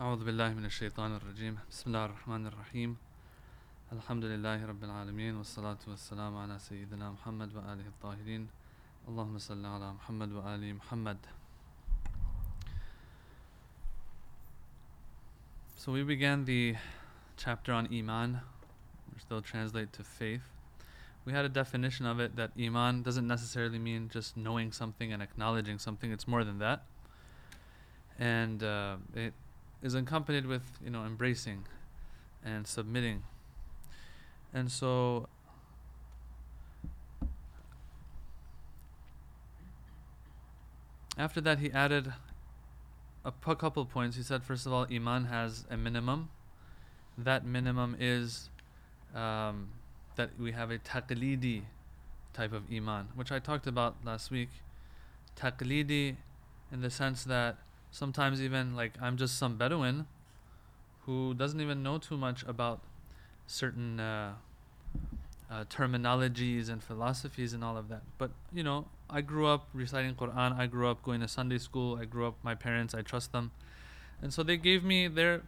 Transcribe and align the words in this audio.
أعوذ 0.00 0.24
بالله 0.24 0.54
من 0.54 0.64
الشيطان 0.64 1.16
الرجيم 1.16 1.58
بسم 1.70 1.84
الله 1.90 2.04
الرحمن 2.04 2.46
الرحيم 2.46 2.96
الحمد 3.92 4.24
لله 4.24 4.66
رب 4.66 4.84
العالمين 4.84 5.36
والصلاة 5.36 5.78
والسلام 5.88 6.36
على 6.36 6.58
سيدنا 6.58 7.10
محمد 7.10 7.54
وآله 7.56 7.86
الطاهرين 7.86 8.48
اللهم 9.08 9.38
صل 9.38 9.66
على 9.66 9.92
محمد 9.92 10.32
وآل 10.32 10.74
محمد 10.74 11.18
So 15.76 15.92
we 15.92 16.02
began 16.02 16.44
the 16.44 16.76
chapter 17.36 17.72
on 17.72 17.88
Iman, 17.92 18.40
which 19.14 19.26
they'll 19.28 19.40
translate 19.40 19.92
to 19.94 20.04
faith. 20.04 20.42
We 21.24 21.32
had 21.32 21.44
a 21.44 21.48
definition 21.48 22.06
of 22.06 22.20
it 22.20 22.36
that 22.36 22.50
Iman 22.58 23.02
doesn't 23.02 23.26
necessarily 23.26 23.78
mean 23.78 24.10
just 24.12 24.36
knowing 24.36 24.72
something 24.72 25.12
and 25.12 25.22
acknowledging 25.22 25.78
something, 25.78 26.10
it's 26.10 26.28
more 26.28 26.44
than 26.44 26.58
that. 26.58 26.84
And 28.18 28.62
uh, 28.62 28.96
it 29.14 29.32
is 29.85 29.93
accompanied 29.93 30.47
with, 30.47 30.63
you 30.83 30.89
know, 30.89 31.05
embracing 31.05 31.63
and 32.43 32.65
submitting. 32.65 33.21
And 34.51 34.71
so 34.71 35.27
after 41.17 41.39
that 41.39 41.59
he 41.59 41.71
added 41.71 42.13
a 43.23 43.31
p- 43.31 43.55
couple 43.55 43.85
points. 43.85 44.17
He 44.17 44.23
said, 44.23 44.43
first 44.43 44.65
of 44.65 44.73
all, 44.73 44.87
Iman 44.91 45.25
has 45.25 45.65
a 45.69 45.77
minimum. 45.77 46.29
That 47.17 47.45
minimum 47.45 47.95
is 47.99 48.49
um, 49.13 49.69
that 50.15 50.31
we 50.39 50.51
have 50.51 50.71
a 50.71 50.79
taqlidi 50.79 51.61
type 52.33 52.53
of 52.53 52.63
Iman, 52.71 53.09
which 53.15 53.31
I 53.31 53.37
talked 53.37 53.67
about 53.67 53.95
last 54.03 54.31
week. 54.31 54.49
Taqlidi 55.35 56.15
in 56.71 56.81
the 56.81 56.89
sense 56.89 57.23
that 57.25 57.57
sometimes 57.95 58.41
even 58.41 58.75
like 58.75 58.93
I'm 59.01 59.15
just 59.15 59.39
some 59.39 59.55
Bedouin 59.55 60.05
who 61.05 61.33
doesn't 61.33 61.61
even 61.61 61.81
know 61.81 61.97
too 61.97 62.17
much 62.17 62.43
about 62.43 62.81
certain 63.47 63.99
uh, 63.99 64.33
uh, 65.49 65.63
terminologies 65.65 66.69
and 66.69 66.83
philosophies 66.83 67.53
and 67.53 67.63
all 67.63 67.77
of 67.77 67.87
that. 67.87 68.01
But 68.17 68.31
you 68.51 68.63
know, 68.63 68.87
I 69.09 69.21
grew 69.21 69.47
up 69.47 69.69
reciting 69.73 70.13
Quran. 70.15 70.57
I 70.59 70.67
grew 70.67 70.89
up 70.89 71.03
going 71.03 71.21
to 71.21 71.27
Sunday 71.27 71.57
school. 71.57 71.97
I 71.99 72.03
grew 72.03 72.27
up 72.27 72.35
my 72.43 72.53
parents. 72.53 72.93
I 72.93 73.01
trust 73.01 73.31
them, 73.31 73.51
and 74.21 74.33
so 74.33 74.43
they 74.43 74.57
gave 74.57 74.83
me 74.83 75.07
their 75.07 75.43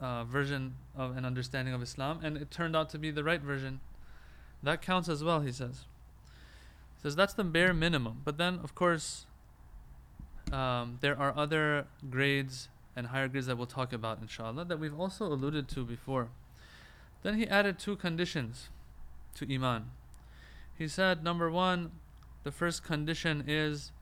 uh, 0.00 0.24
version 0.24 0.76
of 0.96 1.14
an 1.14 1.26
understanding 1.26 1.74
of 1.74 1.82
Islam, 1.82 2.20
and 2.22 2.38
it 2.38 2.50
turned 2.50 2.74
out 2.74 2.88
to 2.90 2.98
be 2.98 3.10
the 3.10 3.24
right 3.24 3.42
version. 3.42 3.80
That 4.62 4.80
counts 4.80 5.10
as 5.10 5.22
well, 5.22 5.40
he 5.40 5.52
says. 5.52 5.84
He 6.96 7.02
says 7.02 7.14
that's 7.14 7.34
the 7.34 7.44
bare 7.44 7.74
minimum. 7.74 8.22
But 8.24 8.38
then, 8.38 8.60
of 8.64 8.74
course, 8.74 9.26
um, 10.52 10.98
there 11.00 11.18
are 11.18 11.36
other 11.36 11.86
grades 12.10 12.68
and 12.96 13.08
higher 13.08 13.28
grades 13.28 13.46
that 13.46 13.56
we'll 13.56 13.66
talk 13.66 13.92
about, 13.92 14.20
inshallah, 14.20 14.64
that 14.66 14.78
we've 14.78 14.98
also 14.98 15.26
alluded 15.26 15.68
to 15.68 15.84
before. 15.84 16.28
Then 17.22 17.38
he 17.38 17.46
added 17.46 17.78
two 17.78 17.96
conditions 17.96 18.68
to 19.34 19.52
Iman. 19.52 19.90
He 20.76 20.88
said, 20.88 21.24
number 21.24 21.50
one, 21.50 21.92
the 22.42 22.52
first 22.52 22.84
condition 22.84 23.44
is 23.46 23.92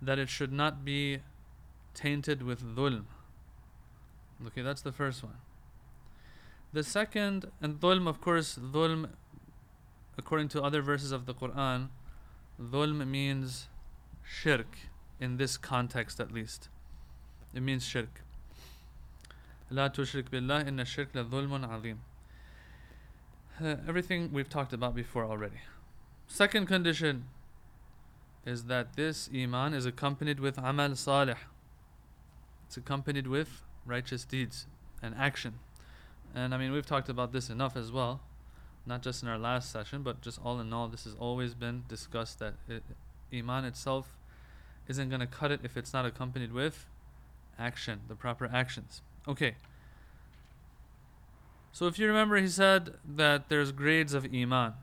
that 0.00 0.18
it 0.18 0.28
should 0.28 0.52
not 0.52 0.84
be 0.84 1.20
tainted 1.94 2.42
with 2.42 2.76
dhulm. 2.76 3.04
Okay, 4.46 4.62
that's 4.62 4.82
the 4.82 4.92
first 4.92 5.22
one. 5.22 5.36
The 6.72 6.82
second, 6.82 7.50
and 7.60 7.78
dhulm, 7.78 8.08
of 8.08 8.20
course, 8.20 8.58
dhulm, 8.58 9.10
according 10.18 10.48
to 10.48 10.62
other 10.62 10.82
verses 10.82 11.12
of 11.12 11.26
the 11.26 11.34
Quran, 11.34 11.88
dhulm 12.60 13.06
means 13.06 13.68
shirk, 14.23 14.77
in 15.19 15.37
this 15.37 15.57
context 15.57 16.19
at 16.19 16.31
least. 16.31 16.69
It 17.53 17.61
means 17.61 17.85
shirk. 17.85 18.21
لا 19.71 19.87
تشرك 19.87 20.29
بالله 20.29 20.67
إن 20.67 20.79
الشرك 20.79 21.13
لظلم 21.13 21.65
عظيم. 21.65 21.97
Uh, 23.59 23.75
everything 23.87 24.31
we've 24.31 24.49
talked 24.49 24.71
about 24.71 24.95
before 24.95 25.25
already. 25.25 25.61
Second 26.27 26.67
condition 26.67 27.25
is 28.45 28.65
that 28.65 28.95
this 28.95 29.29
iman 29.35 29.73
is 29.73 29.85
accompanied 29.85 30.39
with 30.39 30.57
amal 30.57 30.95
salih. 30.95 31.35
It's 32.67 32.77
accompanied 32.77 33.27
with 33.27 33.63
righteous 33.85 34.23
deeds 34.25 34.67
and 35.01 35.15
action. 35.15 35.55
And 36.35 36.53
I 36.53 36.57
mean, 36.57 36.71
we've 36.71 36.85
talked 36.85 37.09
about 37.09 37.31
this 37.31 37.49
enough 37.49 37.75
as 37.75 37.91
well, 37.91 38.21
not 38.85 39.01
just 39.01 39.23
in 39.23 39.29
our 39.29 39.37
last 39.37 39.71
session, 39.71 40.03
but 40.03 40.21
just 40.21 40.39
all 40.43 40.59
in 40.59 40.71
all, 40.71 40.87
this 40.87 41.05
has 41.05 41.15
always 41.15 41.53
been 41.55 41.83
discussed 41.87 42.39
that 42.39 42.53
it, 42.69 42.83
iman 43.32 43.64
itself 43.64 44.16
isn't 44.88 45.08
going 45.08 45.20
to 45.20 45.26
cut 45.26 45.50
it 45.50 45.60
if 45.62 45.76
it's 45.76 45.92
not 45.92 46.04
accompanied 46.04 46.52
with 46.52 46.86
action, 47.58 48.00
the 48.08 48.14
proper 48.14 48.50
actions. 48.52 49.02
Okay. 49.26 49.54
So 51.72 51.86
if 51.86 51.98
you 51.98 52.06
remember, 52.06 52.36
he 52.36 52.48
said 52.48 52.94
that 53.16 53.48
there's 53.48 53.72
grades 53.72 54.12
of 54.14 54.26
iman. 54.34 54.74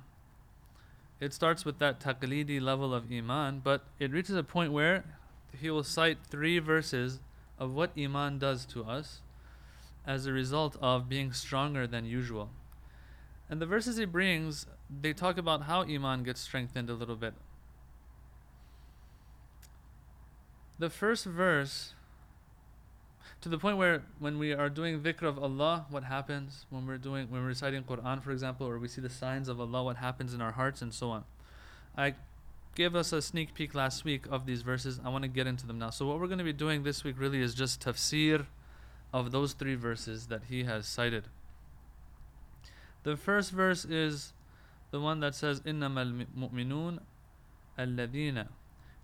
It 1.20 1.34
starts 1.34 1.66
with 1.66 1.80
that 1.80 2.00
taqlidi 2.00 2.62
level 2.62 2.94
of 2.94 3.12
iman, 3.12 3.62
but 3.64 3.84
it 4.00 4.12
reaches 4.12 4.36
a 4.36 4.44
point 4.44 4.72
where 4.72 5.04
he 5.60 5.70
will 5.70 5.84
cite 5.84 6.20
three 6.26 6.60
verses 6.60 7.20
of 7.58 7.74
what 7.74 7.92
iman 7.98 8.40
does 8.40 8.66
to 8.68 8.86
us 8.86 9.22
as 10.08 10.26
a 10.26 10.32
result 10.32 10.78
of 10.82 11.10
being 11.10 11.34
stronger 11.34 11.86
than 11.86 12.06
usual. 12.06 12.50
And 13.50 13.62
the 13.62 13.66
verses 13.66 13.98
he 13.98 14.06
brings, 14.06 14.66
they 14.90 15.14
talk 15.14 15.38
about 15.38 15.64
how 15.64 15.84
iman 15.84 16.24
gets 16.24 16.40
strengthened 16.40 16.90
a 16.90 16.94
little 16.94 17.16
bit. 17.16 17.34
the 20.80 20.90
first 20.90 21.26
verse 21.26 21.94
to 23.42 23.50
the 23.50 23.58
point 23.58 23.78
where 23.78 24.04
when 24.18 24.40
we 24.40 24.54
are 24.54 24.70
doing 24.70 25.02
dhikr 25.02 25.24
of 25.24 25.38
Allah, 25.38 25.86
what 25.90 26.04
happens 26.04 26.66
when 26.70 26.88
we're 26.88 26.98
doing 26.98 27.30
when 27.30 27.42
we're 27.42 27.48
reciting 27.48 27.84
Quran, 27.84 28.24
for 28.24 28.32
example, 28.32 28.68
or 28.68 28.80
we 28.80 28.88
see 28.88 29.02
the 29.02 29.10
signs 29.10 29.48
of 29.48 29.60
Allah, 29.60 29.84
what 29.84 29.98
happens 29.98 30.34
in 30.34 30.42
our 30.42 30.54
hearts 30.54 30.82
and 30.82 30.94
so 30.94 31.10
on. 31.10 31.24
I 31.98 32.16
gave 32.76 32.96
us 32.96 33.12
a 33.12 33.22
sneak 33.22 33.54
peek 33.54 33.76
last 33.76 34.06
week 34.06 34.26
of 34.30 34.46
these 34.46 34.62
verses. 34.62 35.00
I 35.04 35.10
want 35.10 35.24
to 35.24 35.28
get 35.28 35.48
into 35.48 35.68
them 35.68 35.80
now. 35.80 35.90
So 35.90 36.06
what 36.06 36.20
we're 36.20 36.28
going 36.28 36.40
to 36.40 36.46
be 36.46 36.54
doing 36.54 36.84
this 36.84 37.04
week 37.04 37.16
really 37.20 37.42
is 37.42 37.54
just 37.54 37.84
tafsir 37.84 38.46
of 39.12 39.32
those 39.32 39.54
three 39.54 39.76
verses 39.76 40.28
that 40.28 40.44
he 40.50 40.64
has 40.64 40.88
cited. 40.88 41.26
The 43.04 43.18
first 43.18 43.52
verse 43.52 43.86
is 43.86 44.34
the 44.92 45.00
one 45.00 45.20
that 45.20 45.36
says 45.36 45.62
innamal 45.62 46.26
mu'minun 46.38 47.00
الَّذِينَ 47.78 48.48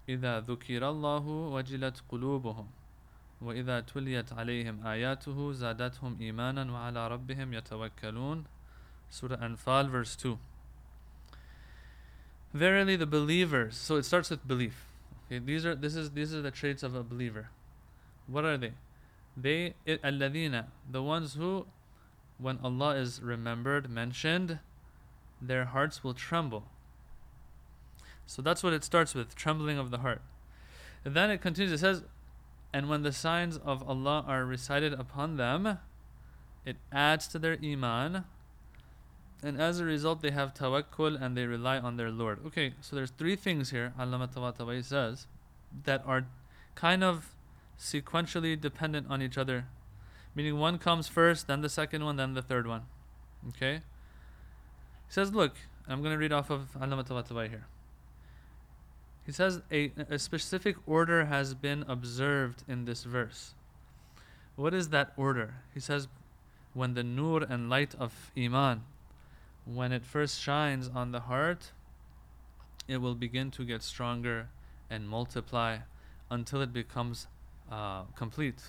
إذا 0.09 0.41
ذكر 0.41 0.89
الله 0.89 1.27
وجلت 1.27 2.03
قلوبهم 2.09 2.67
وإذا 3.41 3.81
تليت 3.81 4.33
عليهم 4.33 4.87
آياته 4.87 5.53
زادتهم 5.53 6.17
إيمانا 6.21 6.73
وعلى 6.73 7.09
ربهم 7.09 7.55
يتوكلون 7.55 8.45
Surah 9.11 9.39
Anfal 9.39 9.91
verse 9.91 10.15
2 10.17 10.39
Verily 12.55 12.97
the 12.97 13.07
believers 13.07 13.77
so 13.77 13.97
it 13.97 14.05
starts 14.05 14.31
with 14.31 14.47
belief 14.47 14.87
okay 15.27 15.39
these 15.39 15.65
are 15.65 15.75
this 15.75 15.95
is 15.95 16.11
these 16.11 16.35
are 16.35 16.43
the 16.43 16.51
traits 16.51 16.83
of 16.83 16.95
a 16.95 17.03
believer 17.03 17.49
what 18.27 18.45
are 18.45 18.59
they 18.59 18.73
they 19.37 19.75
it, 19.87 20.03
الذين 20.03 20.65
the 20.91 21.03
ones 21.03 21.35
who 21.35 21.67
when 22.39 22.59
Allah 22.63 22.97
is 22.97 23.21
remembered 23.23 23.89
mentioned 23.89 24.59
their 25.41 25.67
hearts 25.67 26.05
will 26.05 26.15
tremble 26.15 26.65
so 28.26 28.42
that's 28.42 28.64
what 28.64 28.74
it 28.74 28.84
starts 28.84 29.14
with 29.14 29.36
trembling 29.36 29.78
of 29.78 29.92
the 29.92 30.00
heart 30.00 30.22
and 31.04 31.16
then 31.16 31.30
it 31.30 31.42
continues 31.42 31.72
it 31.72 31.80
says 31.80 32.04
and 32.76 32.90
when 32.90 33.04
the 33.04 33.14
signs 33.14 33.56
of 33.56 33.88
Allah 33.88 34.26
are 34.28 34.44
recited 34.44 34.92
upon 34.92 35.38
them, 35.38 35.80
it 36.66 36.76
adds 36.92 37.26
to 37.30 37.40
their 37.40 37.58
iman. 37.64 38.26
And 39.42 39.62
as 39.62 39.80
a 39.80 39.86
result, 39.86 40.22
they 40.22 40.32
have 40.32 40.54
tawakkul 40.54 41.16
and 41.22 41.38
they 41.38 41.46
rely 41.46 41.78
on 41.80 41.96
their 41.96 42.12
Lord. 42.12 42.40
Okay, 42.48 42.74
so 42.82 42.98
there's 42.98 43.12
three 43.12 43.38
things 43.38 43.72
here, 43.72 43.94
Allama 43.98 44.28
Tabatabai 44.28 44.84
says, 44.84 45.26
that 45.86 46.04
are 46.06 46.28
kind 46.76 47.02
of 47.02 47.34
sequentially 47.80 48.60
dependent 48.60 49.08
on 49.10 49.22
each 49.22 49.38
other. 49.38 49.68
Meaning 50.36 50.60
one 50.60 50.78
comes 50.78 51.08
first, 51.08 51.48
then 51.48 51.62
the 51.62 51.70
second 51.70 52.04
one, 52.04 52.18
then 52.18 52.34
the 52.34 52.42
third 52.42 52.68
one. 52.68 52.82
Okay? 53.48 53.76
He 53.76 55.14
says, 55.14 55.32
look, 55.32 55.54
I'm 55.88 56.02
going 56.02 56.12
to 56.12 56.20
read 56.20 56.34
off 56.34 56.50
of 56.50 56.74
Allama 56.78 57.08
Tabatabai 57.08 57.48
here. 57.48 57.68
He 59.26 59.32
says 59.32 59.62
a, 59.72 59.92
a 60.10 60.20
specific 60.20 60.76
order 60.86 61.26
has 61.26 61.56
been 61.56 61.84
observed 61.88 62.64
in 62.68 62.86
this 62.86 63.04
verse. 63.04 63.56
What 64.56 64.74
is 64.74 64.90
that 64.90 65.14
order? 65.18 65.56
He 65.74 65.80
says, 65.80 66.08
when 66.74 66.94
the 66.94 67.04
nur 67.04 67.42
and 67.42 67.70
light 67.70 67.96
of 67.96 68.32
Iman, 68.38 68.84
when 69.66 69.92
it 69.92 70.06
first 70.06 70.40
shines 70.40 70.90
on 70.94 71.12
the 71.12 71.22
heart, 71.22 71.72
it 72.88 72.98
will 72.98 73.16
begin 73.16 73.50
to 73.52 73.66
get 73.66 73.82
stronger 73.82 74.50
and 74.90 75.10
multiply 75.10 75.80
until 76.30 76.62
it 76.62 76.72
becomes 76.72 77.28
uh, 77.72 78.04
complete. 78.16 78.62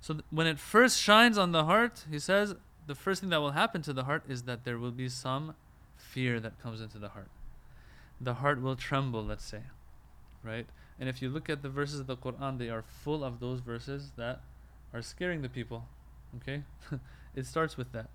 So, 0.00 0.14
th- 0.14 0.24
when 0.30 0.46
it 0.46 0.60
first 0.60 1.00
shines 1.00 1.36
on 1.36 1.50
the 1.50 1.64
heart, 1.64 2.04
he 2.08 2.20
says, 2.20 2.54
the 2.86 2.94
first 2.94 3.20
thing 3.20 3.30
that 3.30 3.40
will 3.40 3.52
happen 3.52 3.82
to 3.82 3.92
the 3.92 4.04
heart 4.04 4.22
is 4.28 4.44
that 4.44 4.64
there 4.64 4.78
will 4.78 4.90
be 4.92 5.08
some 5.08 5.54
fear 5.96 6.38
that 6.38 6.62
comes 6.62 6.80
into 6.80 6.98
the 6.98 7.08
heart 7.08 7.28
the 8.21 8.35
heart 8.35 8.61
will 8.61 8.75
tremble, 8.75 9.23
let's 9.23 9.45
say. 9.45 9.61
right? 10.43 10.67
And 10.99 11.07
if 11.07 11.21
you 11.21 11.29
look 11.29 11.49
at 11.49 11.61
the 11.61 11.69
verses 11.69 11.99
of 11.99 12.07
the 12.07 12.17
Quran, 12.17 12.57
they 12.57 12.69
are 12.69 12.83
full 12.83 13.23
of 13.23 13.39
those 13.39 13.59
verses 13.59 14.11
that 14.17 14.41
are 14.93 15.01
scaring 15.01 15.41
the 15.41 15.49
people. 15.49 15.85
Okay? 16.37 16.63
it 17.35 17.45
starts 17.45 17.77
with 17.77 17.91
that. 17.91 18.09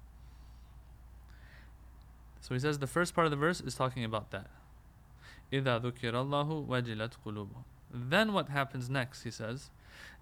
So 2.41 2.55
he 2.55 2.61
says 2.61 2.79
the 2.79 2.89
first 2.89 3.15
part 3.15 3.27
of 3.27 3.31
the 3.31 3.37
verse 3.37 3.61
is 3.61 3.75
talking 3.75 4.05
about 4.05 4.33
that. 4.33 4.49
إِذَا 5.53 5.81
ذُكِرَ 5.81 6.13
اللَّهُ 6.13 6.67
وَجِلَتْ 6.67 7.13
قُلُوبُهُم 7.25 7.65
Then 7.93 8.33
what 8.33 8.49
happens 8.49 8.91
next, 8.91 9.23
he 9.23 9.31
says, 9.31 9.71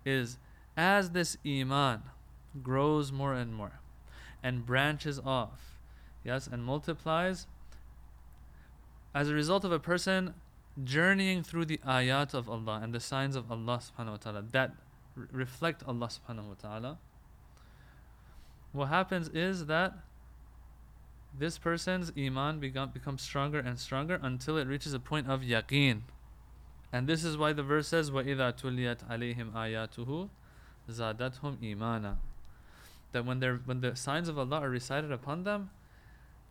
is 0.04 0.38
as 0.76 1.10
this 1.10 1.38
iman 1.46 2.02
grows 2.62 3.10
more 3.12 3.34
and 3.34 3.54
more 3.54 3.80
and 4.42 4.66
branches 4.66 5.18
off, 5.18 5.78
yes, 6.24 6.46
and 6.46 6.64
multiplies, 6.64 7.46
as 9.14 9.28
a 9.28 9.34
result 9.34 9.64
of 9.64 9.72
a 9.72 9.78
person 9.78 10.34
journeying 10.82 11.42
through 11.42 11.64
the 11.64 11.78
ayat 11.78 12.34
of 12.34 12.48
Allah 12.48 12.80
and 12.82 12.94
the 12.94 13.00
signs 13.00 13.36
of 13.36 13.50
Allah 13.50 13.80
subhanahu 13.80 14.10
wa 14.10 14.16
ta'ala 14.16 14.44
that 14.52 14.74
r- 15.16 15.28
reflect 15.32 15.82
Allah 15.86 16.08
subhanahu 16.08 16.48
wa 16.48 16.54
ta'ala, 16.60 16.98
what 18.72 18.86
happens 18.86 19.28
is 19.28 19.66
that 19.66 19.94
this 21.36 21.58
person's 21.58 22.12
iman 22.18 22.58
become, 22.60 22.90
becomes 22.90 23.22
stronger 23.22 23.58
and 23.58 23.78
stronger 23.78 24.18
until 24.22 24.56
it 24.56 24.66
reaches 24.66 24.92
a 24.94 25.00
point 25.00 25.28
of 25.28 25.40
yaqeen. 25.40 26.02
And 26.92 27.06
this 27.06 27.24
is 27.24 27.36
why 27.36 27.52
the 27.52 27.62
verse 27.62 27.88
says, 27.88 28.10
وَإِذَا 28.10 28.60
تُلِيَتْ 28.60 29.08
عَلَيْهِمْ 29.08 29.52
آيَاتُهُ 29.52 30.28
زَادَتْهُمْ 30.90 31.56
إِيمَانًا 31.58 32.16
That 33.12 33.24
when, 33.24 33.38
they're, 33.38 33.60
when 33.64 33.80
the 33.80 33.94
signs 33.94 34.28
of 34.28 34.38
Allah 34.38 34.60
are 34.60 34.70
recited 34.70 35.12
upon 35.12 35.44
them, 35.44 35.70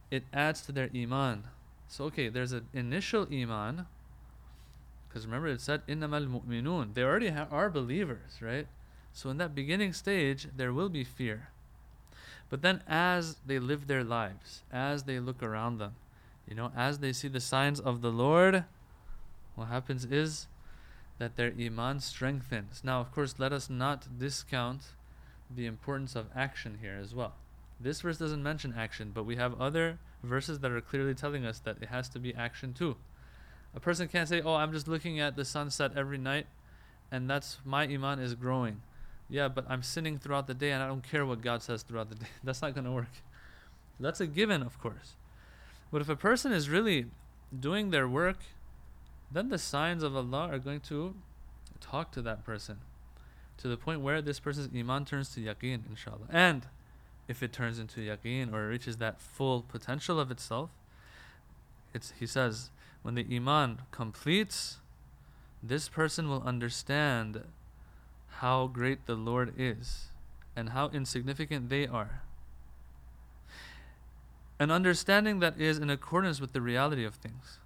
it 0.10 0.24
adds 0.34 0.62
to 0.62 0.72
their 0.72 0.90
iman. 0.96 1.44
So 1.89 2.05
okay, 2.05 2.29
there's 2.29 2.53
an 2.53 2.69
initial 2.73 3.27
iman. 3.33 3.87
Because 5.09 5.27
remember 5.27 5.49
it 5.49 5.61
said 5.61 5.87
innamal 5.87 6.27
mu'minun. 6.27 6.95
They 6.95 7.03
already 7.03 7.29
ha- 7.29 7.47
are 7.51 7.71
believers, 7.71 8.41
right? 8.41 8.67
So 9.13 9.31
in 9.31 9.39
that 9.39 9.55
beginning 9.55 9.93
stage, 9.93 10.49
there 10.57 10.73
will 10.73 10.89
be 10.89 11.05
fear. 11.05 11.49
But 12.51 12.63
then 12.63 12.83
as 12.89 13.37
they 13.47 13.59
live 13.59 13.87
their 13.87 14.05
lives, 14.05 14.63
as 14.73 15.05
they 15.05 15.21
look 15.21 15.43
around 15.43 15.79
them, 15.79 15.95
you 16.49 16.55
know, 16.55 16.73
as 16.77 16.99
they 16.99 17.13
see 17.13 17.29
the 17.29 17.41
signs 17.41 17.81
of 17.81 18.03
the 18.03 18.11
Lord, 18.11 18.65
what 19.55 19.67
happens 19.67 20.05
is 20.05 20.49
that 21.19 21.37
their 21.37 21.53
iman 21.59 22.01
strengthens. 22.01 22.83
Now, 22.85 23.01
of 23.01 23.13
course, 23.13 23.37
let 23.39 23.53
us 23.53 23.71
not 23.71 24.19
discount 24.19 24.83
the 25.55 25.67
importance 25.67 26.17
of 26.17 26.27
action 26.35 26.79
here 26.81 26.99
as 27.01 27.15
well. 27.15 27.35
This 27.85 28.01
verse 28.01 28.17
doesn't 28.17 28.43
mention 28.43 28.73
action, 28.75 29.13
but 29.13 29.25
we 29.25 29.37
have 29.37 29.61
other 29.61 29.99
verses 30.23 30.61
that 30.61 30.73
are 30.73 30.81
clearly 30.81 31.15
telling 31.15 31.45
us 31.45 31.59
that 31.61 31.77
it 31.83 31.91
has 31.91 32.09
to 32.09 32.19
be 32.19 32.35
action 32.35 32.73
too. 32.73 32.97
A 33.77 33.81
person 33.81 34.09
can't 34.09 34.27
say, 34.27 34.41
"Oh, 34.41 34.55
I'm 34.55 34.73
just 34.73 34.89
looking 34.89 35.21
at 35.21 35.37
the 35.37 35.45
sunset 35.45 35.93
every 35.95 36.17
night 36.17 36.47
and 37.13 37.29
that's 37.29 37.59
my 37.63 37.83
iman 37.83 38.21
is 38.21 38.35
growing." 38.35 38.81
Yeah, 39.29 39.49
but 39.49 39.67
I'm 39.69 39.83
sinning 39.83 40.19
throughout 40.19 40.47
the 40.47 40.55
day 40.55 40.71
and 40.71 40.83
I 40.83 40.87
don't 40.87 41.07
care 41.07 41.27
what 41.27 41.43
God 41.43 41.63
says 41.63 41.83
throughout 41.83 42.09
the 42.09 42.15
day. 42.25 42.29
That's 42.43 42.63
not 42.63 42.75
going 42.75 42.87
to 42.87 42.91
work. 42.91 43.13
That's 44.01 44.21
a 44.21 44.27
given, 44.27 44.63
of 44.63 44.81
course. 44.81 45.17
But 45.93 46.01
if 46.01 46.09
a 46.09 46.17
person 46.17 46.53
is 46.53 46.71
really 46.71 47.07
doing 47.59 47.91
their 47.91 48.09
work, 48.09 48.39
then 49.31 49.51
the 49.51 49.59
signs 49.59 50.03
of 50.03 50.17
Allah 50.17 50.49
are 50.51 50.59
going 50.59 50.81
to 50.81 51.15
talk 51.81 52.13
to 52.13 52.23
that 52.23 52.45
person 52.45 52.79
to 53.59 53.69
the 53.69 53.77
point 53.77 54.01
where 54.01 54.23
this 54.23 54.41
person's 54.41 54.75
iman 54.75 55.05
turns 55.05 55.35
to 55.35 55.41
yaqeen, 55.41 55.83
inshallah. 55.91 56.29
And 56.31 56.67
if 57.29 57.43
it 57.43 57.53
turns 57.53 57.79
into 57.79 58.01
yaqeen 58.01 58.53
or 58.53 58.69
reaches 58.69 58.99
that 58.99 59.21
full 59.21 59.63
potential 59.63 60.21
of 60.21 60.31
itself, 60.31 60.71
it's 61.93 62.13
he 62.19 62.27
says, 62.27 62.71
when 63.03 63.15
the 63.15 63.27
iman 63.31 63.81
completes, 63.91 64.79
this 65.63 65.89
person 65.89 66.29
will 66.29 66.43
understand 66.43 67.43
how 68.39 68.67
great 68.67 69.07
the 69.07 69.15
Lord 69.15 69.55
is 69.57 70.09
and 70.57 70.71
how 70.71 70.89
insignificant 70.89 71.69
they 71.69 71.87
are. 71.87 72.23
An 74.59 74.71
understanding 74.71 75.41
that 75.41 75.61
is 75.61 75.79
in 75.79 75.91
accordance 75.91 76.41
with 76.41 76.53
the 76.53 76.61
reality 76.61 77.05
of 77.05 77.15
things. 77.15 77.59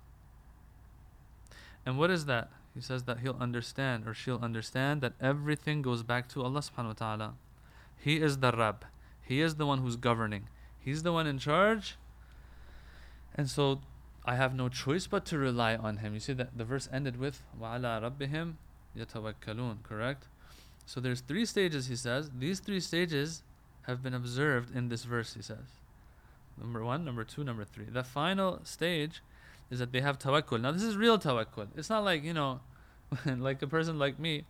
And 1.85 1.99
what 1.99 2.11
is 2.11 2.27
that? 2.27 2.51
He 2.75 2.81
says 2.81 3.05
that 3.05 3.21
he'll 3.21 3.37
understand 3.41 4.07
or 4.07 4.15
she'll 4.15 4.41
understand 4.43 5.01
that 5.01 5.15
everything 5.21 5.83
goes 5.83 6.03
back 6.03 6.29
to 6.31 6.43
Allah 6.43 6.61
subhanahu 6.61 6.87
wa 6.87 6.93
ta'ala. 6.93 7.35
He 7.97 8.17
is 8.17 8.39
the 8.39 8.53
Rabb. 8.53 8.85
He 9.28 9.42
is 9.42 9.56
the 9.56 9.66
one 9.66 9.80
who's 9.80 9.96
governing. 9.96 10.48
He's 10.80 11.04
the 11.04 11.14
one 11.14 11.28
in 11.28 11.40
charge. 11.40 11.96
And 13.36 13.50
so 13.50 13.82
I 14.26 14.36
have 14.36 14.54
no 14.54 14.70
choice 14.70 15.08
but 15.08 15.26
to 15.26 15.38
rely 15.38 15.76
on 15.76 15.98
him. 15.98 16.14
You 16.14 16.20
see 16.20 16.34
that 16.34 16.58
the 16.58 16.66
verse 16.66 16.90
ended 16.92 17.18
with 17.18 17.42
وَعَلَى 17.60 18.02
رَبِّهِمْ 18.02 18.54
يَتَوَكَّلُونَ 18.98 19.84
correct? 19.84 20.28
So 20.86 21.00
there's 21.00 21.22
three 21.22 21.46
stages 21.46 21.88
he 21.88 21.96
says. 21.96 22.30
These 22.38 22.60
three 22.60 22.80
stages 22.80 23.44
have 23.84 24.04
been 24.04 24.14
observed 24.14 24.76
in 24.76 24.90
this 24.90 25.04
verse 25.04 25.34
he 25.34 25.42
says. 25.42 25.80
Number 26.60 26.84
1, 26.84 27.04
number 27.04 27.24
2, 27.24 27.44
number 27.44 27.64
3. 27.64 27.86
The 27.86 28.04
final 28.04 28.60
stage 28.64 29.22
is 29.72 29.80
that 29.80 29.92
they 29.92 30.02
have 30.02 30.20
tawakkul. 30.20 30.62
Now 30.62 30.72
this 30.72 30.84
is 30.84 30.96
real 30.96 31.18
tawakkul. 31.18 31.68
It's 31.76 31.90
not 31.90 32.04
like, 32.04 32.24
you 32.24 32.34
know, 32.34 32.60
like 33.26 33.62
a 33.62 33.68
person 33.68 33.98
like 33.98 34.20
me 34.20 34.46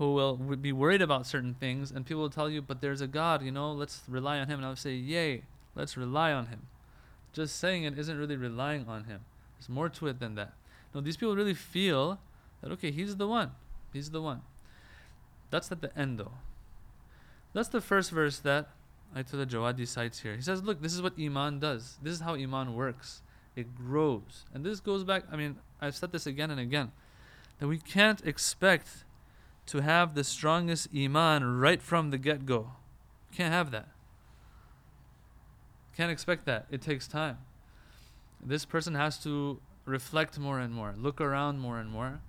who 0.00 0.14
will 0.14 0.34
be 0.38 0.72
worried 0.72 1.02
about 1.02 1.26
certain 1.26 1.52
things 1.52 1.90
and 1.90 2.06
people 2.06 2.22
will 2.22 2.30
tell 2.30 2.48
you, 2.48 2.62
but 2.62 2.80
there's 2.80 3.02
a 3.02 3.06
God, 3.06 3.42
you 3.42 3.52
know, 3.52 3.70
let's 3.70 4.00
rely 4.08 4.38
on 4.38 4.48
him. 4.48 4.58
And 4.58 4.64
I'll 4.64 4.74
say, 4.74 4.94
yay, 4.94 5.42
let's 5.74 5.94
rely 5.94 6.32
on 6.32 6.46
him. 6.46 6.68
Just 7.34 7.56
saying 7.58 7.84
it 7.84 7.98
isn't 7.98 8.16
really 8.16 8.36
relying 8.36 8.88
on 8.88 9.04
him. 9.04 9.20
There's 9.58 9.68
more 9.68 9.90
to 9.90 10.06
it 10.06 10.18
than 10.18 10.36
that. 10.36 10.54
No, 10.94 11.02
these 11.02 11.18
people 11.18 11.36
really 11.36 11.52
feel 11.52 12.18
that, 12.62 12.72
okay, 12.72 12.90
he's 12.90 13.16
the 13.16 13.28
one. 13.28 13.50
He's 13.92 14.10
the 14.10 14.22
one. 14.22 14.40
That's 15.50 15.70
at 15.70 15.82
the 15.82 15.94
end 15.94 16.18
though. 16.18 16.32
That's 17.52 17.68
the 17.68 17.82
first 17.82 18.10
verse 18.10 18.38
that 18.38 18.70
Ayatollah 19.14 19.50
Jawadi 19.50 19.86
cites 19.86 20.20
here. 20.20 20.34
He 20.34 20.40
says, 20.40 20.62
look, 20.62 20.80
this 20.80 20.94
is 20.94 21.02
what 21.02 21.12
Iman 21.20 21.58
does. 21.58 21.98
This 22.02 22.14
is 22.14 22.20
how 22.20 22.36
Iman 22.36 22.74
works. 22.74 23.20
It 23.54 23.76
grows. 23.76 24.46
And 24.54 24.64
this 24.64 24.80
goes 24.80 25.04
back, 25.04 25.24
I 25.30 25.36
mean, 25.36 25.56
I've 25.78 25.94
said 25.94 26.10
this 26.10 26.26
again 26.26 26.50
and 26.50 26.58
again, 26.58 26.92
that 27.58 27.68
we 27.68 27.76
can't 27.76 28.24
expect 28.24 29.04
to 29.70 29.80
have 29.82 30.14
the 30.16 30.24
strongest 30.24 30.88
Iman 30.92 31.58
right 31.60 31.80
from 31.80 32.10
the 32.10 32.18
get 32.18 32.44
go. 32.44 32.72
Can't 33.32 33.52
have 33.52 33.70
that. 33.70 33.88
Can't 35.96 36.10
expect 36.10 36.44
that. 36.46 36.66
It 36.70 36.82
takes 36.82 37.06
time. 37.06 37.38
This 38.44 38.64
person 38.64 38.96
has 38.96 39.16
to 39.18 39.60
reflect 39.84 40.40
more 40.40 40.58
and 40.58 40.74
more, 40.74 40.94
look 40.96 41.20
around 41.20 41.60
more 41.60 41.78
and 41.78 41.88
more, 41.88 42.20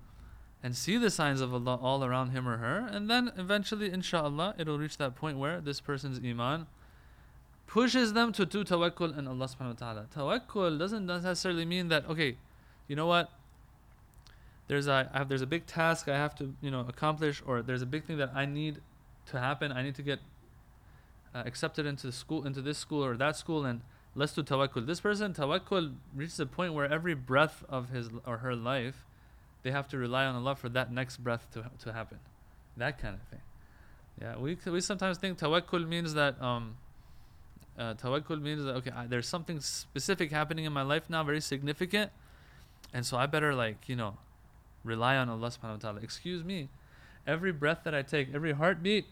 and 0.61 0.75
see 0.75 0.97
the 0.97 1.09
signs 1.09 1.41
of 1.41 1.51
Allah 1.51 1.79
all 1.81 2.03
around 2.03 2.29
him 2.29 2.47
or 2.47 2.57
her, 2.57 2.87
and 2.91 3.09
then 3.09 3.31
eventually, 3.35 3.91
inshallah, 3.91 4.53
it'll 4.59 4.77
reach 4.77 4.97
that 4.97 5.15
point 5.15 5.39
where 5.39 5.59
this 5.59 5.79
person's 5.79 6.19
iman 6.23 6.67
pushes 7.65 8.13
them 8.13 8.31
to 8.33 8.45
do 8.45 8.63
tawakkul 8.63 9.17
and 9.17 9.27
Allah 9.27 9.47
subhanahu 9.47 9.81
wa 9.81 9.93
ta'ala. 9.93 10.05
Tawakkul 10.15 10.77
doesn't 10.77 11.07
necessarily 11.07 11.65
mean 11.65 11.87
that, 11.87 12.05
okay, 12.07 12.37
you 12.87 12.95
know 12.95 13.07
what? 13.07 13.31
There's 14.67 14.87
a 14.87 15.09
have, 15.13 15.29
there's 15.29 15.41
a 15.41 15.47
big 15.47 15.65
task 15.65 16.07
I 16.07 16.17
have 16.17 16.35
to 16.35 16.53
you 16.61 16.71
know 16.71 16.85
accomplish, 16.87 17.41
or 17.45 17.61
there's 17.61 17.81
a 17.81 17.85
big 17.85 18.05
thing 18.05 18.17
that 18.17 18.31
I 18.33 18.45
need 18.45 18.79
to 19.27 19.39
happen. 19.39 19.71
I 19.71 19.83
need 19.83 19.95
to 19.95 20.01
get 20.01 20.19
uh, 21.35 21.43
accepted 21.45 21.85
into 21.85 22.07
the 22.07 22.13
school, 22.13 22.45
into 22.45 22.61
this 22.61 22.77
school 22.77 23.03
or 23.03 23.17
that 23.17 23.35
school, 23.35 23.65
and 23.65 23.81
let's 24.15 24.33
do 24.33 24.43
tawakkul. 24.43 24.85
This 24.85 24.99
person 24.99 25.33
tawakkul 25.33 25.95
reaches 26.15 26.39
a 26.39 26.45
point 26.45 26.73
where 26.73 26.91
every 26.91 27.13
breath 27.13 27.63
of 27.69 27.89
his 27.89 28.09
or 28.25 28.37
her 28.37 28.55
life 28.55 29.05
they 29.63 29.71
have 29.71 29.87
to 29.89 29.97
rely 29.97 30.25
on 30.25 30.35
Allah 30.35 30.55
for 30.55 30.69
that 30.69 30.91
next 30.91 31.17
breath 31.17 31.47
to 31.51 31.69
to 31.79 31.93
happen, 31.93 32.19
that 32.77 32.97
kind 32.97 33.15
of 33.15 33.21
thing. 33.23 33.41
Yeah, 34.21 34.37
we 34.37 34.57
we 34.65 34.81
sometimes 34.81 35.17
think 35.17 35.37
tawakkul 35.37 35.87
means 35.87 36.13
that 36.13 36.41
um, 36.41 36.77
uh, 37.77 37.93
tawakkul 37.93 38.41
means 38.41 38.63
that 38.63 38.75
okay, 38.77 38.91
I, 38.91 39.07
there's 39.07 39.27
something 39.27 39.59
specific 39.59 40.31
happening 40.31 40.65
in 40.65 40.73
my 40.73 40.81
life 40.81 41.09
now, 41.09 41.23
very 41.23 41.41
significant, 41.41 42.11
and 42.93 43.05
so 43.05 43.17
I 43.17 43.25
better 43.25 43.53
like 43.53 43.87
you 43.87 43.95
know, 43.95 44.17
rely 44.83 45.17
on 45.17 45.29
Allah 45.29 45.49
Subhanahu 45.49 45.83
wa 45.83 45.91
Taala. 45.91 46.03
Excuse 46.03 46.43
me, 46.43 46.69
every 47.25 47.51
breath 47.51 47.79
that 47.83 47.93
I 47.93 48.01
take, 48.01 48.33
every 48.33 48.53
heartbeat, 48.53 49.05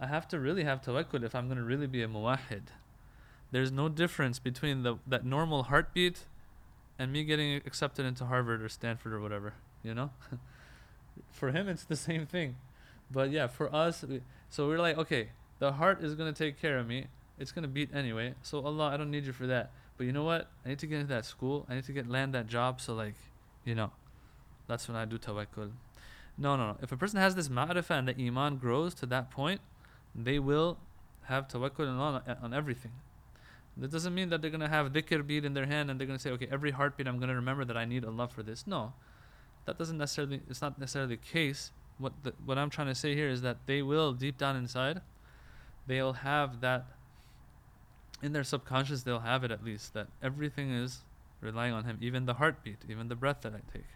I 0.00 0.06
have 0.06 0.28
to 0.28 0.38
really 0.38 0.64
have 0.64 0.82
tawakkul 0.82 1.24
if 1.24 1.34
I'm 1.34 1.46
going 1.46 1.58
to 1.58 1.64
really 1.64 1.86
be 1.86 2.02
a 2.02 2.08
muwahhid. 2.08 2.62
There's 3.50 3.72
no 3.72 3.88
difference 3.88 4.38
between 4.38 4.82
the 4.82 4.96
that 5.06 5.24
normal 5.24 5.64
heartbeat 5.64 6.26
and 6.98 7.12
me 7.12 7.24
getting 7.24 7.56
accepted 7.56 8.04
into 8.04 8.26
Harvard 8.26 8.62
or 8.62 8.68
Stanford 8.68 9.12
or 9.12 9.20
whatever, 9.20 9.54
you 9.82 9.94
know? 9.94 10.10
for 11.30 11.52
him, 11.52 11.68
it's 11.68 11.84
the 11.84 11.96
same 11.96 12.26
thing. 12.26 12.56
But 13.10 13.30
yeah, 13.30 13.46
for 13.46 13.74
us, 13.74 14.02
we, 14.02 14.20
so 14.50 14.68
we're 14.68 14.78
like, 14.78 14.98
okay, 14.98 15.28
the 15.58 15.72
heart 15.72 16.02
is 16.02 16.14
going 16.14 16.32
to 16.32 16.44
take 16.44 16.60
care 16.60 16.78
of 16.78 16.86
me. 16.86 17.06
It's 17.38 17.52
going 17.52 17.62
to 17.62 17.68
beat 17.68 17.94
anyway. 17.94 18.34
So 18.42 18.60
Allah, 18.60 18.88
I 18.88 18.96
don't 18.96 19.10
need 19.10 19.24
you 19.24 19.32
for 19.32 19.46
that. 19.46 19.70
But 19.96 20.06
you 20.06 20.12
know 20.12 20.24
what? 20.24 20.50
I 20.64 20.70
need 20.70 20.78
to 20.80 20.86
get 20.86 21.00
into 21.00 21.14
that 21.14 21.24
school. 21.24 21.66
I 21.68 21.74
need 21.74 21.84
to 21.84 21.92
get 21.92 22.08
land 22.08 22.34
that 22.34 22.48
job. 22.48 22.80
So 22.80 22.94
like, 22.94 23.14
you 23.64 23.74
know, 23.74 23.92
that's 24.68 24.86
when 24.86 24.96
I 24.96 25.04
do 25.04 25.18
tawakkul. 25.18 25.72
No, 26.36 26.56
no, 26.56 26.68
no. 26.68 26.76
If 26.80 26.92
a 26.92 26.96
person 26.96 27.18
has 27.18 27.34
this 27.34 27.48
ma'rifah 27.48 27.98
and 27.98 28.08
the 28.08 28.26
iman 28.26 28.58
grows 28.58 28.94
to 28.96 29.06
that 29.06 29.30
point, 29.30 29.60
they 30.14 30.38
will 30.38 30.78
have 31.24 31.48
tawakkul 31.48 31.88
on, 31.88 32.22
on 32.42 32.54
everything. 32.54 32.92
That 33.76 33.90
doesn't 33.90 34.14
mean 34.14 34.28
that 34.30 34.42
they're 34.42 34.50
going 34.50 34.60
to 34.60 34.68
have 34.68 34.92
dhikr 34.92 35.26
beat 35.26 35.44
in 35.44 35.54
their 35.54 35.66
hand 35.66 35.90
and 35.90 35.98
they're 35.98 36.06
going 36.06 36.18
to 36.18 36.22
say, 36.22 36.30
okay, 36.30 36.48
every 36.50 36.72
heartbeat 36.72 37.06
I'm 37.06 37.18
going 37.18 37.28
to 37.28 37.34
remember 37.34 37.64
that 37.64 37.76
I 37.76 37.84
need 37.84 38.04
Allah 38.04 38.28
for 38.28 38.42
this. 38.42 38.66
No. 38.66 38.92
that 39.66 39.78
doesn't 39.78 39.98
necessarily 39.98 40.40
it's 40.48 40.60
not 40.60 40.78
necessarily 40.78 41.16
the 41.16 41.22
case. 41.22 41.72
What 41.98 42.12
the, 42.22 42.32
what 42.44 42.58
I'm 42.58 42.70
trying 42.70 42.88
to 42.88 42.94
say 42.94 43.14
here 43.14 43.28
is 43.28 43.42
that 43.42 43.58
they 43.66 43.82
will 43.82 44.12
deep 44.12 44.38
down 44.38 44.56
inside, 44.56 45.00
they'll 45.86 46.12
have 46.12 46.60
that 46.60 46.86
in 48.22 48.32
their 48.32 48.44
subconscious 48.44 49.02
they'll 49.02 49.20
have 49.20 49.44
it 49.44 49.50
at 49.50 49.64
least 49.64 49.94
that 49.94 50.08
everything 50.22 50.70
is 50.70 51.04
relying 51.40 51.72
on 51.72 51.84
him, 51.84 51.98
even 52.00 52.26
the 52.26 52.34
heartbeat, 52.34 52.78
even 52.88 53.08
the 53.08 53.14
breath 53.14 53.42
that 53.42 53.52
I 53.52 53.60
take. 53.72 53.86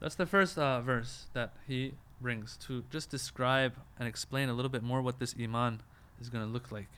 That's 0.00 0.14
the 0.14 0.26
first 0.26 0.58
uh, 0.58 0.80
verse 0.80 1.26
that 1.32 1.52
he 1.66 1.94
brings 2.20 2.56
to 2.66 2.84
just 2.90 3.10
describe 3.10 3.74
and 3.98 4.08
explain 4.08 4.48
a 4.48 4.52
little 4.54 4.68
bit 4.68 4.82
more 4.82 5.00
what 5.02 5.18
this 5.18 5.34
iman 5.40 5.80
is 6.20 6.28
going 6.28 6.44
to 6.44 6.50
look 6.50 6.70
like. 6.70 6.88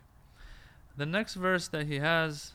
The 0.96 1.06
next 1.06 1.34
verse 1.34 1.68
that 1.68 1.86
he 1.86 1.98
has 1.98 2.52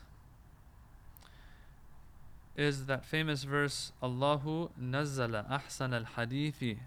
is 2.56 2.86
that 2.86 3.04
famous 3.04 3.44
verse 3.44 3.92
Allahu 4.02 4.70
nazzala 4.80 5.48
ahsan 5.50 5.94
al 5.94 6.04
hadithi 6.16 6.78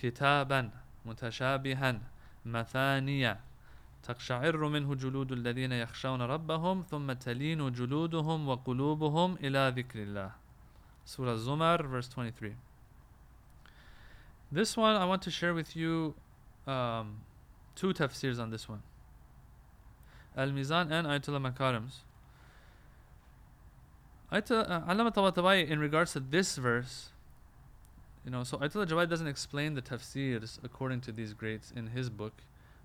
kitaban 0.00 0.70
mutashabihan 1.06 2.00
mathaniya 2.46 3.38
تقشعر 4.02 4.68
منه 4.68 4.94
جلود 4.94 5.32
الذين 5.32 5.72
يخشون 5.72 6.22
ربهم 6.22 6.82
ثم 6.90 7.12
تلين 7.12 7.72
جلودهم 7.72 8.48
وقلوبهم 8.48 9.36
إلى 9.36 9.72
ذكر 9.76 10.02
الله 10.02 10.30
Surah 11.04 11.36
Zumar 11.36 11.86
verse 11.86 12.08
23 12.08 12.54
this 14.51 14.77
one 14.77 14.95
I 14.95 15.05
want 15.05 15.21
to 15.23 15.31
share 15.31 15.53
with 15.53 15.75
you 15.75 16.15
um, 16.65 17.17
two 17.75 17.93
tafsirs 17.93 18.39
on 18.39 18.49
this 18.49 18.69
one. 18.69 18.81
Al-Mizan 20.35 20.91
and 20.91 21.07
Ayatollah 21.07 21.53
Makarim's. 21.53 22.01
Uh, 24.31 24.41
Tabatabai 24.41 25.67
in 25.67 25.79
regards 25.79 26.13
to 26.13 26.19
this 26.19 26.57
verse 26.57 27.09
you 28.27 28.31
know 28.31 28.43
so 28.43 28.57
Ayatollah 28.57 28.87
Jawad 28.87 29.09
doesn't 29.09 29.27
explain 29.27 29.73
the 29.73 29.81
tafsirs 29.81 30.59
according 30.61 30.99
to 31.01 31.13
these 31.13 31.33
greats 31.33 31.71
in 31.73 31.87
his 31.87 32.09
book. 32.09 32.33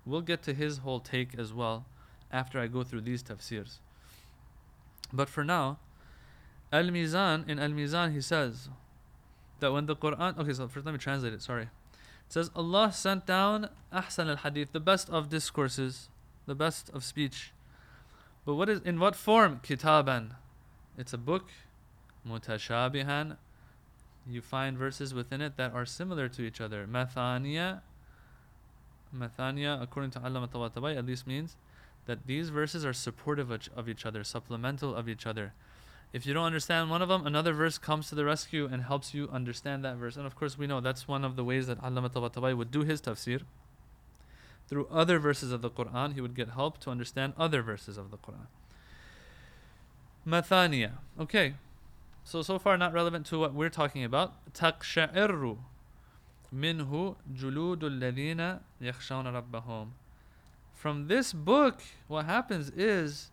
We'll 0.05 0.21
get 0.21 0.41
to 0.43 0.53
his 0.53 0.77
whole 0.77 1.01
take 1.01 1.37
as 1.37 1.53
well 1.53 1.85
after 2.31 2.61
I 2.61 2.67
go 2.67 2.83
through 2.83 3.01
these 3.01 3.21
tafsirs. 3.21 3.79
But 5.11 5.27
for 5.27 5.43
now, 5.43 5.79
Al 6.71 6.85
Mizan, 6.85 7.47
in 7.49 7.59
Al 7.59 7.71
Mizan, 7.71 8.13
he 8.13 8.21
says 8.21 8.69
that 9.63 9.71
when 9.71 9.85
the 9.85 9.95
Quran, 9.95 10.37
okay, 10.37 10.53
so 10.53 10.67
first 10.67 10.85
let 10.85 10.91
me 10.91 10.99
translate 10.99 11.33
it, 11.33 11.41
sorry. 11.41 11.63
It 11.63 11.69
says, 12.27 12.51
Allah 12.53 12.91
sent 12.91 13.25
down 13.25 13.69
Ahsan 13.93 14.29
al 14.29 14.35
Hadith, 14.37 14.73
the 14.73 14.79
best 14.79 15.09
of 15.09 15.29
discourses, 15.29 16.09
the 16.45 16.53
best 16.53 16.89
of 16.93 17.03
speech. 17.03 17.53
But 18.45 18.55
what 18.55 18.67
is, 18.67 18.81
in 18.81 18.99
what 18.99 19.15
form? 19.15 19.61
Kitaban. 19.63 20.31
It's 20.97 21.13
a 21.13 21.17
book, 21.17 21.49
mutashabihan. 22.27 23.37
You 24.29 24.41
find 24.41 24.77
verses 24.77 25.13
within 25.13 25.41
it 25.41 25.55
that 25.55 25.73
are 25.73 25.85
similar 25.85 26.27
to 26.29 26.41
each 26.41 26.59
other. 26.59 26.85
Mathaniya, 26.85 27.81
Mathania, 29.15 29.81
according 29.81 30.11
to 30.11 30.19
Allama 30.19 30.49
Tabatabai, 30.49 30.97
at 30.97 31.05
least 31.05 31.25
means 31.25 31.55
that 32.05 32.27
these 32.27 32.49
verses 32.49 32.83
are 32.83 32.93
supportive 32.93 33.49
of 33.49 33.87
each 33.87 34.05
other, 34.05 34.23
supplemental 34.25 34.93
of 34.93 35.07
each 35.07 35.25
other. 35.25 35.53
If 36.13 36.27
you 36.27 36.33
don't 36.35 36.45
understand 36.45 36.91
one 36.91 37.01
of 37.01 37.09
them, 37.09 37.25
another 37.25 37.53
verse 37.53 37.79
comes 37.79 38.07
to 38.09 38.15
the 38.15 38.23
rescue 38.23 38.69
and 38.71 38.83
helps 38.83 39.15
you 39.15 39.27
understand 39.33 39.83
that 39.83 39.95
verse. 39.95 40.15
And 40.15 40.27
of 40.27 40.35
course, 40.35 40.59
we 40.59 40.67
know 40.67 40.79
that's 40.79 41.07
one 41.07 41.25
of 41.25 41.35
the 41.35 41.43
ways 41.43 41.65
that 41.65 41.81
Allama 41.81 42.11
Tabatabai 42.11 42.55
would 42.55 42.69
do 42.69 42.81
his 42.83 43.01
tafsir. 43.01 43.41
Through 44.67 44.87
other 44.91 45.17
verses 45.17 45.51
of 45.51 45.63
the 45.63 45.71
Quran, 45.71 46.13
he 46.13 46.21
would 46.21 46.35
get 46.35 46.49
help 46.49 46.79
to 46.81 46.91
understand 46.91 47.33
other 47.35 47.63
verses 47.63 47.97
of 47.97 48.11
the 48.11 48.17
Quran. 48.17 48.45
Mathania. 50.25 50.91
Okay. 51.19 51.55
So, 52.23 52.43
so 52.43 52.59
far 52.59 52.77
not 52.77 52.93
relevant 52.93 53.25
to 53.27 53.39
what 53.39 53.55
we're 53.55 53.69
talking 53.69 54.03
about. 54.03 54.33
Taqsha'irru 54.53 55.57
minhu 56.55 57.15
juludul 57.35 57.99
ladina 57.99 58.59
yakhshawna 58.81 59.41
rabbahum. 59.41 59.89
From 60.75 61.07
this 61.07 61.33
book, 61.33 61.81
what 62.07 62.25
happens 62.25 62.69
is 62.69 63.31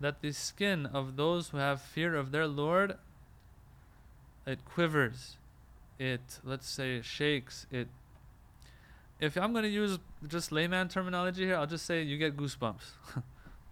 that 0.00 0.20
the 0.20 0.32
skin 0.32 0.86
of 0.86 1.16
those 1.16 1.50
who 1.50 1.58
have 1.58 1.80
fear 1.80 2.14
of 2.14 2.30
their 2.30 2.46
Lord, 2.46 2.96
it 4.46 4.64
quivers, 4.64 5.36
it 5.98 6.40
let's 6.44 6.68
say 6.68 7.00
shakes, 7.02 7.66
it. 7.70 7.88
If 9.20 9.36
I'm 9.36 9.52
going 9.52 9.64
to 9.64 9.70
use 9.70 9.98
just 10.28 10.52
layman 10.52 10.88
terminology 10.88 11.44
here, 11.44 11.56
I'll 11.56 11.66
just 11.66 11.84
say 11.86 12.02
you 12.02 12.18
get 12.18 12.36
goosebumps. 12.36 12.92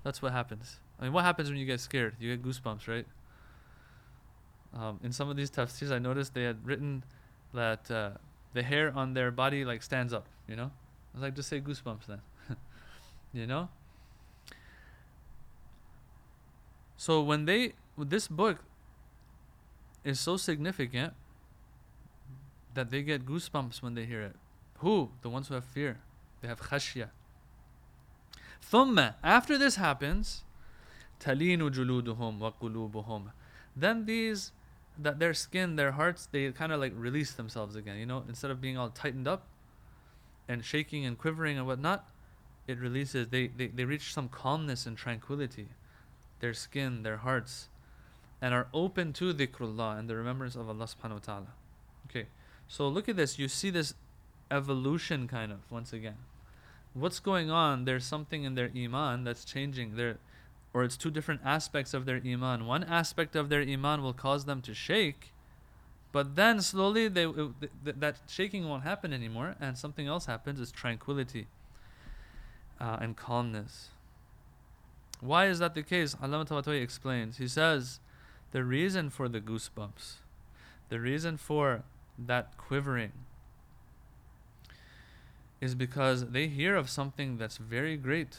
That's 0.02 0.21
what 0.21 0.33
happens. 0.33 0.80
I 0.99 1.04
mean, 1.04 1.12
what 1.12 1.25
happens 1.25 1.49
when 1.49 1.59
you 1.59 1.66
get 1.66 1.78
scared? 1.78 2.16
You 2.18 2.35
get 2.37 2.45
goosebumps, 2.45 2.88
right? 2.88 3.06
Um, 4.75 4.99
in 5.04 5.12
some 5.12 5.28
of 5.28 5.37
these 5.37 5.50
tafsirs, 5.50 5.92
I 5.92 5.99
noticed 5.99 6.35
they 6.35 6.42
had 6.42 6.66
written 6.66 7.04
that 7.54 7.90
uh, 7.90 8.11
the 8.54 8.62
hair 8.62 8.92
on 8.95 9.14
their 9.14 9.30
body 9.30 9.64
like 9.64 9.83
stands 9.83 10.12
up, 10.12 10.26
you 10.49 10.56
know? 10.56 10.71
I 11.14 11.14
was 11.14 11.23
like, 11.23 11.35
just 11.35 11.49
say 11.49 11.61
goosebumps 11.61 12.06
then. 12.06 12.21
you 13.33 13.47
know? 13.47 13.68
So 16.98 17.21
when 17.21 17.45
they 17.45 17.74
this 17.98 18.27
book 18.27 18.63
is 20.03 20.19
so 20.19 20.38
significant 20.38 21.13
that 22.74 22.89
they 22.89 23.01
get 23.01 23.25
goosebumps 23.25 23.81
when 23.81 23.95
they 23.95 24.05
hear 24.05 24.21
it. 24.21 24.36
Who? 24.77 25.10
The 25.21 25.29
ones 25.29 25.50
who 25.50 25.53
have 25.55 25.65
fear. 25.65 26.00
They 26.41 26.48
have 26.48 26.62
khashya. 26.62 27.10
ثم 28.71 29.13
after 29.24 29.57
this 29.57 29.75
happens 29.75 30.43
تلين 31.19 31.60
جلودهم 31.69 32.39
وقلوبهم 32.39 33.31
then 33.75 34.05
these 34.05 34.51
that 34.98 35.19
their 35.19 35.33
skin, 35.33 35.75
their 35.75 35.91
hearts, 35.91 36.27
they 36.31 36.51
kind 36.51 36.71
of 36.71 36.79
like 36.79 36.93
release 36.95 37.31
themselves 37.31 37.75
again. 37.75 37.98
You 37.98 38.05
know, 38.05 38.24
instead 38.27 38.51
of 38.51 38.62
being 38.62 38.77
all 38.77 38.89
tightened 38.89 39.27
up 39.27 39.48
and 40.48 40.63
shaking 40.63 41.05
and 41.05 41.17
quivering 41.17 41.57
and 41.57 41.65
whatnot, 41.65 42.07
it 42.67 42.77
releases. 42.77 43.27
They, 43.29 43.48
they, 43.48 43.67
they 43.67 43.86
reach 43.86 44.13
some 44.13 44.29
calmness 44.29 44.86
and 44.86 44.98
tranquility. 44.98 45.67
Their 46.40 46.55
skin, 46.55 47.02
their 47.02 47.19
hearts, 47.19 47.69
and 48.40 48.52
are 48.52 48.69
open 48.75 49.12
to 49.14 49.33
dhikrullah 49.33 49.99
and 49.99 50.09
the 50.09 50.16
remembrance 50.16 50.55
of 50.55 50.69
Allah 50.69 50.85
subhanahu 50.87 51.12
wa 51.12 51.19
ta'ala. 51.19 51.52
Okay, 52.09 52.26
so 52.69 52.88
look 52.88 53.09
at 53.09 53.16
this. 53.16 53.38
You 53.38 53.49
see 53.49 53.71
this 53.71 53.95
evolution 54.50 55.26
kind 55.28 55.52
of 55.52 55.61
once 55.71 55.93
again. 55.93 56.19
What's 56.95 57.21
going 57.21 57.50
on? 57.50 57.85
There's 57.85 58.05
something 58.05 58.45
in 58.45 58.55
their 58.55 58.71
iman 58.75 59.25
that's 59.25 59.45
changing. 59.45 59.97
Their 59.97 60.19
or 60.73 60.85
it's 60.85 60.97
two 60.97 61.11
different 61.11 61.40
aspects 61.43 61.95
of 61.95 62.05
their 62.05 62.21
iman. 62.25 62.66
One 62.66 62.85
aspect 62.85 63.35
of 63.35 63.49
their 63.49 63.62
iman 63.62 64.02
will 64.02 64.12
cause 64.12 64.45
them 64.45 64.61
to 64.62 64.75
shake, 64.75 65.33
but 66.12 66.37
then 66.37 66.61
slowly 66.61 67.09
they 67.09 67.25
th- 67.25 67.97
that 67.99 68.21
shaking 68.28 68.69
won't 68.69 68.83
happen 68.83 69.12
anymore, 69.12 69.57
and 69.59 69.78
something 69.78 70.07
else 70.07 70.26
happens 70.26 70.61
is 70.61 70.71
tranquility 70.71 71.47
uh, 72.78 72.99
and 73.00 73.16
calmness. 73.16 73.88
Why 75.20 75.46
is 75.46 75.58
that 75.58 75.75
the 75.75 75.82
case? 75.82 76.14
Allama 76.16 76.46
Tabatabai 76.46 76.82
explains. 76.82 77.38
He 77.38 77.49
says, 77.49 78.00
the 78.52 78.64
reason 78.64 79.11
for 79.11 79.28
the 79.28 79.40
goosebumps, 79.40 80.16
the 80.88 81.00
reason 81.00 81.37
for 81.37 81.82
that 82.18 82.56
quivering, 82.56 83.12
is 85.61 85.75
because 85.75 86.30
they 86.30 86.49
hear 86.49 86.76
of 86.76 86.88
something 86.90 87.38
that's 87.38 87.56
very 87.56 87.96
great 87.96 88.38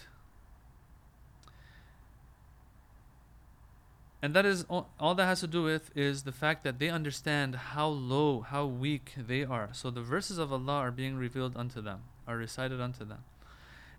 And 4.22 4.34
that 4.36 4.46
is 4.46 4.65
all, 4.67 4.89
all, 5.00 5.13
that 5.15 5.25
has 5.25 5.41
to 5.41 5.48
do 5.48 5.63
with 5.63 5.96
is 5.96 6.24
the 6.24 6.31
fact 6.31 6.63
that 6.63 6.79
they 6.79 6.89
understand 6.89 7.55
how 7.55 7.88
low, 7.88 8.41
how 8.41 8.65
weak 8.65 9.13
they 9.15 9.43
are. 9.43 9.69
So 9.74 9.91
the 9.91 10.01
verses 10.01 10.39
of 10.39 10.51
Allah 10.51 10.74
are 10.74 10.91
being 10.91 11.17
revealed 11.17 11.55
unto 11.55 11.81
them, 11.81 12.01
are 12.27 12.36
recited 12.36 12.81
unto 12.81 13.05
them. 13.05 13.24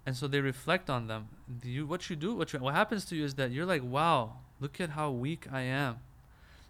And 0.08 0.16
so 0.16 0.26
they 0.26 0.40
reflect 0.40 0.88
on 0.88 1.06
them. 1.06 1.28
You, 1.62 1.86
what 1.86 2.08
you 2.08 2.16
do, 2.16 2.34
what, 2.34 2.54
you, 2.54 2.60
what 2.60 2.74
happens 2.74 3.04
to 3.10 3.14
you 3.14 3.26
is 3.26 3.34
that 3.34 3.50
you're 3.50 3.66
like, 3.66 3.84
wow, 3.84 4.36
look 4.58 4.80
at 4.80 4.88
how 4.88 5.10
weak 5.10 5.46
I 5.52 5.60
am. 5.60 5.98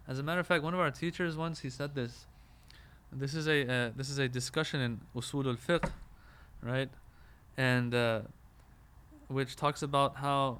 As 0.09 0.19
a 0.19 0.23
matter 0.23 0.41
of 0.41 0.47
fact, 0.47 0.61
one 0.61 0.73
of 0.73 0.81
our 0.81 0.91
teachers 0.91 1.37
once 1.37 1.61
he 1.61 1.69
said 1.69 1.95
this. 1.95 2.25
This 3.13 3.33
is 3.33 3.47
a 3.47 3.61
uh, 3.61 3.91
this 3.95 4.09
is 4.09 4.19
a 4.19 4.27
discussion 4.27 4.81
in 4.81 4.99
Usul 5.15 5.45
al 5.45 5.55
Fiqh, 5.55 5.89
right? 6.61 6.89
And 7.55 7.95
uh, 7.95 8.23
which 9.29 9.55
talks 9.55 9.83
about 9.83 10.17
how 10.17 10.59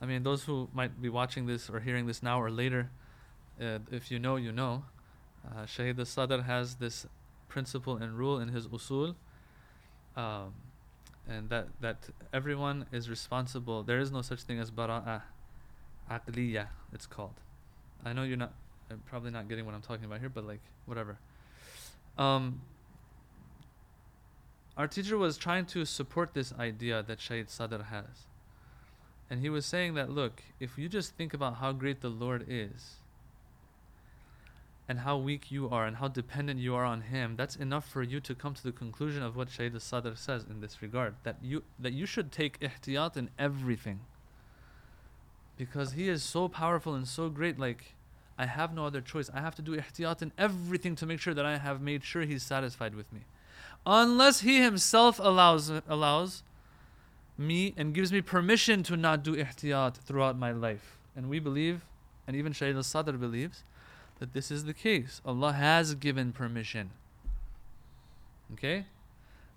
I 0.00 0.06
mean, 0.06 0.24
those 0.24 0.42
who 0.42 0.68
might 0.74 1.00
be 1.00 1.08
watching 1.08 1.46
this 1.46 1.70
or 1.70 1.78
hearing 1.78 2.06
this 2.06 2.20
now 2.20 2.42
or 2.42 2.50
later, 2.50 2.90
uh, 3.60 3.78
if 3.92 4.10
you 4.10 4.18
know, 4.18 4.34
you 4.34 4.50
know. 4.50 4.82
Uh, 5.48 5.66
Shahid 5.66 6.00
al-Sadr 6.00 6.42
has 6.42 6.74
this 6.74 7.06
principle 7.48 7.96
and 7.96 8.18
rule 8.18 8.40
in 8.40 8.48
his 8.48 8.66
usul, 8.66 9.14
um, 10.16 10.52
and 11.28 11.48
that 11.50 11.68
that 11.80 12.08
everyone 12.32 12.86
is 12.92 13.08
responsible. 13.08 13.82
There 13.82 13.98
is 13.98 14.10
no 14.10 14.22
such 14.22 14.42
thing 14.42 14.58
as 14.58 14.70
bara'ah, 14.70 15.22
aqliya, 16.10 16.66
it's 16.92 17.06
called. 17.06 17.34
I 18.04 18.12
know 18.12 18.24
you're 18.24 18.36
not, 18.36 18.52
uh, 18.90 18.94
probably 19.06 19.30
not 19.30 19.48
getting 19.48 19.64
what 19.64 19.74
I'm 19.74 19.82
talking 19.82 20.04
about 20.04 20.20
here, 20.20 20.28
but 20.28 20.44
like, 20.44 20.60
whatever. 20.86 21.18
Um, 22.18 22.62
our 24.76 24.88
teacher 24.88 25.16
was 25.16 25.36
trying 25.36 25.66
to 25.66 25.84
support 25.84 26.34
this 26.34 26.52
idea 26.58 27.02
that 27.06 27.18
Shahid 27.18 27.48
Sadr 27.48 27.84
has 27.84 28.26
and 29.32 29.40
he 29.40 29.48
was 29.48 29.64
saying 29.64 29.94
that, 29.94 30.10
look, 30.10 30.42
if 30.60 30.76
you 30.76 30.90
just 30.90 31.16
think 31.16 31.32
about 31.32 31.54
how 31.56 31.72
great 31.72 32.02
the 32.02 32.10
Lord 32.10 32.44
is, 32.48 32.96
and 34.92 35.00
how 35.00 35.16
weak 35.16 35.50
you 35.50 35.70
are 35.70 35.86
and 35.86 35.96
how 35.96 36.06
dependent 36.06 36.60
you 36.60 36.74
are 36.74 36.84
on 36.84 37.00
him, 37.00 37.34
that's 37.34 37.56
enough 37.56 37.88
for 37.88 38.02
you 38.02 38.20
to 38.20 38.34
come 38.34 38.52
to 38.52 38.62
the 38.62 38.70
conclusion 38.70 39.22
of 39.22 39.34
what 39.34 39.48
Shaykh 39.50 39.72
al-Sadr 39.72 40.14
says 40.16 40.44
in 40.50 40.60
this 40.60 40.82
regard. 40.82 41.14
That 41.22 41.36
you 41.42 41.62
that 41.78 41.94
you 41.94 42.04
should 42.04 42.30
take 42.30 42.60
ihtiyat 42.60 43.16
in 43.16 43.30
everything. 43.38 44.00
Because 45.56 45.92
he 45.92 46.10
is 46.10 46.22
so 46.22 46.46
powerful 46.46 46.94
and 46.94 47.08
so 47.08 47.30
great, 47.30 47.58
like 47.58 47.94
I 48.36 48.44
have 48.44 48.74
no 48.74 48.84
other 48.84 49.00
choice. 49.00 49.30
I 49.32 49.40
have 49.40 49.54
to 49.54 49.62
do 49.62 49.74
ihtiyat 49.74 50.20
in 50.20 50.30
everything 50.36 50.94
to 50.96 51.06
make 51.06 51.20
sure 51.20 51.32
that 51.32 51.46
I 51.46 51.56
have 51.56 51.80
made 51.80 52.04
sure 52.04 52.24
he's 52.26 52.42
satisfied 52.42 52.94
with 52.94 53.10
me. 53.14 53.20
Unless 53.86 54.40
he 54.40 54.62
himself 54.62 55.18
allows 55.18 55.72
allows 55.88 56.42
me 57.38 57.72
and 57.78 57.94
gives 57.94 58.12
me 58.12 58.20
permission 58.20 58.82
to 58.82 58.98
not 58.98 59.22
do 59.22 59.36
ihtiyat 59.36 59.94
throughout 59.94 60.36
my 60.36 60.52
life. 60.52 60.98
And 61.16 61.30
we 61.30 61.38
believe, 61.38 61.86
and 62.26 62.36
even 62.36 62.52
Shaykh 62.52 62.76
al-Sadr 62.76 63.12
believes, 63.12 63.64
that 64.22 64.34
this 64.34 64.52
is 64.52 64.66
the 64.66 64.72
case. 64.72 65.20
Allah 65.26 65.52
has 65.52 65.96
given 65.96 66.30
permission. 66.30 66.90
Okay? 68.52 68.86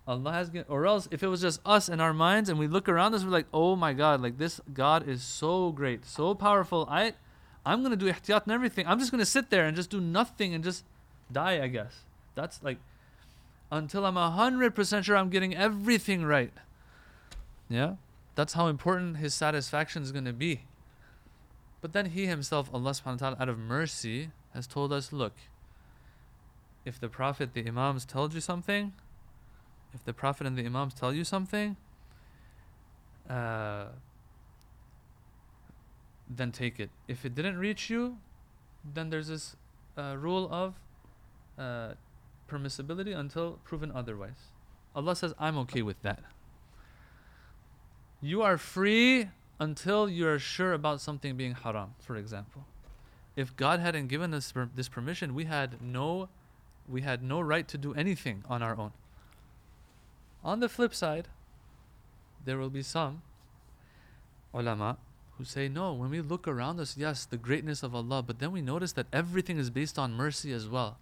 Allah 0.08 0.32
has 0.32 0.50
given, 0.50 0.66
or 0.68 0.86
else 0.86 1.06
if 1.12 1.22
it 1.22 1.28
was 1.28 1.40
just 1.40 1.60
us 1.64 1.88
in 1.88 2.00
our 2.00 2.12
minds 2.12 2.48
and 2.48 2.58
we 2.58 2.66
look 2.66 2.88
around 2.88 3.14
us, 3.14 3.22
we're 3.22 3.30
like, 3.30 3.46
oh 3.54 3.76
my 3.76 3.92
God, 3.92 4.20
like 4.20 4.38
this 4.38 4.60
God 4.74 5.08
is 5.08 5.22
so 5.22 5.70
great, 5.70 6.04
so 6.04 6.34
powerful. 6.34 6.84
I, 6.90 7.12
I'm 7.64 7.84
gonna 7.84 7.94
do 7.94 8.12
ihtiyat 8.12 8.42
and 8.42 8.52
everything. 8.52 8.88
I'm 8.88 8.98
just 8.98 9.12
gonna 9.12 9.24
sit 9.24 9.50
there 9.50 9.66
and 9.66 9.76
just 9.76 9.88
do 9.88 10.00
nothing 10.00 10.52
and 10.52 10.64
just 10.64 10.84
die, 11.30 11.62
I 11.62 11.68
guess. 11.68 12.00
That's 12.34 12.60
like, 12.60 12.78
until 13.70 14.04
I'm 14.04 14.16
a 14.16 14.32
hundred 14.32 14.74
percent 14.74 15.04
sure 15.04 15.16
I'm 15.16 15.30
getting 15.30 15.54
everything 15.54 16.24
right. 16.24 16.52
Yeah, 17.68 17.94
that's 18.34 18.54
how 18.54 18.66
important 18.66 19.18
His 19.18 19.32
satisfaction 19.32 20.02
is 20.02 20.10
gonna 20.10 20.32
be. 20.32 20.62
But 21.80 21.92
then 21.92 22.06
He 22.06 22.26
Himself, 22.26 22.68
Allah 22.74 22.90
Subhanahu 22.90 23.20
wa 23.20 23.30
Taala, 23.30 23.40
out 23.40 23.48
of 23.48 23.58
mercy, 23.60 24.30
has 24.56 24.66
told 24.66 24.90
us, 24.90 25.12
look, 25.12 25.34
if 26.86 26.98
the 26.98 27.08
Prophet, 27.08 27.52
the 27.52 27.68
Imams 27.68 28.06
told 28.06 28.32
you 28.32 28.40
something, 28.40 28.94
if 29.92 30.02
the 30.04 30.14
Prophet 30.14 30.46
and 30.46 30.56
the 30.56 30.64
Imams 30.64 30.94
tell 30.94 31.12
you 31.12 31.24
something, 31.24 31.76
uh, 33.28 33.86
then 36.28 36.52
take 36.52 36.80
it. 36.80 36.90
If 37.06 37.26
it 37.26 37.34
didn't 37.34 37.58
reach 37.58 37.90
you, 37.90 38.16
then 38.82 39.10
there's 39.10 39.28
this 39.28 39.56
uh, 39.98 40.16
rule 40.18 40.48
of 40.50 40.74
uh, 41.58 41.94
permissibility 42.48 43.14
until 43.14 43.58
proven 43.62 43.92
otherwise. 43.94 44.52
Allah 44.94 45.14
says, 45.14 45.34
I'm 45.38 45.58
okay 45.58 45.82
with 45.82 46.00
that. 46.00 46.22
You 48.22 48.40
are 48.40 48.56
free 48.56 49.28
until 49.60 50.08
you 50.08 50.26
are 50.26 50.38
sure 50.38 50.72
about 50.72 51.02
something 51.02 51.36
being 51.36 51.52
haram, 51.52 51.94
for 51.98 52.16
example 52.16 52.64
if 53.36 53.54
God 53.54 53.80
hadn't 53.80 54.08
given 54.08 54.32
us 54.34 54.52
this 54.74 54.88
permission, 54.88 55.34
we 55.34 55.44
had 55.44 55.82
no 55.82 56.28
we 56.88 57.02
had 57.02 57.22
no 57.22 57.40
right 57.40 57.66
to 57.68 57.76
do 57.76 57.94
anything 57.94 58.44
on 58.48 58.62
our 58.62 58.78
own. 58.78 58.92
On 60.44 60.60
the 60.60 60.68
flip 60.68 60.94
side, 60.94 61.28
there 62.44 62.56
will 62.56 62.70
be 62.70 62.82
some 62.82 63.22
ulama 64.54 64.96
who 65.36 65.44
say, 65.44 65.68
no, 65.68 65.92
when 65.92 66.10
we 66.10 66.20
look 66.20 66.48
around 66.48 66.80
us, 66.80 66.96
yes, 66.96 67.26
the 67.26 67.36
greatness 67.36 67.82
of 67.82 67.94
Allah, 67.94 68.22
but 68.22 68.38
then 68.38 68.52
we 68.52 68.62
notice 68.62 68.92
that 68.92 69.06
everything 69.12 69.58
is 69.58 69.68
based 69.68 69.98
on 69.98 70.14
mercy 70.14 70.52
as 70.52 70.68
well. 70.68 70.98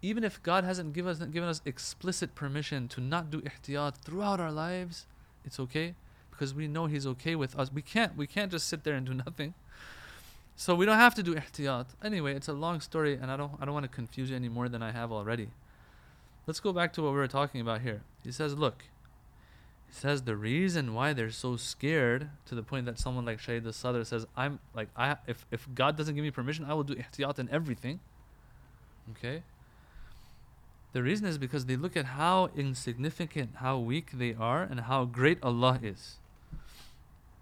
Even 0.00 0.24
if 0.24 0.42
God 0.42 0.64
hasn't 0.64 0.92
given 0.92 1.10
us, 1.10 1.18
given 1.18 1.48
us 1.48 1.60
explicit 1.64 2.34
permission 2.34 2.88
to 2.88 3.00
not 3.00 3.30
do 3.30 3.42
ihtiyat 3.42 3.96
throughout 3.96 4.40
our 4.40 4.52
lives, 4.52 5.06
it's 5.44 5.60
okay 5.60 5.94
because 6.30 6.54
we 6.54 6.68
know 6.68 6.86
He's 6.86 7.06
okay 7.06 7.34
with 7.34 7.58
us. 7.58 7.72
We 7.72 7.82
can't 7.82 8.16
we 8.16 8.26
can't 8.26 8.52
just 8.52 8.68
sit 8.68 8.84
there 8.84 8.94
and 8.94 9.06
do 9.06 9.14
nothing. 9.26 9.54
So 10.58 10.74
we 10.74 10.86
don't 10.86 10.96
have 10.96 11.14
to 11.16 11.22
do 11.22 11.34
ihtiyat. 11.34 11.88
Anyway, 12.02 12.34
it's 12.34 12.48
a 12.48 12.54
long 12.54 12.80
story 12.80 13.14
and 13.14 13.30
I 13.30 13.36
don't 13.36 13.52
I 13.60 13.66
don't 13.66 13.74
want 13.74 13.84
to 13.84 13.94
confuse 13.94 14.30
you 14.30 14.36
any 14.36 14.48
more 14.48 14.70
than 14.70 14.82
I 14.82 14.90
have 14.90 15.12
already. 15.12 15.50
Let's 16.46 16.60
go 16.60 16.72
back 16.72 16.94
to 16.94 17.02
what 17.02 17.12
we 17.12 17.18
were 17.18 17.28
talking 17.28 17.60
about 17.60 17.82
here. 17.82 18.02
He 18.24 18.32
says, 18.32 18.56
look, 18.56 18.84
he 19.86 19.92
says 19.92 20.22
the 20.22 20.34
reason 20.34 20.94
why 20.94 21.12
they're 21.12 21.30
so 21.30 21.56
scared 21.56 22.30
to 22.46 22.54
the 22.54 22.62
point 22.62 22.86
that 22.86 22.98
someone 22.98 23.26
like 23.26 23.38
Shaykh 23.38 23.66
al-Sadr 23.66 24.02
says, 24.04 24.26
I'm 24.34 24.58
like 24.74 24.88
I 24.96 25.16
if 25.26 25.44
if 25.50 25.68
God 25.74 25.96
doesn't 25.98 26.14
give 26.14 26.24
me 26.24 26.30
permission, 26.30 26.64
I 26.64 26.72
will 26.72 26.84
do 26.84 26.94
ihtiyat 26.94 27.38
in 27.38 27.50
everything. 27.50 28.00
Okay? 29.10 29.42
The 30.94 31.02
reason 31.02 31.26
is 31.26 31.36
because 31.36 31.66
they 31.66 31.76
look 31.76 31.98
at 31.98 32.06
how 32.06 32.48
insignificant, 32.56 33.56
how 33.56 33.78
weak 33.78 34.12
they 34.14 34.32
are, 34.32 34.62
and 34.62 34.80
how 34.80 35.04
great 35.04 35.38
Allah 35.42 35.78
is. 35.82 36.16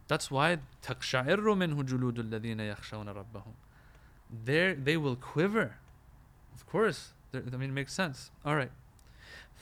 That's 0.08 0.32
why 0.32 0.58
تَقْشَعِرُّ 0.84 1.38
مِنْهُ 1.38 1.84
جُلُودُ 1.84 2.30
الَّذِينَ 2.30 2.58
يَخْشَوْنَ 2.76 3.06
رَبَّهُم 3.06 3.54
There, 4.44 4.74
they 4.74 4.98
will 4.98 5.16
quiver. 5.16 5.76
Of 6.56 6.66
course. 6.66 7.14
I 7.34 7.40
mean, 7.56 7.70
it 7.70 7.74
makes 7.74 7.94
sense. 7.94 8.32
All 8.44 8.56
right. 8.56 8.72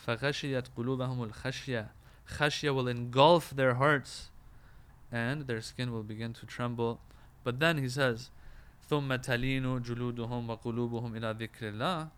فَغَشِيَتْ 0.08 0.70
قُلُوبَهُمُ 0.78 1.32
الْخَشْيَةِ 1.32 1.90
Khashya 2.30 2.74
will 2.74 2.88
engulf 2.88 3.52
their 3.52 3.76
hearts 3.76 4.30
and 5.12 5.48
their 5.48 5.62
skin 5.62 5.92
will 5.92 6.04
begin 6.04 6.34
to 6.34 6.46
tremble. 6.46 7.00
But 7.44 7.60
then 7.60 7.78
he 7.78 7.90
says, 7.90 8.30
ثُمَّ 8.90 9.10
تَلِينُ 9.18 9.82
جُلُودُهُمْ 9.84 10.48
وَقُلُوبُهُمْ 10.48 11.18
إِلَى 11.18 11.38
ذِكْرِ 11.38 11.74
اللَّهِ 11.74 12.10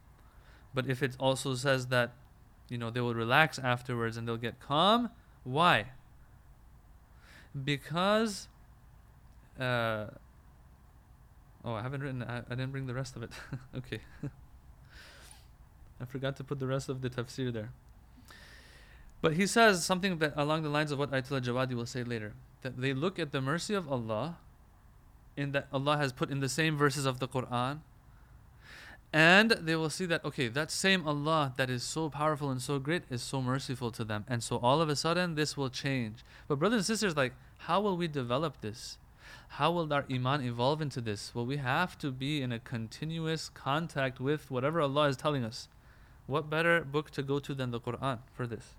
But 0.73 0.87
if 0.87 1.01
it 1.01 1.15
also 1.19 1.55
says 1.55 1.87
that, 1.87 2.13
you 2.69 2.77
know, 2.77 2.89
they 2.89 3.01
will 3.01 3.15
relax 3.15 3.57
afterwards 3.57 4.17
and 4.17 4.27
they'll 4.27 4.37
get 4.37 4.59
calm, 4.59 5.09
why? 5.43 5.85
Because 7.62 8.48
uh, 9.60 10.06
oh 11.64 11.74
I 11.74 11.82
haven't 11.82 12.02
written 12.02 12.22
I, 12.22 12.38
I 12.38 12.50
didn't 12.50 12.72
bring 12.72 12.86
the 12.86 12.94
rest 12.94 13.16
of 13.16 13.22
it. 13.22 13.30
Okay. 13.76 14.00
I 16.00 16.04
forgot 16.06 16.36
to 16.36 16.44
put 16.44 16.58
the 16.58 16.66
rest 16.66 16.88
of 16.88 17.02
the 17.02 17.10
tafsir 17.10 17.52
there. 17.52 17.70
But 19.22 19.34
he 19.34 19.46
says 19.46 19.84
something 19.84 20.20
along 20.36 20.64
the 20.64 20.68
lines 20.68 20.90
of 20.90 20.98
what 20.98 21.10
Ayatollah 21.12 21.42
Jawadi 21.42 21.74
will 21.74 21.86
say 21.86 22.02
later 22.02 22.34
that 22.62 22.80
they 22.80 22.92
look 22.92 23.18
at 23.18 23.32
the 23.32 23.40
mercy 23.40 23.74
of 23.74 23.90
Allah 23.90 24.36
in 25.36 25.52
that 25.52 25.68
Allah 25.72 25.96
has 25.96 26.12
put 26.12 26.30
in 26.30 26.40
the 26.40 26.48
same 26.48 26.76
verses 26.76 27.06
of 27.06 27.20
the 27.20 27.28
Quran 27.28 27.80
and 29.14 29.52
they 29.52 29.76
will 29.76 29.90
see 29.90 30.06
that 30.06 30.24
okay 30.24 30.48
that 30.48 30.72
same 30.72 31.06
allah 31.06 31.54
that 31.56 31.70
is 31.70 31.84
so 31.84 32.10
powerful 32.10 32.50
and 32.50 32.60
so 32.60 32.80
great 32.80 33.04
is 33.08 33.22
so 33.22 33.40
merciful 33.40 33.92
to 33.92 34.02
them. 34.02 34.24
And 34.26 34.42
so 34.42 34.56
all 34.56 34.80
of 34.80 34.88
a 34.88 34.96
sudden 34.96 35.36
this 35.36 35.56
will 35.56 35.70
change. 35.70 36.24
But 36.48 36.58
brothers 36.58 36.78
and 36.78 36.86
sisters 36.86 37.16
like 37.16 37.32
how 37.68 37.80
will 37.80 37.96
we 37.96 38.08
develop 38.08 38.60
this? 38.60 38.98
How 39.60 39.70
will 39.70 39.90
our 39.92 40.04
iman 40.10 40.42
evolve 40.42 40.82
into 40.82 41.00
this? 41.00 41.32
Well 41.32 41.46
we 41.46 41.58
have 41.58 41.96
to 41.98 42.10
be 42.10 42.42
in 42.42 42.50
a 42.50 42.58
continuous 42.58 43.48
contact 43.48 44.18
with 44.18 44.50
whatever 44.50 44.80
allah 44.80 45.06
is 45.06 45.16
telling 45.16 45.44
us. 45.44 45.68
What 46.26 46.50
better 46.50 46.80
book 46.80 47.12
to 47.12 47.22
go 47.22 47.38
to 47.38 47.54
than 47.54 47.70
the 47.70 47.80
quran 47.80 48.18
for 48.32 48.48
this? 48.48 48.74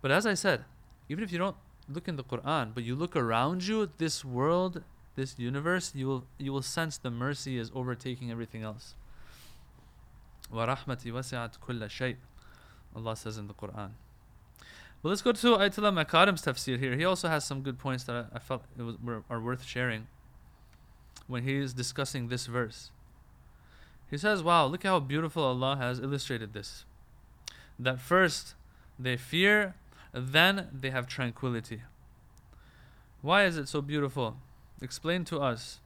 But 0.00 0.12
as 0.12 0.26
i 0.26 0.34
said 0.34 0.64
even 1.08 1.24
if 1.24 1.32
you 1.32 1.38
don't 1.38 1.56
look 1.88 2.06
in 2.06 2.14
the 2.14 2.22
quran 2.22 2.72
but 2.72 2.84
you 2.84 2.94
look 2.94 3.16
around 3.16 3.66
you 3.66 3.90
this 3.98 4.24
world 4.24 4.84
this 5.16 5.40
universe 5.40 5.92
you 5.92 6.06
will 6.06 6.24
you 6.38 6.52
will 6.52 6.62
sense 6.62 6.96
the 6.96 7.10
mercy 7.10 7.58
is 7.58 7.72
overtaking 7.74 8.30
everything 8.30 8.62
else 8.62 8.94
وَرَحْمَتِي 10.53 11.11
وَسِعَتْ 11.11 11.59
كُلَّ 11.59 11.79
شَيْءٍ 11.85 12.15
Allah 12.95 13.15
says 13.15 13.37
in 13.37 13.47
the 13.47 13.53
Quran. 13.53 13.91
But 15.01 15.09
let's 15.09 15.21
go 15.21 15.33
to 15.33 15.47
Ayatollah 15.57 16.05
Makarim's 16.05 16.41
tafsir 16.41 16.79
here. 16.79 16.95
He 16.95 17.05
also 17.05 17.27
has 17.27 17.45
some 17.45 17.61
good 17.61 17.77
points 17.77 18.05
that 18.05 18.15
I, 18.15 18.37
I 18.37 18.39
felt 18.39 18.63
was, 18.77 18.95
were, 19.03 19.23
are 19.29 19.39
worth 19.39 19.63
sharing 19.63 20.07
when 21.27 21.43
he 21.43 21.57
is 21.57 21.73
discussing 21.73 22.27
this 22.27 22.45
verse. 22.47 22.91
He 24.09 24.17
says, 24.17 24.41
Wow, 24.41 24.67
look 24.67 24.83
how 24.83 24.99
beautiful 24.99 25.43
Allah 25.43 25.77
has 25.77 25.99
illustrated 25.99 26.53
this. 26.53 26.85
That 27.77 27.99
first 27.99 28.55
they 28.97 29.17
fear, 29.17 29.75
then 30.13 30.69
they 30.73 30.91
have 30.91 31.07
tranquility. 31.07 31.81
Why 33.21 33.45
is 33.45 33.57
it 33.57 33.67
so 33.67 33.81
beautiful? 33.81 34.37
Explain 34.81 35.25
to 35.25 35.39
us. 35.39 35.79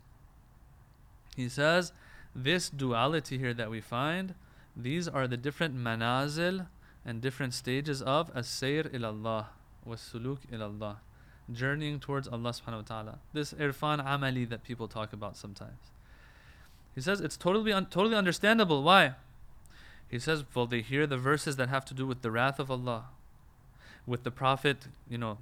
He 1.36 1.50
says, 1.50 1.92
This 2.36 2.70
duality 2.70 3.38
here 3.38 3.54
that 3.54 3.70
we 3.70 3.82
find 3.82 4.36
these 4.77 5.07
are 5.07 5.29
the 5.29 5.37
different 5.37 5.77
manazil 5.77 6.67
and 7.05 7.21
different 7.21 7.55
stages 7.55 8.03
of 8.03 8.31
as-sayr 8.35 8.85
ilallah 8.93 9.47
wa 9.85 9.95
suluk 9.95 10.39
ilallah 10.53 10.97
journeying 11.53 12.01
towards 12.01 12.27
Allah 12.27 12.51
subhanahu 12.51 12.89
wa 12.89 13.03
ta'ala. 13.03 13.19
This 13.33 13.53
irfan 13.53 14.05
amali 14.05 14.49
that 14.49 14.65
people 14.65 14.89
talk 14.89 15.13
about 15.13 15.37
sometimes. 15.37 15.91
He 16.95 17.01
says 17.01 17.21
it's 17.21 17.37
totally 17.37 17.73
un- 17.73 17.87
totally 17.87 18.17
understandable. 18.17 18.83
Why? 18.83 19.15
He 20.09 20.19
says 20.19 20.45
well 20.55 20.67
they 20.67 20.81
hear 20.81 21.07
the 21.07 21.19
verses 21.19 21.57
that 21.57 21.69
have 21.69 21.85
to 21.87 21.95
do 21.95 22.07
with 22.07 22.23
the 22.23 22.31
wrath 22.31 22.59
of 22.59 22.71
Allah 22.71 23.07
with 24.07 24.23
the 24.23 24.31
prophet 24.31 24.89
you 25.09 25.19
know 25.19 25.39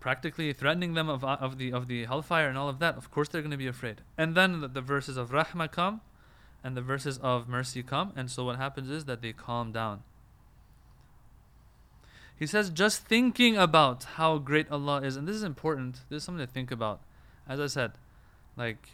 practically 0.00 0.52
threatening 0.52 0.94
them 0.94 1.08
of, 1.08 1.24
of 1.24 1.58
the 1.58 1.72
of 1.72 1.86
the 1.86 2.04
hellfire 2.04 2.48
and 2.48 2.58
all 2.58 2.68
of 2.68 2.80
that. 2.80 2.96
Of 2.96 3.10
course 3.10 3.28
they're 3.28 3.42
going 3.42 3.52
to 3.52 3.56
be 3.56 3.68
afraid. 3.68 4.00
And 4.18 4.34
then 4.34 4.60
the, 4.60 4.68
the 4.68 4.80
verses 4.80 5.16
of 5.16 5.30
rahmah 5.30 5.70
come 5.70 6.00
and 6.64 6.76
the 6.76 6.82
verses 6.82 7.18
of 7.18 7.48
mercy 7.48 7.82
come, 7.82 8.12
and 8.16 8.30
so 8.30 8.44
what 8.44 8.56
happens 8.56 8.90
is 8.90 9.04
that 9.06 9.22
they 9.22 9.32
calm 9.32 9.72
down. 9.72 10.02
He 12.38 12.46
says, 12.46 12.70
just 12.70 13.06
thinking 13.06 13.56
about 13.56 14.04
how 14.04 14.38
great 14.38 14.70
Allah 14.70 15.02
is, 15.02 15.16
and 15.16 15.28
this 15.28 15.36
is 15.36 15.42
important, 15.42 16.00
this 16.08 16.18
is 16.18 16.24
something 16.24 16.44
to 16.44 16.52
think 16.52 16.70
about. 16.70 17.00
As 17.48 17.60
I 17.60 17.66
said, 17.66 17.92
like, 18.56 18.88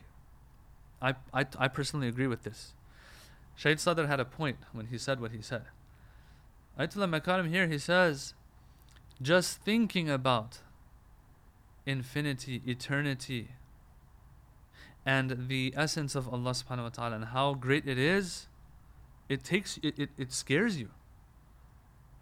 I, 1.00 1.14
I, 1.32 1.46
I 1.58 1.68
personally 1.68 2.08
agree 2.08 2.26
with 2.26 2.42
this. 2.42 2.72
Shaykh 3.56 3.78
Sadr 3.78 4.06
had 4.06 4.20
a 4.20 4.24
point 4.24 4.58
when 4.72 4.86
he 4.86 4.98
said 4.98 5.20
what 5.20 5.32
he 5.32 5.42
said. 5.42 5.62
Ayatollah 6.78 7.20
Makarim 7.20 7.48
here, 7.48 7.66
he 7.66 7.78
says, 7.78 8.34
just 9.20 9.58
thinking 9.62 10.08
about 10.08 10.58
infinity, 11.86 12.62
eternity, 12.66 13.48
and 15.08 15.48
the 15.48 15.72
essence 15.74 16.14
of 16.14 16.28
Allah 16.28 16.50
subhanahu 16.50 16.82
wa 16.82 16.88
ta'ala 16.90 17.16
and 17.16 17.24
how 17.24 17.54
great 17.54 17.88
it 17.88 17.98
is, 17.98 18.46
it 19.30 19.42
takes 19.42 19.78
it, 19.82 19.98
it, 19.98 20.10
it 20.18 20.32
scares 20.34 20.78
you. 20.78 20.90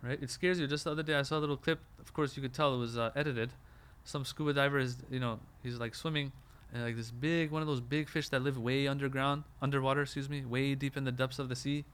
Right? 0.00 0.22
It 0.22 0.30
scares 0.30 0.60
you. 0.60 0.68
Just 0.68 0.84
the 0.84 0.92
other 0.92 1.02
day 1.02 1.16
I 1.16 1.22
saw 1.22 1.36
a 1.36 1.42
little 1.42 1.56
clip, 1.56 1.80
of 1.98 2.14
course 2.14 2.36
you 2.36 2.42
could 2.42 2.54
tell 2.54 2.72
it 2.76 2.78
was 2.78 2.96
uh, 2.96 3.10
edited. 3.16 3.50
Some 4.04 4.24
scuba 4.24 4.52
diver 4.52 4.78
is 4.78 4.98
you 5.10 5.18
know, 5.18 5.40
he's 5.64 5.80
like 5.80 5.96
swimming 5.96 6.30
and 6.72 6.84
like 6.84 6.94
this 6.94 7.10
big 7.10 7.50
one 7.50 7.60
of 7.60 7.66
those 7.66 7.80
big 7.80 8.08
fish 8.08 8.28
that 8.28 8.42
live 8.42 8.56
way 8.56 8.86
underground 8.86 9.42
underwater, 9.60 10.02
excuse 10.02 10.28
me, 10.28 10.44
way 10.44 10.76
deep 10.76 10.96
in 10.96 11.02
the 11.02 11.10
depths 11.10 11.40
of 11.40 11.48
the 11.48 11.56
sea. 11.56 11.84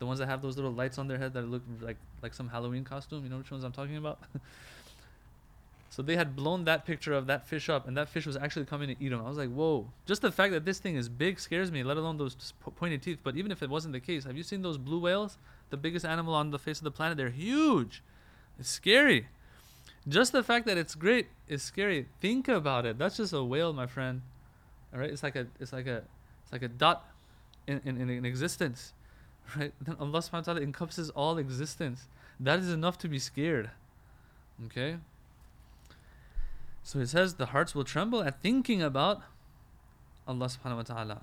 The 0.00 0.06
ones 0.06 0.18
that 0.18 0.26
have 0.26 0.42
those 0.42 0.56
little 0.56 0.72
lights 0.72 0.98
on 0.98 1.06
their 1.06 1.18
head 1.18 1.32
that 1.34 1.42
look 1.42 1.62
like 1.80 1.98
like 2.24 2.34
some 2.34 2.48
Halloween 2.48 2.82
costume, 2.82 3.22
you 3.22 3.30
know 3.30 3.38
which 3.38 3.52
ones 3.52 3.62
I'm 3.62 3.70
talking 3.70 3.98
about? 3.98 4.18
So 5.90 6.02
they 6.02 6.14
had 6.14 6.36
blown 6.36 6.64
that 6.66 6.86
picture 6.86 7.12
of 7.12 7.26
that 7.26 7.48
fish 7.48 7.68
up, 7.68 7.88
and 7.88 7.96
that 7.96 8.08
fish 8.08 8.24
was 8.24 8.36
actually 8.36 8.64
coming 8.64 8.94
to 8.94 9.04
eat 9.04 9.10
him. 9.10 9.20
I 9.20 9.28
was 9.28 9.36
like, 9.36 9.50
whoa. 9.50 9.88
Just 10.06 10.22
the 10.22 10.30
fact 10.30 10.52
that 10.52 10.64
this 10.64 10.78
thing 10.78 10.94
is 10.94 11.08
big 11.08 11.40
scares 11.40 11.72
me, 11.72 11.82
let 11.82 11.96
alone 11.96 12.16
those 12.16 12.54
pointed 12.76 13.02
teeth. 13.02 13.18
But 13.24 13.36
even 13.36 13.50
if 13.50 13.60
it 13.60 13.68
wasn't 13.68 13.92
the 13.92 14.00
case, 14.00 14.22
have 14.22 14.36
you 14.36 14.44
seen 14.44 14.62
those 14.62 14.78
blue 14.78 15.00
whales? 15.00 15.36
The 15.70 15.76
biggest 15.76 16.04
animal 16.04 16.32
on 16.32 16.52
the 16.52 16.60
face 16.60 16.78
of 16.78 16.84
the 16.84 16.92
planet. 16.92 17.16
They're 17.16 17.30
huge. 17.30 18.04
It's 18.56 18.70
scary. 18.70 19.26
Just 20.08 20.30
the 20.30 20.44
fact 20.44 20.64
that 20.66 20.78
it's 20.78 20.94
great 20.94 21.26
is 21.48 21.60
scary. 21.60 22.06
Think 22.20 22.46
about 22.46 22.86
it. 22.86 22.96
That's 22.96 23.16
just 23.16 23.32
a 23.32 23.42
whale, 23.42 23.72
my 23.72 23.86
friend. 23.86 24.22
All 24.94 25.00
right, 25.00 25.10
it's 25.10 25.24
like 25.24 25.34
a, 25.34 25.48
it's 25.58 25.72
like 25.72 25.88
a, 25.88 26.02
it's 26.44 26.52
like 26.52 26.62
a 26.62 26.68
dot 26.68 27.04
in, 27.66 27.80
in, 27.84 28.08
in 28.08 28.24
existence, 28.24 28.92
right? 29.56 29.72
Then 29.80 29.96
Allah 29.98 30.20
Subhanahu 30.20 30.46
wa 30.46 30.54
Taala 30.54 30.62
encompasses 30.62 31.10
all 31.10 31.36
existence. 31.36 32.06
That 32.38 32.60
is 32.60 32.70
enough 32.70 32.96
to 32.98 33.08
be 33.08 33.18
scared. 33.18 33.70
Okay. 34.66 34.96
So 36.82 36.98
he 36.98 37.06
says 37.06 37.34
the 37.34 37.46
hearts 37.46 37.74
will 37.74 37.84
tremble 37.84 38.22
at 38.22 38.42
thinking 38.42 38.82
about 38.82 39.22
Allah 40.26 40.46
subhanahu 40.46 40.76
wa 40.76 40.82
ta'ala. 40.82 41.22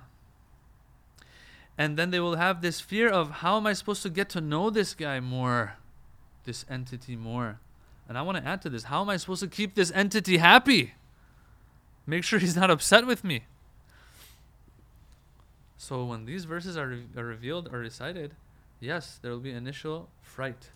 And 1.77 1.97
then 1.97 2.09
they 2.09 2.19
will 2.19 2.35
have 2.35 2.61
this 2.61 2.81
fear 2.81 3.09
of 3.09 3.29
how 3.41 3.57
am 3.57 3.67
I 3.67 3.73
supposed 3.73 4.01
to 4.03 4.09
get 4.09 4.29
to 4.29 4.41
know 4.41 4.69
this 4.69 4.93
guy 4.93 5.19
more, 5.19 5.75
this 6.45 6.65
entity 6.69 7.15
more. 7.15 7.59
And 8.09 8.17
I 8.17 8.21
want 8.21 8.37
to 8.37 8.45
add 8.45 8.61
to 8.63 8.69
this 8.69 8.85
how 8.85 9.01
am 9.01 9.09
I 9.09 9.17
supposed 9.17 9.41
to 9.41 9.47
keep 9.47 9.75
this 9.75 9.91
entity 9.93 10.37
happy? 10.37 10.93
Make 12.05 12.23
sure 12.23 12.39
he's 12.39 12.55
not 12.55 12.71
upset 12.71 13.05
with 13.05 13.23
me. 13.23 13.43
So 15.77 16.05
when 16.05 16.25
these 16.25 16.45
verses 16.45 16.77
are, 16.77 16.87
re- 16.87 17.05
are 17.15 17.25
revealed 17.25 17.69
or 17.71 17.79
recited, 17.79 18.33
yes, 18.79 19.19
there 19.21 19.31
will 19.31 19.39
be 19.39 19.51
initial 19.51 20.09
fright. 20.21 20.71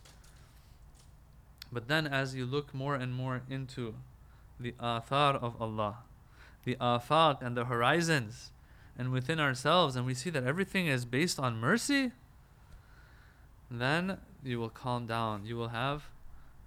But 1.72 1.88
then 1.88 2.06
as 2.06 2.36
you 2.36 2.46
look 2.46 2.74
more 2.74 2.96
and 2.96 3.14
more 3.14 3.42
into 3.50 3.96
the 4.62 4.74
athar 4.74 5.36
of 5.36 5.62
Allah, 5.62 5.98
the 6.64 6.76
afaq 6.76 7.42
and 7.42 7.58
the 7.58 7.66
horizons, 7.66 8.52
and 8.98 9.12
within 9.12 9.40
ourselves, 9.40 9.96
and 9.96 10.06
we 10.06 10.14
see 10.14 10.30
that 10.30 10.44
everything 10.44 10.88
is 10.88 11.06
based 11.06 11.40
on 11.40 11.58
mercy, 11.58 12.12
then 13.70 14.18
you 14.44 14.60
will 14.60 14.70
calm 14.70 15.08
down. 15.08 15.46
You 15.46 15.56
will 15.56 15.70
have 15.70 16.04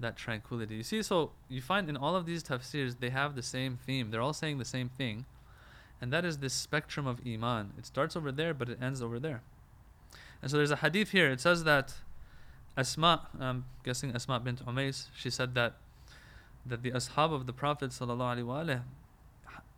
that 0.00 0.16
tranquility. 0.16 0.76
You 0.76 0.83
see, 0.83 1.02
so 1.02 1.33
you 1.48 1.61
find 1.61 1.88
in 1.88 1.96
all 1.96 2.16
of 2.16 2.26
these 2.26 2.42
tafsirs, 2.42 2.98
they 2.98 3.11
have 3.11 3.37
the 3.37 3.42
same 3.42 3.78
theme. 3.87 4.11
They're 4.11 4.22
all 4.22 4.33
saying 4.33 4.59
the 4.59 4.64
same 4.64 4.88
thing, 4.88 5.26
and 6.00 6.12
that 6.12 6.24
is 6.24 6.38
this 6.38 6.54
spectrum 6.54 7.07
of 7.07 7.20
iman. 7.26 7.72
It 7.78 7.87
starts 7.87 8.16
over 8.16 8.33
there, 8.33 8.54
but 8.54 8.68
it 8.68 8.78
ends 8.83 9.02
over 9.02 9.18
there. 9.20 9.42
And 10.42 10.50
so 10.50 10.57
there's 10.57 10.70
a 10.70 10.76
hadith 10.76 11.11
here. 11.11 11.30
It 11.30 11.40
says 11.40 11.64
that 11.64 11.94
Asma, 12.76 13.28
I'm 13.38 13.66
guessing 13.85 14.12
Asma 14.14 14.40
bint 14.40 14.64
Umays, 14.66 15.07
she 15.16 15.30
said 15.30 15.54
that 15.54 15.76
that 16.65 16.84
the 16.84 16.91
ashab 16.91 17.34
of 17.34 17.45
the 17.45 17.53
Prophet 17.53 17.91
sallallahu 17.91 18.82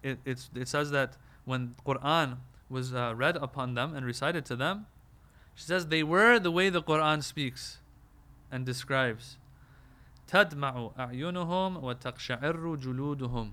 it, 0.03 0.19
it 0.25 0.67
says 0.67 0.91
that 0.91 1.17
when 1.45 1.75
Quran 1.85 2.37
was 2.69 2.93
uh, 2.93 3.13
read 3.15 3.37
upon 3.37 3.73
them 3.75 3.95
and 3.95 4.05
recited 4.05 4.45
to 4.45 4.55
them, 4.55 4.87
she 5.55 5.65
says 5.65 5.87
they 5.87 6.03
were 6.03 6.39
the 6.39 6.51
way 6.51 6.69
the 6.69 6.81
Quran 6.81 7.23
speaks 7.23 7.79
and 8.51 8.65
describes. 8.65 9.37
تدمع 10.27 10.91
أعينهم 10.97 11.83
وتقشعر 11.83 12.75
جلودهم 12.75 13.51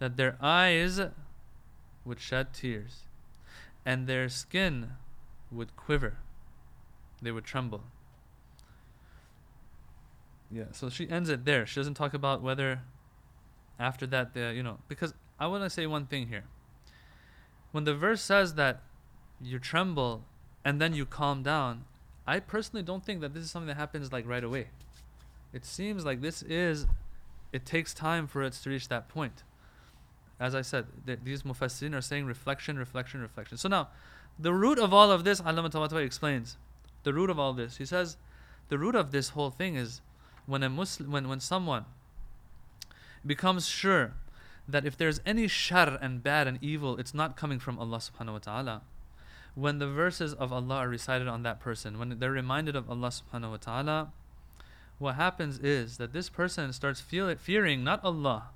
that 0.00 0.16
their 0.16 0.36
eyes 0.40 1.00
would 2.04 2.18
shed 2.18 2.52
tears 2.52 3.04
and 3.84 4.06
their 4.06 4.28
skin 4.28 4.92
would 5.52 5.76
quiver 5.76 6.16
they 7.22 7.30
would 7.30 7.44
tremble 7.44 7.84
yeah, 10.55 10.63
so 10.71 10.89
she 10.89 11.09
ends 11.09 11.27
it 11.27 11.43
there. 11.43 11.65
She 11.65 11.81
doesn't 11.81 11.95
talk 11.95 12.13
about 12.13 12.41
whether 12.41 12.79
after 13.77 14.07
that 14.07 14.33
the 14.33 14.53
you 14.55 14.63
know 14.63 14.77
because 14.87 15.13
I 15.37 15.47
want 15.47 15.63
to 15.65 15.69
say 15.69 15.85
one 15.85 16.05
thing 16.05 16.27
here. 16.27 16.45
When 17.73 17.83
the 17.83 17.93
verse 17.93 18.21
says 18.21 18.55
that 18.55 18.81
you 19.41 19.59
tremble 19.59 20.23
and 20.63 20.79
then 20.79 20.93
you 20.93 21.05
calm 21.05 21.43
down, 21.43 21.83
I 22.25 22.39
personally 22.39 22.83
don't 22.83 23.05
think 23.05 23.19
that 23.19 23.33
this 23.33 23.43
is 23.43 23.51
something 23.51 23.67
that 23.67 23.75
happens 23.75 24.13
like 24.13 24.25
right 24.25 24.45
away. 24.45 24.67
It 25.51 25.65
seems 25.65 26.05
like 26.05 26.21
this 26.21 26.41
is 26.43 26.87
it 27.51 27.65
takes 27.65 27.93
time 27.93 28.25
for 28.25 28.41
it 28.41 28.53
to 28.53 28.69
reach 28.69 28.87
that 28.87 29.09
point. 29.09 29.43
As 30.39 30.55
I 30.55 30.61
said, 30.61 30.85
th- 31.05 31.19
these 31.23 31.43
mufassirin 31.43 31.93
are 31.93 32.01
saying 32.01 32.25
reflection, 32.25 32.77
reflection, 32.77 33.19
reflection. 33.19 33.57
So 33.57 33.67
now, 33.67 33.89
the 34.39 34.53
root 34.53 34.79
of 34.79 34.93
all 34.93 35.11
of 35.11 35.25
this, 35.25 35.41
Allama 35.41 35.69
Tabatabai 35.69 36.05
explains. 36.05 36.57
The 37.03 37.13
root 37.13 37.29
of 37.29 37.39
all 37.39 37.53
this, 37.53 37.77
he 37.77 37.85
says, 37.85 38.17
the 38.67 38.77
root 38.77 38.95
of 38.95 39.11
this 39.11 39.29
whole 39.29 39.51
thing 39.51 39.75
is 39.75 40.01
when 40.45 40.63
a 40.63 40.69
Muslim, 40.69 41.11
when, 41.11 41.27
when 41.27 41.39
someone 41.39 41.85
becomes 43.25 43.67
sure 43.67 44.13
that 44.67 44.85
if 44.85 44.97
there's 44.97 45.21
any 45.25 45.47
shar 45.47 45.97
and 46.01 46.23
bad 46.23 46.47
and 46.47 46.57
evil, 46.61 46.97
it's 46.97 47.13
not 47.13 47.35
coming 47.37 47.59
from 47.59 47.77
Allah 47.79 47.97
subhanahu 47.97 48.33
wa 48.33 48.39
ta'ala. 48.39 48.81
When 49.53 49.79
the 49.79 49.87
verses 49.87 50.33
of 50.33 50.51
Allah 50.51 50.75
are 50.77 50.89
recited 50.89 51.27
on 51.27 51.43
that 51.43 51.59
person, 51.59 51.97
when 51.97 52.19
they're 52.19 52.31
reminded 52.31 52.75
of 52.75 52.89
Allah 52.89 53.09
subhanahu 53.09 53.51
wa 53.51 53.57
ta'ala, 53.57 54.11
what 54.97 55.15
happens 55.15 55.59
is 55.59 55.97
that 55.97 56.13
this 56.13 56.29
person 56.29 56.71
starts 56.73 57.01
feel, 57.01 57.33
fearing 57.35 57.83
not 57.83 58.03
Allah, 58.03 58.49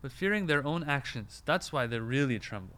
but 0.00 0.12
fearing 0.12 0.46
their 0.46 0.64
own 0.66 0.84
actions. 0.84 1.42
That's 1.44 1.72
why 1.72 1.86
they 1.86 1.98
really 1.98 2.38
tremble. 2.38 2.76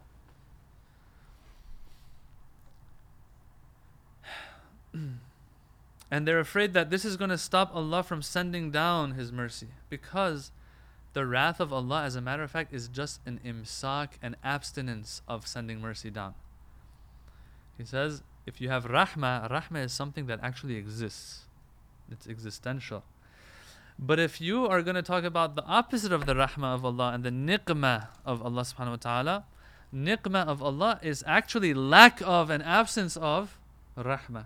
And 6.15 6.25
they're 6.25 6.39
afraid 6.39 6.73
that 6.75 6.91
this 6.91 7.03
is 7.03 7.17
going 7.17 7.29
to 7.29 7.37
stop 7.37 7.75
Allah 7.75 8.01
from 8.01 8.21
sending 8.21 8.71
down 8.71 9.15
His 9.15 9.33
mercy. 9.33 9.67
Because 9.89 10.51
the 11.11 11.25
wrath 11.25 11.59
of 11.59 11.73
Allah, 11.73 12.03
as 12.03 12.15
a 12.15 12.21
matter 12.21 12.41
of 12.41 12.51
fact, 12.51 12.73
is 12.73 12.87
just 12.87 13.19
an 13.25 13.41
imsak, 13.45 14.11
an 14.21 14.37
abstinence 14.41 15.21
of 15.27 15.45
sending 15.45 15.81
mercy 15.81 16.09
down. 16.09 16.33
He 17.77 17.83
says, 17.83 18.23
if 18.45 18.61
you 18.61 18.69
have 18.69 18.85
rahmah, 18.85 19.51
rahmah 19.51 19.83
is 19.83 19.91
something 19.91 20.25
that 20.27 20.39
actually 20.41 20.77
exists, 20.77 21.47
it's 22.09 22.27
existential. 22.27 23.03
But 23.99 24.17
if 24.17 24.39
you 24.39 24.65
are 24.67 24.81
going 24.81 24.95
to 24.95 25.01
talk 25.01 25.25
about 25.25 25.57
the 25.57 25.65
opposite 25.65 26.13
of 26.13 26.25
the 26.25 26.33
rahmah 26.33 26.75
of 26.75 26.85
Allah 26.85 27.11
and 27.13 27.25
the 27.25 27.29
niqmah 27.29 28.07
of 28.25 28.41
Allah 28.41 28.61
subhanahu 28.61 28.91
wa 28.91 28.95
ta'ala, 28.95 29.45
niqmah 29.93 30.47
of 30.47 30.63
Allah 30.63 30.97
is 31.03 31.25
actually 31.27 31.73
lack 31.73 32.21
of 32.21 32.49
and 32.49 32.63
absence 32.63 33.17
of 33.17 33.59
rahmah. 33.97 34.45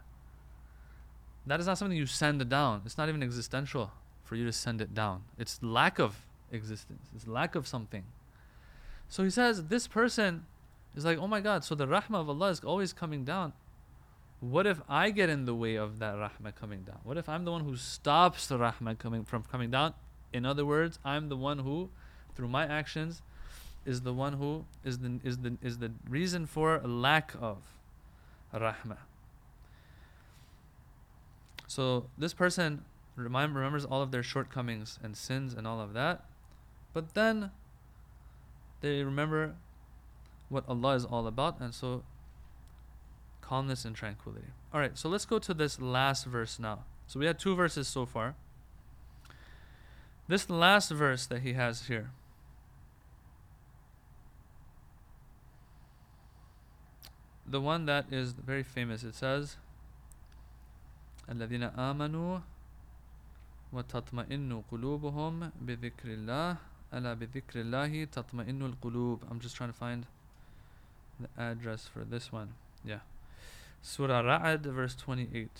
That 1.45 1.59
is 1.59 1.67
not 1.67 1.77
something 1.77 1.97
you 1.97 2.05
send 2.05 2.47
down. 2.49 2.81
It's 2.85 2.97
not 2.97 3.09
even 3.09 3.23
existential 3.23 3.91
for 4.23 4.35
you 4.35 4.45
to 4.45 4.51
send 4.51 4.81
it 4.81 4.93
down. 4.93 5.23
It's 5.37 5.61
lack 5.63 5.99
of 5.99 6.25
existence. 6.51 7.07
It's 7.15 7.27
lack 7.27 7.55
of 7.55 7.67
something. 7.67 8.03
So 9.07 9.23
he 9.23 9.29
says 9.29 9.65
this 9.65 9.87
person 9.87 10.45
is 10.95 11.05
like, 11.05 11.17
oh 11.17 11.27
my 11.27 11.41
God. 11.41 11.63
So 11.63 11.75
the 11.75 11.87
rahmah 11.87 12.21
of 12.21 12.29
Allah 12.29 12.49
is 12.49 12.59
always 12.59 12.93
coming 12.93 13.23
down. 13.23 13.53
What 14.39 14.65
if 14.65 14.81
I 14.87 15.09
get 15.09 15.29
in 15.29 15.45
the 15.45 15.55
way 15.55 15.75
of 15.75 15.99
that 15.99 16.15
rahmah 16.15 16.55
coming 16.55 16.83
down? 16.83 16.99
What 17.03 17.17
if 17.17 17.27
I'm 17.27 17.43
the 17.43 17.51
one 17.51 17.63
who 17.63 17.75
stops 17.75 18.47
the 18.47 18.57
rahmah 18.57 18.97
coming 18.97 19.25
from 19.25 19.43
coming 19.43 19.71
down? 19.71 19.93
In 20.31 20.45
other 20.45 20.65
words, 20.65 20.99
I'm 21.03 21.27
the 21.27 21.35
one 21.35 21.59
who, 21.59 21.89
through 22.35 22.47
my 22.47 22.65
actions, 22.65 23.21
is 23.85 24.01
the 24.01 24.13
one 24.13 24.33
who 24.33 24.65
is 24.83 24.99
the 24.99 25.19
is 25.23 25.39
the 25.39 25.57
is 25.61 25.79
the 25.79 25.91
reason 26.07 26.45
for 26.45 26.79
lack 26.79 27.33
of 27.41 27.57
rahmah. 28.53 28.97
So 31.69 32.07
this 32.17 32.33
person 32.33 32.83
remind, 33.15 33.55
remembers 33.55 33.85
all 33.85 34.01
of 34.01 34.09
their 34.09 34.23
shortcomings 34.23 34.97
and 35.03 35.15
sins 35.15 35.53
and 35.53 35.67
all 35.67 35.79
of 35.79 35.93
that, 35.93 36.25
but 36.93 37.13
then 37.13 37.51
they 38.81 39.03
remember 39.03 39.53
what 40.49 40.67
Allah 40.67 40.95
is 40.95 41.05
all 41.05 41.27
about, 41.27 41.59
and 41.59 41.71
so 41.71 42.01
calmness 43.41 43.85
and 43.85 43.95
tranquility. 43.95 44.47
All 44.73 44.79
right, 44.79 44.97
so 44.97 45.07
let's 45.09 45.25
go 45.25 45.37
to 45.37 45.53
this 45.53 45.79
last 45.79 46.25
verse 46.25 46.57
now. 46.57 46.85
So 47.05 47.19
we 47.19 47.27
had 47.27 47.37
two 47.37 47.55
verses 47.55 47.87
so 47.87 48.07
far. 48.07 48.33
This 50.27 50.49
last 50.49 50.89
verse 50.89 51.27
that 51.27 51.43
he 51.43 51.53
has 51.53 51.85
here. 51.85 52.09
the 57.49 57.59
one 57.59 57.85
that 57.87 58.05
is 58.11 58.33
very 58.33 58.61
famous. 58.61 59.03
It 59.03 59.15
says, 59.15 59.57
الذين 61.30 61.62
آمنوا 61.62 62.40
وتطمئن 63.72 64.62
قلوبهم 64.70 65.50
بذكر 65.60 66.08
الله 66.08 66.56
ألا 66.94 67.14
بذكر 67.14 67.60
الله 67.60 68.04
تطمئن 68.04 68.62
القلوب 68.62 69.24
I'm 69.30 69.40
just 69.40 69.56
trying 69.56 69.70
to 69.70 69.76
find 69.76 70.06
the 71.20 71.28
address 71.38 71.88
for 71.88 72.04
this 72.04 72.32
one. 72.32 72.54
Yeah. 72.84 73.00
Surah 73.82 74.22
Ra'ad, 74.22 74.62
verse 74.62 74.94
28. 74.94 75.50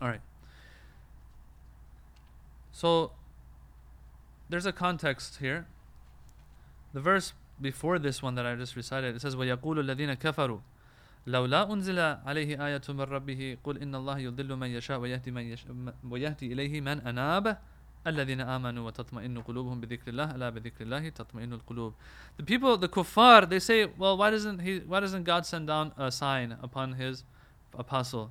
Alright. 0.00 0.20
So, 2.72 3.12
there's 4.48 4.66
a 4.66 4.72
context 4.72 5.38
here. 5.40 5.66
The 6.94 7.00
verse 7.00 7.32
before 7.60 7.98
this 7.98 8.22
one 8.22 8.34
that 8.36 8.46
I 8.46 8.54
just 8.54 8.76
recited, 8.76 9.16
it 9.16 9.20
says, 9.20 9.36
وَيَقُولُ 9.36 9.84
الَّذِينَ 9.84 10.16
كَفَرُوا 10.16 10.60
لولا 11.26 11.72
أنزل 11.72 11.98
عليه 11.98 12.66
آية 12.66 12.80
من 12.88 13.00
ربه 13.00 13.56
قل 13.64 13.78
إن 13.78 13.94
الله 13.94 14.18
يضل 14.18 14.56
من 14.56 14.68
يشاء 14.68 14.98
ويهدي, 14.98 15.30
من 15.30 15.42
يشاء 15.42 15.74
ويهدي 16.10 16.52
إليه 16.52 16.80
من 16.80 17.00
أناب 17.00 17.58
الذين 18.06 18.40
آمنوا 18.40 18.86
وتطمئن 18.86 19.42
قلوبهم 19.42 19.80
بذكر 19.80 20.08
الله 20.08 20.34
ألا 20.34 20.50
بذكر 20.50 20.84
الله 20.84 21.08
تطمئن 21.08 21.52
القلوب 21.52 21.94
The 22.38 22.44
people, 22.44 22.76
the 22.78 22.88
kuffar, 22.88 23.48
they 23.48 23.58
say, 23.58 23.86
well, 23.98 24.16
why 24.16 24.30
doesn't 24.30 24.60
he, 24.60 24.78
why 24.78 25.00
doesn't 25.00 25.24
God 25.24 25.44
send 25.44 25.66
down 25.66 25.92
a 25.98 26.10
sign 26.10 26.56
upon 26.62 26.94
his 26.94 27.24
apostle? 27.76 28.30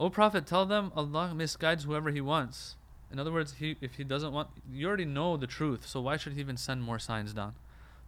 O 0.00 0.08
Prophet, 0.08 0.46
tell 0.46 0.64
them 0.64 0.90
Allah 0.96 1.34
misguides 1.36 1.84
whoever 1.84 2.10
He 2.10 2.22
wants. 2.22 2.76
In 3.12 3.18
other 3.18 3.30
words, 3.30 3.56
he, 3.58 3.76
if 3.82 3.96
He 3.96 4.04
doesn't 4.04 4.32
want, 4.32 4.48
you 4.72 4.88
already 4.88 5.04
know 5.04 5.36
the 5.36 5.46
truth, 5.46 5.86
so 5.86 6.00
why 6.00 6.16
should 6.16 6.32
He 6.32 6.40
even 6.40 6.56
send 6.56 6.82
more 6.82 6.98
signs 6.98 7.34
down? 7.34 7.54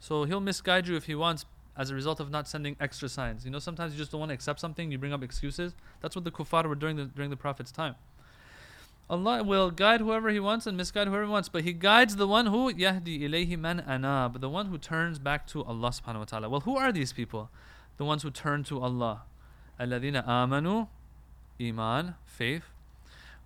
So 0.00 0.24
He'll 0.24 0.40
misguide 0.40 0.88
you 0.88 0.96
if 0.96 1.04
He 1.04 1.14
wants 1.14 1.44
as 1.76 1.90
a 1.90 1.94
result 1.94 2.20
of 2.20 2.30
not 2.30 2.46
sending 2.46 2.76
extra 2.80 3.08
signs. 3.08 3.44
You 3.44 3.50
know, 3.50 3.58
sometimes 3.58 3.92
you 3.92 3.98
just 3.98 4.10
don't 4.10 4.20
want 4.20 4.30
to 4.30 4.34
accept 4.34 4.60
something, 4.60 4.90
you 4.90 4.98
bring 4.98 5.12
up 5.12 5.22
excuses. 5.22 5.74
That's 6.00 6.14
what 6.14 6.24
the 6.24 6.30
kuffar 6.30 6.66
were 6.66 6.74
doing 6.74 6.96
the, 6.96 7.04
during 7.04 7.30
the 7.30 7.36
Prophet's 7.36 7.72
time. 7.72 7.94
Allah 9.08 9.42
will 9.42 9.70
guide 9.70 10.00
whoever 10.00 10.30
He 10.30 10.40
wants 10.40 10.66
and 10.66 10.76
misguide 10.76 11.08
whoever 11.08 11.24
He 11.24 11.30
wants, 11.30 11.48
but 11.48 11.64
He 11.64 11.72
guides 11.72 12.16
the 12.16 12.26
one 12.26 12.46
who 12.46 12.72
yahdi 12.72 13.20
ilayhi 13.22 13.58
man 13.58 13.84
anab, 13.88 14.40
the 14.40 14.48
one 14.48 14.66
who 14.66 14.78
turns 14.78 15.18
back 15.18 15.46
to 15.48 15.64
Allah 15.64 15.90
subhanahu 15.90 16.18
wa 16.18 16.24
ta'ala. 16.24 16.48
Well, 16.48 16.60
who 16.60 16.76
are 16.76 16.92
these 16.92 17.12
people? 17.12 17.50
The 17.96 18.04
ones 18.04 18.22
who 18.22 18.30
turn 18.30 18.64
to 18.64 18.80
Allah. 18.80 19.22
الذين 19.80 20.24
آمنوا 20.26 20.88
iman, 21.60 22.14
faith. 22.24 22.64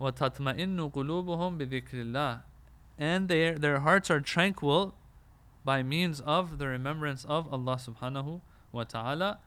وَتَطْمَئِنُّ 0.00 0.92
قُلُوبُهُمْ 0.92 1.58
بِذِكْرِ 1.58 1.94
اللَّهِ 1.94 2.42
And 2.98 3.28
their, 3.28 3.58
their 3.58 3.80
hearts 3.80 4.10
are 4.10 4.20
tranquil 4.20 4.94
by 5.63 5.83
means 5.83 6.21
of 6.21 6.57
the 6.57 6.67
remembrance 6.67 7.25
of 7.25 7.51
Allah 7.53 7.75
subhanahu 7.75 8.41
wa 8.71 8.83
ta'ala. 8.83 9.39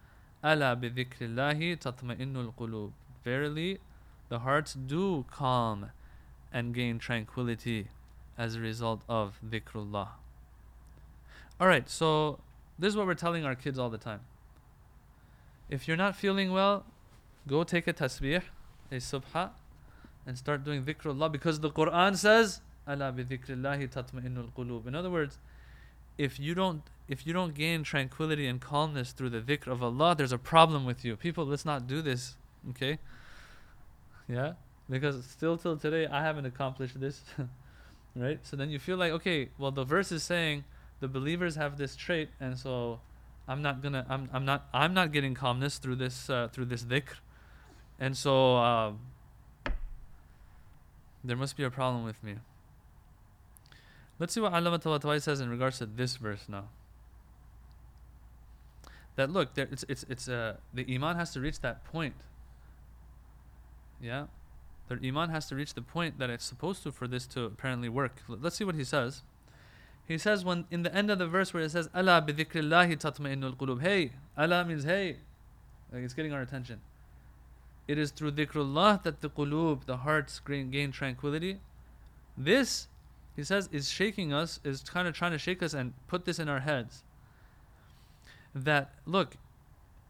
Ala 0.43 0.77
bi 0.77 0.91
dhikrillahi 0.91 1.79
tatma'innul 1.79 2.55
qulub. 2.55 2.93
Verily, 3.25 3.79
the 4.29 4.41
hearts 4.41 4.75
do 4.75 5.25
calm 5.31 5.91
and 6.53 6.75
gain 6.75 6.99
tranquility 6.99 7.89
as 8.37 8.55
a 8.55 8.61
result 8.61 9.03
of 9.09 9.39
dhikrullah. 9.45 10.09
Alright, 11.61 11.89
so 11.89 12.39
this 12.79 12.89
is 12.89 12.97
what 12.97 13.07
we're 13.07 13.15
telling 13.15 13.45
our 13.45 13.55
kids 13.55 13.79
all 13.79 13.91
the 13.91 13.99
time. 13.99 14.21
If 15.71 15.89
you're 15.89 15.97
not 15.97 16.15
feeling 16.15 16.53
well, 16.53 16.85
go 17.49 17.65
take 17.65 17.87
a 17.87 17.93
tasbih, 17.93 18.43
a 18.91 18.97
subha, 18.97 19.51
and 20.27 20.37
start 20.37 20.65
doing 20.65 20.85
dhikrullah 20.85 21.31
because 21.33 21.61
the 21.61 21.71
Quran 21.71 22.17
says, 22.17 22.61
Ala 22.87 23.13
bi 23.13 23.23
dhikrillahi 23.23 23.89
tatma'innul 23.89 24.53
qulub. 24.57 24.87
In 24.87 24.95
other 24.95 25.11
words, 25.11 25.39
if 26.19 26.39
you 26.39 26.55
don't 26.55 26.83
if 27.07 27.27
you 27.27 27.33
don't 27.33 27.55
gain 27.55 27.83
tranquility 27.83 28.47
and 28.47 28.61
calmness 28.61 29.13
through 29.13 29.29
the 29.31 29.41
dhikr 29.41 29.67
of 29.67 29.83
Allah, 29.83 30.15
there's 30.17 30.33
a 30.33 30.39
problem 30.39 30.87
with 30.87 31.05
you. 31.05 31.17
People, 31.17 31.45
let's 31.45 31.67
not 31.67 31.87
do 31.87 32.01
this, 32.01 32.37
okay? 32.71 32.99
Yeah, 34.27 34.55
because 34.89 35.23
still 35.27 35.59
till 35.59 35.77
today 35.77 36.07
I 36.07 36.23
haven't 36.23 36.47
accomplished 36.47 36.99
this, 36.99 37.23
right? 38.17 38.39
So 38.43 38.57
then 38.57 38.71
you 38.71 38.79
feel 38.79 38.97
like, 38.97 39.13
okay, 39.13 39.51
well 39.59 39.71
the 39.71 39.85
verse 39.85 40.13
is 40.13 40.23
saying 40.23 40.65
the 41.01 41.09
believers 41.09 41.57
have 41.57 41.77
this 41.77 41.95
trait, 41.95 42.31
and 42.41 42.59
so 42.59 43.01
I'm 43.47 43.61
not 43.61 43.83
gonna, 43.83 44.07
I'm, 44.09 44.31
I'm 44.33 44.47
not, 44.47 44.69
I'm 44.73 44.95
not 44.95 45.13
getting 45.13 45.35
calmness 45.35 45.77
through 45.77 45.97
this, 45.97 46.31
uh, 46.31 46.49
through 46.51 46.67
this 46.67 46.85
dhikr, 46.85 47.17
and 48.01 48.17
so 48.17 48.57
uh, 48.57 48.93
there 51.23 51.37
must 51.37 51.57
be 51.57 51.65
a 51.65 51.71
problem 51.71 52.05
with 52.05 52.23
me. 52.25 52.37
Let's 54.19 54.33
see 54.33 54.41
what 54.41 54.53
Allama 54.53 54.81
Tabatabai 54.81 55.21
says 55.21 55.41
in 55.41 55.49
regards 55.49 55.79
to 55.79 55.87
this 55.87 56.17
verse 56.17 56.49
now. 56.49 56.69
That 59.17 59.31
look, 59.31 59.55
there, 59.55 59.69
it's 59.71 59.85
it's 59.89 60.05
it's 60.09 60.29
uh, 60.29 60.57
the 60.73 60.87
iman 60.95 61.17
has 61.17 61.33
to 61.33 61.41
reach 61.41 61.61
that 61.61 61.85
point. 61.85 62.15
Yeah, 64.01 64.27
the 64.89 64.99
iman 65.07 65.31
has 65.31 65.47
to 65.47 65.55
reach 65.55 65.75
the 65.75 65.83
point 65.83 66.19
that 66.19 66.31
it's 66.31 66.45
supposed 66.45 66.83
to 66.83 66.93
for 66.93 67.07
this 67.07 67.27
to 67.29 67.45
apparently 67.45 67.89
work. 67.89 68.23
Let's 68.29 68.57
see 68.57 68.65
what 68.65 68.75
he 68.75 68.85
says. 68.85 69.23
He 70.07 70.19
says 70.19 70.45
when 70.45 70.67
in 70.71 70.83
the 70.83 70.95
end 70.95 71.11
of 71.11 71.19
the 71.19 71.27
verse 71.27 71.55
where 71.55 71.63
it 71.63 71.71
says 71.71 71.89
Ala 71.97 72.23
bidhikrillahi 72.27 72.99
tatma'innul 72.99 73.57
qulub. 73.57 73.81
Hey, 73.81 74.13
Ala 74.39 74.65
means 74.65 74.85
hey. 74.85 75.19
Like 75.93 76.03
it's 76.03 76.15
getting 76.15 76.33
our 76.33 76.43
attention. 76.43 76.81
It 77.87 77.99
is 77.99 78.11
through 78.11 78.33
dhikrullah 78.33 79.03
that 79.03 79.21
the 79.21 79.31
qulub, 79.31 79.87
the 79.87 79.99
hearts 79.99 80.41
gain, 80.41 80.71
gain 80.71 80.91
tranquility. 80.91 81.61
This, 82.37 82.89
he 83.37 83.43
says, 83.43 83.69
is 83.73 83.91
shaking 83.91 84.33
us, 84.33 84.61
is 84.65 84.83
kind 84.83 85.09
of 85.09 85.15
trying 85.15 85.33
to 85.33 85.39
shake 85.39 85.63
us 85.63 85.75
and 85.75 85.93
put 86.07 86.25
this 86.25 86.39
in 86.39 86.49
our 86.49 86.61
heads. 86.61 87.03
That, 88.55 88.93
look, 89.07 89.37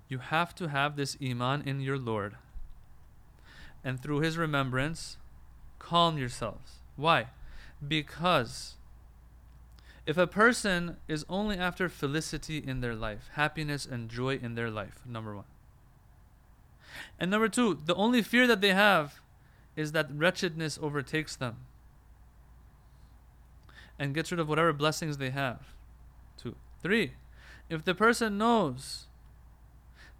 you 0.08 0.18
have 0.18 0.54
to 0.56 0.68
have 0.68 0.96
this 0.96 1.16
iman 1.22 1.62
in 1.64 1.80
your 1.80 1.96
Lord. 1.96 2.36
And 3.82 4.02
through 4.02 4.20
his 4.20 4.36
remembrance, 4.36 5.16
calm 5.78 6.18
yourselves. 6.18 6.80
Why? 6.96 7.28
Because 7.86 8.74
if 10.06 10.18
a 10.18 10.26
person 10.26 10.98
is 11.08 11.24
only 11.28 11.56
after 11.56 11.88
felicity 11.88 12.58
in 12.58 12.80
their 12.80 12.94
life, 12.94 13.30
happiness 13.32 13.86
and 13.86 14.10
joy 14.10 14.36
in 14.36 14.54
their 14.54 14.70
life, 14.70 15.00
number 15.06 15.34
one. 15.34 15.44
And 17.18 17.30
number 17.30 17.48
two, 17.48 17.80
the 17.86 17.94
only 17.94 18.20
fear 18.20 18.46
that 18.46 18.60
they 18.60 18.74
have 18.74 19.20
is 19.76 19.92
that 19.92 20.08
wretchedness 20.12 20.78
overtakes 20.80 21.36
them 21.36 21.56
and 23.98 24.14
gets 24.14 24.30
rid 24.30 24.40
of 24.40 24.48
whatever 24.48 24.72
blessings 24.72 25.18
they 25.18 25.30
have. 25.30 25.60
Two. 26.36 26.56
Three, 26.82 27.12
if 27.68 27.84
the 27.84 27.94
person 27.94 28.38
knows 28.38 29.06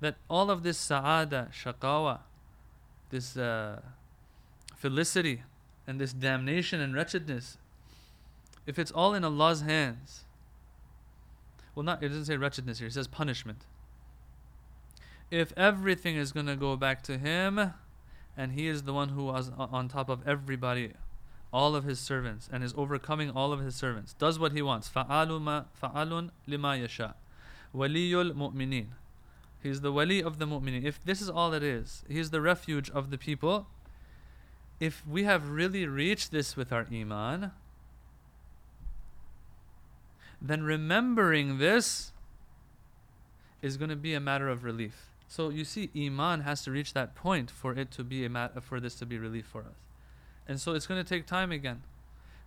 that 0.00 0.16
all 0.28 0.50
of 0.50 0.62
this 0.62 0.78
sa'ada, 0.78 1.50
shakawa, 1.52 2.20
this 3.10 3.36
uh, 3.36 3.80
felicity, 4.76 5.42
and 5.86 6.00
this 6.00 6.12
damnation 6.12 6.80
and 6.80 6.94
wretchedness, 6.94 7.58
if 8.66 8.78
it's 8.78 8.90
all 8.90 9.14
in 9.14 9.24
Allah's 9.24 9.60
hands, 9.60 10.24
well, 11.74 11.84
not 11.84 12.02
it 12.02 12.08
doesn't 12.08 12.24
say 12.24 12.36
wretchedness 12.36 12.78
here; 12.78 12.88
it 12.88 12.94
says 12.94 13.08
punishment 13.08 13.66
if 15.30 15.52
everything 15.56 16.16
is 16.16 16.32
going 16.32 16.46
to 16.46 16.56
go 16.56 16.76
back 16.76 17.02
to 17.02 17.18
him 17.18 17.72
and 18.36 18.52
he 18.52 18.68
is 18.68 18.82
the 18.82 18.92
one 18.92 19.10
who 19.10 19.24
was 19.24 19.50
on 19.58 19.88
top 19.88 20.08
of 20.08 20.26
everybody 20.26 20.92
all 21.54 21.76
of 21.76 21.84
his 21.84 22.00
servants 22.00 22.48
and 22.52 22.64
is 22.64 22.74
overcoming 22.76 23.30
all 23.30 23.52
of 23.52 23.60
his 23.60 23.76
servants. 23.76 24.12
Does 24.14 24.38
what 24.38 24.52
he 24.52 24.60
wants. 24.60 24.88
Fa'alun 24.88 26.30
lima 26.46 26.76
yasha. 26.76 27.14
Waliyul 27.74 28.34
mu'minin. 28.34 28.88
He's 29.62 29.80
the 29.80 29.92
wali 29.92 30.22
of 30.22 30.38
the 30.38 30.46
mu'minin. 30.46 30.84
If 30.84 31.02
this 31.04 31.22
is 31.22 31.30
all 31.30 31.54
it 31.54 31.62
is 31.62 32.04
he's 32.08 32.30
the 32.30 32.40
refuge 32.40 32.90
of 32.90 33.10
the 33.10 33.18
people. 33.18 33.68
If 34.80 35.06
we 35.06 35.22
have 35.22 35.48
really 35.48 35.86
reached 35.86 36.32
this 36.32 36.56
with 36.56 36.72
our 36.72 36.86
iman 36.92 37.52
then 40.44 40.62
remembering 40.62 41.56
this 41.58 42.12
is 43.62 43.78
going 43.78 43.88
to 43.88 43.96
be 43.96 44.12
a 44.12 44.20
matter 44.20 44.48
of 44.48 44.62
relief. 44.62 45.06
So 45.26 45.48
you 45.48 45.64
see, 45.64 45.88
iman 45.96 46.42
has 46.42 46.62
to 46.64 46.70
reach 46.70 46.92
that 46.92 47.14
point 47.14 47.50
for 47.50 47.72
it 47.72 47.90
to 47.92 48.04
be 48.04 48.26
a 48.26 48.28
mat- 48.28 48.62
for 48.62 48.78
this 48.78 48.94
to 48.96 49.06
be 49.06 49.16
relief 49.18 49.46
for 49.46 49.60
us, 49.60 49.78
and 50.46 50.60
so 50.60 50.74
it's 50.74 50.86
going 50.86 51.02
to 51.02 51.08
take 51.08 51.26
time 51.26 51.50
again. 51.50 51.82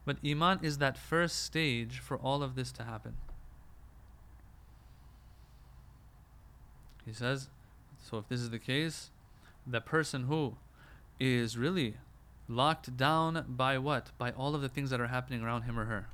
But 0.05 0.17
iman 0.25 0.60
is 0.62 0.77
that 0.77 0.97
first 0.97 1.43
stage 1.43 1.99
for 1.99 2.17
all 2.17 2.41
of 2.41 2.55
this 2.55 2.71
to 2.73 2.83
happen. 2.83 3.15
He 7.05 7.13
says, 7.13 7.49
so 8.03 8.17
if 8.17 8.27
this 8.27 8.39
is 8.39 8.49
the 8.49 8.60
case, 8.60 9.12
the 9.65 9.81
person 9.81 10.23
who 10.23 10.55
is 11.19 11.57
really 11.57 11.95
locked 12.47 12.95
down 12.95 13.45
by 13.47 13.77
what? 13.77 14.12
By 14.17 14.31
all 14.31 14.55
of 14.55 14.62
the 14.62 14.69
things 14.69 14.89
that 14.89 15.01
are 15.01 15.07
happening 15.07 15.41
around 15.41 15.63
him 15.63 15.79
or 15.79 15.86
her. 15.86 16.07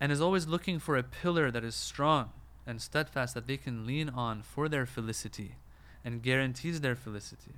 And 0.00 0.12
is 0.12 0.20
always 0.20 0.46
looking 0.46 0.78
for 0.78 0.96
a 0.96 1.02
pillar 1.02 1.50
that 1.50 1.64
is 1.64 1.74
strong 1.74 2.30
and 2.66 2.80
steadfast 2.80 3.34
that 3.34 3.46
they 3.46 3.56
can 3.56 3.86
lean 3.86 4.08
on 4.08 4.42
for 4.42 4.68
their 4.68 4.86
felicity 4.86 5.56
and 6.04 6.22
guarantees 6.22 6.80
their 6.80 6.94
felicity. 6.94 7.54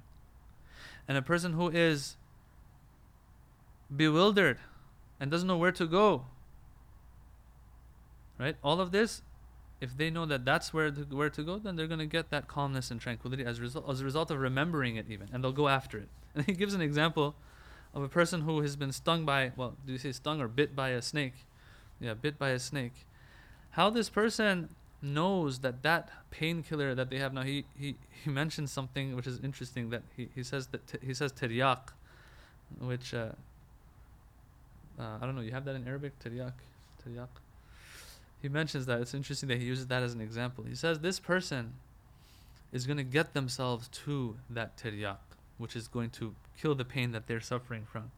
And 1.06 1.18
a 1.18 1.22
person 1.22 1.54
who 1.54 1.68
is 1.68 2.16
bewildered 3.94 4.58
and 5.20 5.30
doesn't 5.30 5.48
know 5.48 5.56
where 5.56 5.72
to 5.72 5.86
go, 5.86 6.24
Right? 8.38 8.56
All 8.62 8.80
of 8.80 8.92
this, 8.92 9.22
if 9.80 9.96
they 9.96 10.10
know 10.10 10.24
that 10.26 10.44
that's 10.44 10.72
where 10.72 10.90
to, 10.90 11.02
where 11.02 11.30
to 11.30 11.42
go, 11.42 11.58
then 11.58 11.76
they're 11.76 11.88
going 11.88 11.98
to 11.98 12.06
get 12.06 12.30
that 12.30 12.46
calmness 12.46 12.90
and 12.90 13.00
tranquility 13.00 13.44
as 13.44 13.60
result, 13.60 13.88
as 13.90 14.00
a 14.00 14.04
result 14.04 14.30
of 14.30 14.38
remembering 14.38 14.96
it, 14.96 15.06
even. 15.08 15.28
And 15.32 15.42
they'll 15.42 15.52
go 15.52 15.68
after 15.68 15.98
it. 15.98 16.08
And 16.34 16.46
he 16.46 16.52
gives 16.52 16.74
an 16.74 16.80
example 16.80 17.34
of 17.94 18.02
a 18.02 18.08
person 18.08 18.42
who 18.42 18.60
has 18.60 18.76
been 18.76 18.92
stung 18.92 19.24
by, 19.24 19.50
well, 19.56 19.74
do 19.84 19.92
you 19.92 19.98
say 19.98 20.12
stung 20.12 20.40
or 20.40 20.46
bit 20.46 20.76
by 20.76 20.90
a 20.90 21.02
snake? 21.02 21.32
Yeah, 22.00 22.14
bit 22.14 22.38
by 22.38 22.50
a 22.50 22.58
snake. 22.60 23.06
How 23.70 23.90
this 23.90 24.08
person 24.08 24.68
knows 25.02 25.60
that 25.60 25.82
that 25.82 26.10
painkiller 26.30 26.94
that 26.94 27.10
they 27.10 27.18
have 27.18 27.32
now, 27.32 27.42
he, 27.42 27.64
he, 27.76 27.96
he 28.24 28.30
mentions 28.30 28.70
something 28.70 29.16
which 29.16 29.26
is 29.26 29.40
interesting 29.42 29.90
that 29.90 30.02
he, 30.16 30.28
he 30.34 30.44
says 30.44 30.68
that 30.68 30.86
t- 30.86 30.98
he 31.04 31.14
says 31.14 31.32
tiryaq, 31.32 31.88
which 32.78 33.14
uh, 33.14 33.30
uh, 34.98 35.18
I 35.20 35.26
don't 35.26 35.34
know. 35.34 35.42
You 35.42 35.52
have 35.52 35.64
that 35.64 35.76
in 35.76 35.86
Arabic, 35.86 36.18
tiryaq, 36.18 36.52
tiryaq. 37.04 37.28
He 38.40 38.48
mentions 38.48 38.86
that 38.86 39.00
it's 39.00 39.14
interesting 39.14 39.48
that 39.48 39.58
he 39.58 39.64
uses 39.64 39.86
that 39.88 40.02
as 40.02 40.14
an 40.14 40.20
example. 40.20 40.64
He 40.64 40.74
says 40.74 41.00
this 41.00 41.18
person 41.18 41.74
is 42.72 42.86
going 42.86 42.96
to 42.96 43.04
get 43.04 43.34
themselves 43.34 43.88
to 43.88 44.36
that 44.50 44.76
tiryaq, 44.76 45.18
which 45.56 45.74
is 45.74 45.88
going 45.88 46.10
to 46.10 46.34
kill 46.60 46.74
the 46.74 46.84
pain 46.84 47.12
that 47.12 47.26
they're 47.26 47.40
suffering 47.40 47.86
from. 47.90 48.10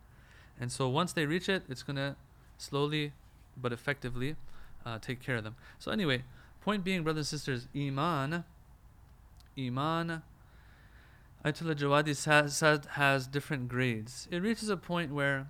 And 0.59 0.71
so 0.71 0.89
once 0.89 1.13
they 1.13 1.27
reach 1.27 1.49
it, 1.49 1.63
it's 1.69 1.83
going 1.83 1.97
to 1.97 2.17
slowly 2.59 3.13
but 3.57 3.73
effectively 3.73 4.37
uh, 4.85 4.99
take 4.99 5.23
care 5.23 5.37
of 5.37 5.45
them. 5.45 5.57
So 5.79 5.91
anyway, 5.91 6.25
point 6.61 6.85
being, 6.85 7.03
brothers 7.03 7.33
and 7.33 7.41
sisters, 7.41 7.69
iman, 7.75 8.45
iman, 9.59 10.23
Ayatollah 11.45 11.75
Jawadi 11.75 12.25
has, 12.27 12.87
has 12.91 13.27
different 13.27 13.69
grades. 13.69 14.29
It 14.31 14.43
reaches 14.43 14.69
a 14.69 14.77
point 14.77 15.13
where 15.13 15.49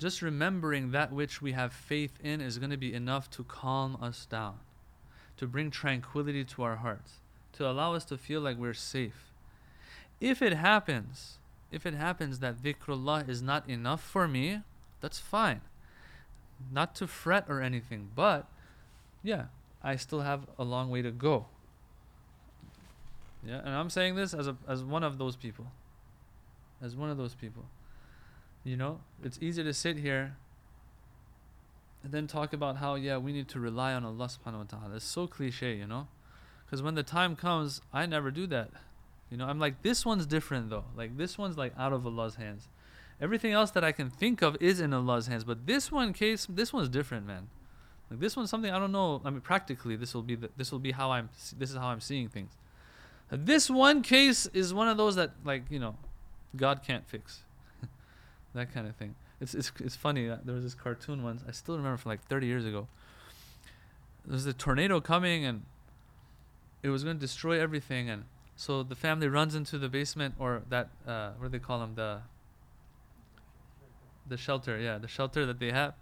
just 0.00 0.22
remembering 0.22 0.92
that 0.92 1.12
which 1.12 1.42
we 1.42 1.52
have 1.52 1.74
faith 1.74 2.18
in 2.24 2.40
is 2.40 2.56
going 2.56 2.70
to 2.70 2.78
be 2.78 2.94
enough 2.94 3.28
to 3.28 3.44
calm 3.44 3.98
us 4.00 4.24
down, 4.24 4.58
to 5.36 5.46
bring 5.46 5.70
tranquility 5.70 6.42
to 6.42 6.62
our 6.62 6.76
hearts, 6.76 7.16
to 7.52 7.68
allow 7.68 7.94
us 7.94 8.06
to 8.06 8.16
feel 8.16 8.40
like 8.40 8.56
we're 8.56 8.72
safe. 8.72 9.30
If 10.18 10.40
it 10.40 10.54
happens, 10.54 11.36
if 11.70 11.84
it 11.84 11.92
happens 11.92 12.38
that 12.38 12.62
dhikrullah 12.62 13.28
is 13.28 13.42
not 13.42 13.68
enough 13.68 14.02
for 14.02 14.26
me, 14.26 14.62
that's 15.02 15.18
fine. 15.18 15.60
Not 16.72 16.94
to 16.94 17.06
fret 17.06 17.44
or 17.46 17.60
anything, 17.60 18.08
but 18.14 18.46
yeah, 19.22 19.46
I 19.84 19.96
still 19.96 20.22
have 20.22 20.46
a 20.58 20.64
long 20.64 20.88
way 20.88 21.02
to 21.02 21.10
go. 21.10 21.44
Yeah, 23.46 23.58
and 23.58 23.74
I'm 23.74 23.90
saying 23.90 24.14
this 24.14 24.32
as 24.32 24.46
a 24.46 24.56
as 24.66 24.82
one 24.82 25.04
of 25.04 25.18
those 25.18 25.36
people. 25.36 25.66
As 26.82 26.96
one 26.96 27.10
of 27.10 27.18
those 27.18 27.34
people. 27.34 27.64
You 28.64 28.76
know, 28.76 29.00
it's 29.22 29.38
easy 29.40 29.62
to 29.64 29.72
sit 29.72 29.96
here 29.96 30.36
and 32.02 32.12
then 32.12 32.26
talk 32.26 32.52
about 32.52 32.76
how 32.76 32.94
yeah, 32.94 33.16
we 33.16 33.32
need 33.32 33.48
to 33.48 33.60
rely 33.60 33.94
on 33.94 34.04
Allah 34.04 34.28
subhanahu 34.28 34.58
wa 34.58 34.64
ta'ala. 34.64 34.96
It's 34.96 35.04
so 35.04 35.26
cliche, 35.26 35.74
you 35.74 35.86
know? 35.86 36.08
Cuz 36.68 36.82
when 36.82 36.94
the 36.94 37.02
time 37.02 37.36
comes, 37.36 37.80
I 37.92 38.06
never 38.06 38.30
do 38.30 38.46
that. 38.48 38.70
You 39.30 39.36
know, 39.36 39.46
I'm 39.46 39.58
like 39.58 39.82
this 39.82 40.04
one's 40.04 40.26
different 40.26 40.70
though. 40.70 40.84
Like 40.96 41.16
this 41.16 41.38
one's 41.38 41.56
like 41.56 41.72
out 41.78 41.92
of 41.92 42.06
Allah's 42.06 42.34
hands. 42.36 42.68
Everything 43.20 43.52
else 43.52 43.70
that 43.72 43.84
I 43.84 43.92
can 43.92 44.08
think 44.08 44.40
of 44.42 44.56
is 44.60 44.80
in 44.80 44.94
Allah's 44.94 45.26
hands, 45.26 45.44
but 45.44 45.66
this 45.66 45.92
one 45.92 46.12
case, 46.12 46.46
this 46.48 46.72
one's 46.72 46.88
different, 46.88 47.26
man. 47.26 47.48
Like 48.10 48.20
this 48.20 48.36
one's 48.36 48.50
something 48.50 48.72
I 48.72 48.78
don't 48.78 48.92
know. 48.92 49.20
I 49.24 49.30
mean, 49.30 49.40
practically, 49.40 49.94
this 49.94 50.14
will 50.14 50.22
be 50.22 50.34
the, 50.34 50.50
this 50.56 50.72
will 50.72 50.80
be 50.80 50.92
how 50.92 51.12
I'm. 51.12 51.28
This 51.56 51.70
is 51.70 51.76
how 51.76 51.88
I'm 51.88 52.00
seeing 52.00 52.28
things. 52.28 52.56
This 53.30 53.70
one 53.70 54.02
case 54.02 54.46
is 54.46 54.74
one 54.74 54.88
of 54.88 54.96
those 54.96 55.14
that, 55.14 55.30
like, 55.44 55.62
you 55.70 55.78
know, 55.78 55.96
God 56.56 56.82
can't 56.82 57.06
fix. 57.06 57.44
That 58.54 58.72
kind 58.72 58.86
of 58.86 58.96
thing. 58.96 59.14
It's 59.40 59.54
it's 59.54 59.72
it's 59.80 59.96
funny. 59.96 60.28
Uh, 60.28 60.38
there 60.44 60.54
was 60.54 60.64
this 60.64 60.74
cartoon 60.74 61.22
once. 61.22 61.42
I 61.48 61.52
still 61.52 61.76
remember 61.76 61.96
from 61.96 62.10
like 62.10 62.22
30 62.26 62.46
years 62.46 62.66
ago. 62.66 62.88
There 64.26 64.34
was 64.34 64.46
a 64.46 64.52
tornado 64.52 65.00
coming 65.00 65.44
and 65.44 65.62
it 66.82 66.88
was 66.88 67.04
going 67.04 67.16
to 67.16 67.20
destroy 67.20 67.60
everything 67.60 68.08
and 68.08 68.24
so 68.56 68.82
the 68.82 68.94
family 68.94 69.28
runs 69.28 69.54
into 69.54 69.78
the 69.78 69.88
basement 69.88 70.34
or 70.38 70.62
that 70.68 70.90
uh, 71.06 71.30
what 71.38 71.50
do 71.50 71.58
they 71.58 71.62
call 71.62 71.80
them 71.80 71.94
the 71.94 72.20
the 74.26 74.36
shelter 74.36 74.78
yeah 74.78 74.98
the 74.98 75.08
shelter 75.08 75.46
that 75.46 75.58
they 75.58 75.70
have 75.70 75.94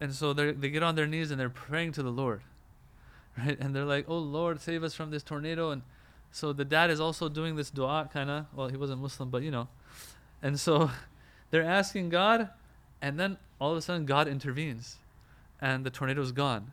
and 0.00 0.14
so 0.14 0.32
they 0.32 0.52
they 0.52 0.70
get 0.70 0.82
on 0.82 0.94
their 0.94 1.06
knees 1.06 1.30
and 1.30 1.40
they're 1.40 1.50
praying 1.50 1.92
to 1.92 2.02
the 2.02 2.10
Lord 2.10 2.42
right 3.38 3.58
and 3.60 3.74
they're 3.74 3.84
like 3.84 4.04
oh 4.08 4.18
Lord 4.18 4.60
save 4.60 4.82
us 4.82 4.94
from 4.94 5.10
this 5.10 5.22
tornado 5.22 5.70
and 5.70 5.82
so 6.30 6.52
the 6.52 6.64
dad 6.64 6.90
is 6.90 7.00
also 7.00 7.28
doing 7.28 7.56
this 7.56 7.70
dua 7.70 8.08
kind 8.12 8.30
of 8.30 8.46
well 8.54 8.68
he 8.68 8.76
wasn't 8.76 9.00
Muslim 9.00 9.30
but 9.30 9.42
you 9.42 9.50
know 9.50 9.68
and 10.42 10.58
so 10.58 10.90
they're 11.50 11.64
asking 11.64 12.08
God 12.08 12.50
and 13.00 13.18
then 13.18 13.36
all 13.60 13.72
of 13.72 13.78
a 13.78 13.82
sudden 13.82 14.06
God 14.06 14.28
intervenes 14.28 14.96
and 15.60 15.84
the 15.84 15.90
tornado's 15.90 16.32
gone 16.32 16.72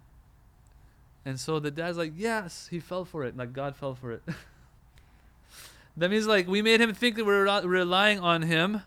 and 1.26 1.40
so 1.40 1.60
the 1.60 1.72
dad's 1.72 1.98
like 1.98 2.14
yes 2.16 2.68
he 2.70 2.80
fell 2.80 3.06
for 3.06 3.24
it 3.24 3.36
like 3.38 3.54
God 3.54 3.76
fell 3.76 3.96
for 3.96 4.12
it 4.12 4.24
that 5.98 6.12
means 6.12 6.28
like 6.28 6.48
we 6.48 6.62
made 6.62 6.82
him 6.82 6.94
think 6.94 7.16
that 7.16 7.26
we're 7.26 7.62
relying 7.64 8.20
on 8.20 8.44
him 8.44 8.82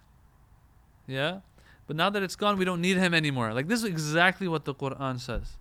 yeah 1.06 1.40
but 1.88 1.96
now 1.96 2.10
that 2.10 2.22
it's 2.22 2.36
gone, 2.36 2.58
we 2.58 2.66
don't 2.66 2.82
need 2.82 2.98
him 2.98 3.14
anymore. 3.14 3.52
Like 3.54 3.66
this 3.66 3.80
is 3.80 3.86
exactly 3.86 4.46
what 4.46 4.66
the 4.66 4.74
Quran 4.74 5.18
says. 5.18 5.56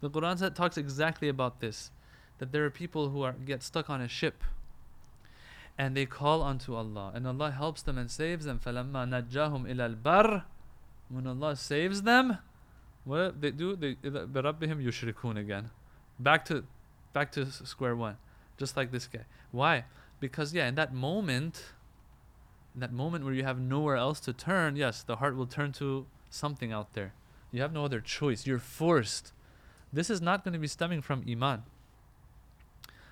The 0.00 0.08
Quran 0.08 0.54
talks 0.54 0.78
exactly 0.78 1.28
about 1.28 1.60
this. 1.60 1.90
That 2.38 2.52
there 2.52 2.64
are 2.64 2.70
people 2.70 3.10
who 3.10 3.22
are 3.22 3.32
get 3.32 3.62
stuck 3.62 3.90
on 3.90 4.00
a 4.00 4.08
ship 4.08 4.42
and 5.77 5.95
they 5.95 6.05
call 6.05 6.41
unto 6.41 6.75
Allah 6.75 7.11
and 7.13 7.27
Allah 7.27 7.51
helps 7.51 7.81
them 7.81 7.97
and 7.97 8.09
saves 8.09 8.45
them. 8.45 8.59
فَلَمَّا 8.59 9.29
نَجَّاهُمْ 9.29 9.71
إِلَى 9.71 10.01
الْبَرِّ 10.01 10.43
When 11.09 11.27
Allah 11.27 11.55
saves 11.55 12.01
them, 12.01 12.37
what 13.05 13.41
they 13.41 13.51
do? 13.51 13.75
They 13.75 13.95
بِرَبِّهِمْ 13.95 14.83
يُشْرِكُونَ 14.83 15.39
again. 15.39 15.69
Back 16.19 16.45
to 16.45 16.65
back 17.13 17.31
to 17.33 17.45
square 17.45 17.95
one. 17.95 18.17
Just 18.57 18.75
like 18.75 18.91
this 18.91 19.07
guy. 19.07 19.25
Why? 19.51 19.85
Because 20.19 20.53
yeah, 20.53 20.67
in 20.67 20.75
that 20.75 20.93
moment 20.93 21.73
that 22.75 22.93
moment 22.93 23.25
where 23.25 23.33
you 23.33 23.43
have 23.43 23.59
nowhere 23.59 23.95
else 23.95 24.19
to 24.21 24.33
turn, 24.33 24.75
yes, 24.75 25.03
the 25.03 25.17
heart 25.17 25.35
will 25.35 25.47
turn 25.47 25.71
to 25.73 26.05
something 26.29 26.71
out 26.71 26.93
there. 26.93 27.13
You 27.51 27.61
have 27.61 27.73
no 27.73 27.85
other 27.85 27.99
choice. 27.99 28.45
You're 28.45 28.59
forced. 28.59 29.31
This 29.91 30.09
is 30.09 30.21
not 30.21 30.43
going 30.43 30.53
to 30.53 30.59
be 30.59 30.67
stemming 30.67 31.01
from 31.01 31.23
Iman. 31.27 31.63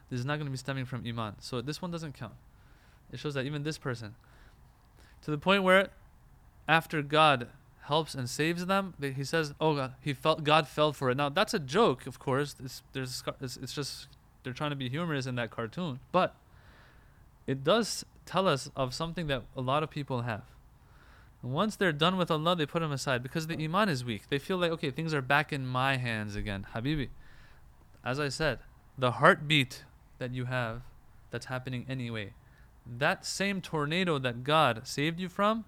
This 0.10 0.20
is 0.20 0.26
not 0.26 0.36
going 0.36 0.46
to 0.46 0.52
be 0.52 0.58
stemming 0.58 0.86
from 0.86 1.04
Iman. 1.06 1.36
So 1.40 1.62
this 1.62 1.82
one 1.82 1.90
doesn't 1.90 2.14
count. 2.14 2.34
It 3.13 3.19
shows 3.19 3.35
that 3.35 3.47
even 3.47 3.63
this 3.63 3.79
person, 3.79 4.15
to 5.23 5.31
the 5.31 5.39
point 5.39 5.63
where 5.63 5.89
after 6.69 7.03
God 7.03 7.49
helps 7.83 8.15
and 8.15 8.31
saves 8.31 8.67
them, 8.67 8.95
they, 8.99 9.13
he 9.13 9.25
says, 9.25 9.55
"Oh 9.61 9.75
God, 9.75 9.95
he 10.01 10.13
felt 10.15 10.45
God 10.45 10.69
fell 10.69 10.93
for 10.93 11.11
it." 11.11 11.17
Now 11.17 11.29
that's 11.29 11.55
a 11.55 11.59
joke, 11.59 12.07
of 12.07 12.19
course. 12.19 12.57
It's, 12.63 12.83
there's, 12.93 13.23
it's, 13.41 13.57
it's 13.57 13.73
just 13.73 14.09
they're 14.43 14.53
trying 14.53 14.71
to 14.71 14.77
be 14.77 14.89
humorous 14.89 15.27
in 15.27 15.35
that 15.37 15.51
cartoon, 15.51 16.01
but 16.13 16.35
it 17.47 17.65
does 17.65 18.05
tell 18.27 18.47
us 18.47 18.71
of 18.77 18.95
something 18.95 19.27
that 19.27 19.43
a 19.57 19.61
lot 19.61 19.83
of 19.83 19.91
people 19.91 20.23
have. 20.23 20.45
Once 21.43 21.75
they're 21.75 21.93
done 21.93 22.17
with 22.17 22.31
Allah, 22.31 22.55
they 22.55 22.67
put 22.67 22.83
him 22.83 22.93
aside 22.93 23.23
because 23.23 23.47
the 23.47 23.63
iman 23.65 23.89
is 23.89 24.05
weak. 24.05 24.29
They 24.29 24.39
feel 24.39 24.59
like, 24.59 24.71
okay, 24.73 24.91
things 24.91 25.15
are 25.15 25.23
back 25.23 25.53
in 25.53 25.67
my 25.67 25.97
hands 25.97 26.37
again. 26.37 26.67
Habibi, 26.75 27.09
as 28.05 28.21
I 28.21 28.29
said, 28.29 28.59
the 28.99 29.13
heartbeat 29.13 29.85
that 30.19 30.35
you 30.35 30.45
have 30.45 30.83
that's 31.31 31.47
happening 31.47 31.87
anyway, 31.89 32.35
that 32.99 33.25
same 33.25 33.61
tornado 33.61 34.19
that 34.19 34.43
God 34.43 34.87
saved 34.87 35.21
you 35.21 35.29
from, 35.29 35.65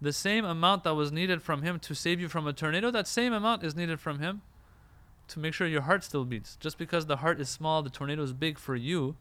the 0.00 0.12
same 0.12 0.44
amount 0.44 0.84
that 0.84 0.94
was 0.94 1.12
needed 1.12 1.42
from 1.42 1.62
Him 1.62 1.78
to 1.80 1.94
save 1.94 2.20
you 2.20 2.28
from 2.28 2.46
a 2.46 2.52
tornado, 2.52 2.90
that 2.90 3.06
same 3.06 3.32
amount 3.32 3.62
is 3.62 3.76
needed 3.76 4.00
from 4.00 4.18
Him 4.18 4.40
to 5.28 5.38
make 5.38 5.52
sure 5.54 5.66
your 5.66 5.82
heart 5.82 6.02
still 6.02 6.24
beats. 6.24 6.56
Just 6.56 6.78
because 6.78 7.06
the 7.06 7.18
heart 7.18 7.40
is 7.40 7.48
small, 7.48 7.82
the 7.82 7.90
tornado 7.90 8.22
is 8.22 8.32
big 8.32 8.58
for 8.58 8.74
you, 8.74 9.16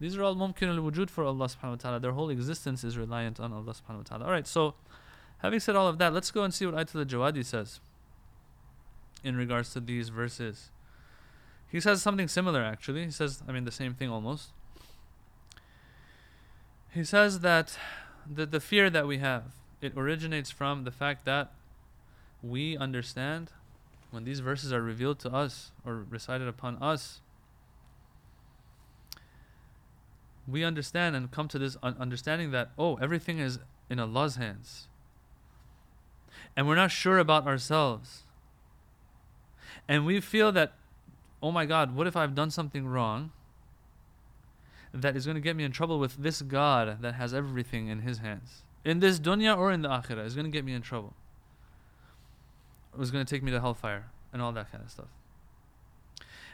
these 0.00 0.16
are 0.16 0.22
all 0.22 0.34
mumkin 0.34 0.68
al 0.68 0.82
wujud 0.82 1.08
for 1.08 1.24
Allah 1.24 1.46
subhanahu 1.46 1.70
wa 1.70 1.76
ta'ala. 1.76 2.00
Their 2.00 2.12
whole 2.12 2.30
existence 2.30 2.84
is 2.84 2.98
reliant 2.98 3.38
on 3.38 3.52
Allah 3.52 3.72
subhanahu 3.72 3.98
wa 3.98 4.02
ta'ala. 4.02 4.24
Alright, 4.24 4.46
so 4.46 4.74
having 5.38 5.60
said 5.60 5.76
all 5.76 5.88
of 5.88 5.98
that, 5.98 6.12
let's 6.12 6.30
go 6.30 6.42
and 6.42 6.52
see 6.52 6.66
what 6.66 6.74
Ayatollah 6.74 7.06
Jawadi 7.06 7.44
says 7.44 7.80
in 9.22 9.36
regards 9.36 9.72
to 9.72 9.80
these 9.80 10.08
verses. 10.08 10.70
He 11.68 11.80
says 11.80 12.02
something 12.02 12.28
similar 12.28 12.62
actually. 12.62 13.04
He 13.04 13.10
says, 13.10 13.42
I 13.48 13.52
mean, 13.52 13.64
the 13.64 13.72
same 13.72 13.94
thing 13.94 14.10
almost. 14.10 14.50
He 16.94 17.04
says 17.04 17.40
that 17.40 17.76
the, 18.32 18.46
the 18.46 18.60
fear 18.60 18.88
that 18.88 19.06
we 19.06 19.18
have, 19.18 19.44
it 19.80 19.92
originates 19.96 20.50
from 20.50 20.84
the 20.84 20.90
fact 20.90 21.24
that 21.24 21.52
we 22.42 22.76
understand 22.76 23.50
when 24.10 24.24
these 24.24 24.40
verses 24.40 24.72
are 24.72 24.80
revealed 24.80 25.18
to 25.20 25.32
us 25.32 25.72
or 25.84 26.06
recited 26.08 26.46
upon 26.46 26.80
us 26.80 27.20
we 30.46 30.64
understand 30.64 31.16
and 31.16 31.30
come 31.30 31.48
to 31.48 31.58
this 31.58 31.76
understanding 31.82 32.50
that, 32.50 32.70
oh, 32.78 32.96
everything 32.96 33.38
is 33.38 33.58
in 33.88 33.98
Allah's 33.98 34.36
hands. 34.36 34.88
And 36.56 36.68
we're 36.68 36.74
not 36.74 36.90
sure 36.90 37.18
about 37.18 37.46
ourselves. 37.46 38.22
And 39.88 40.04
we 40.04 40.20
feel 40.20 40.52
that, 40.52 40.74
oh 41.42 41.50
my 41.50 41.66
God, 41.66 41.94
what 41.94 42.06
if 42.06 42.16
I've 42.16 42.34
done 42.34 42.50
something 42.50 42.86
wrong 42.86 43.32
that 44.94 45.16
is 45.16 45.26
going 45.26 45.34
to 45.34 45.40
get 45.40 45.56
me 45.56 45.64
in 45.64 45.72
trouble 45.72 45.98
with 45.98 46.16
this 46.16 46.40
God 46.40 47.02
that 47.02 47.14
has 47.14 47.34
everything 47.34 47.88
in 47.88 48.00
His 48.00 48.18
hands? 48.18 48.62
In 48.84 49.00
this 49.00 49.18
dunya 49.18 49.56
or 49.56 49.72
in 49.72 49.82
the 49.82 49.88
akhirah, 49.88 50.24
is 50.24 50.34
going 50.34 50.46
to 50.46 50.50
get 50.50 50.64
me 50.64 50.72
in 50.72 50.82
trouble. 50.82 51.14
It 52.92 52.98
was 52.98 53.10
going 53.10 53.24
to 53.24 53.34
take 53.34 53.42
me 53.42 53.50
to 53.50 53.60
hellfire. 53.60 54.06
and 54.32 54.42
all 54.42 54.52
that 54.52 54.70
kind 54.70 54.82
of 54.84 54.90
stuff. 54.90 55.06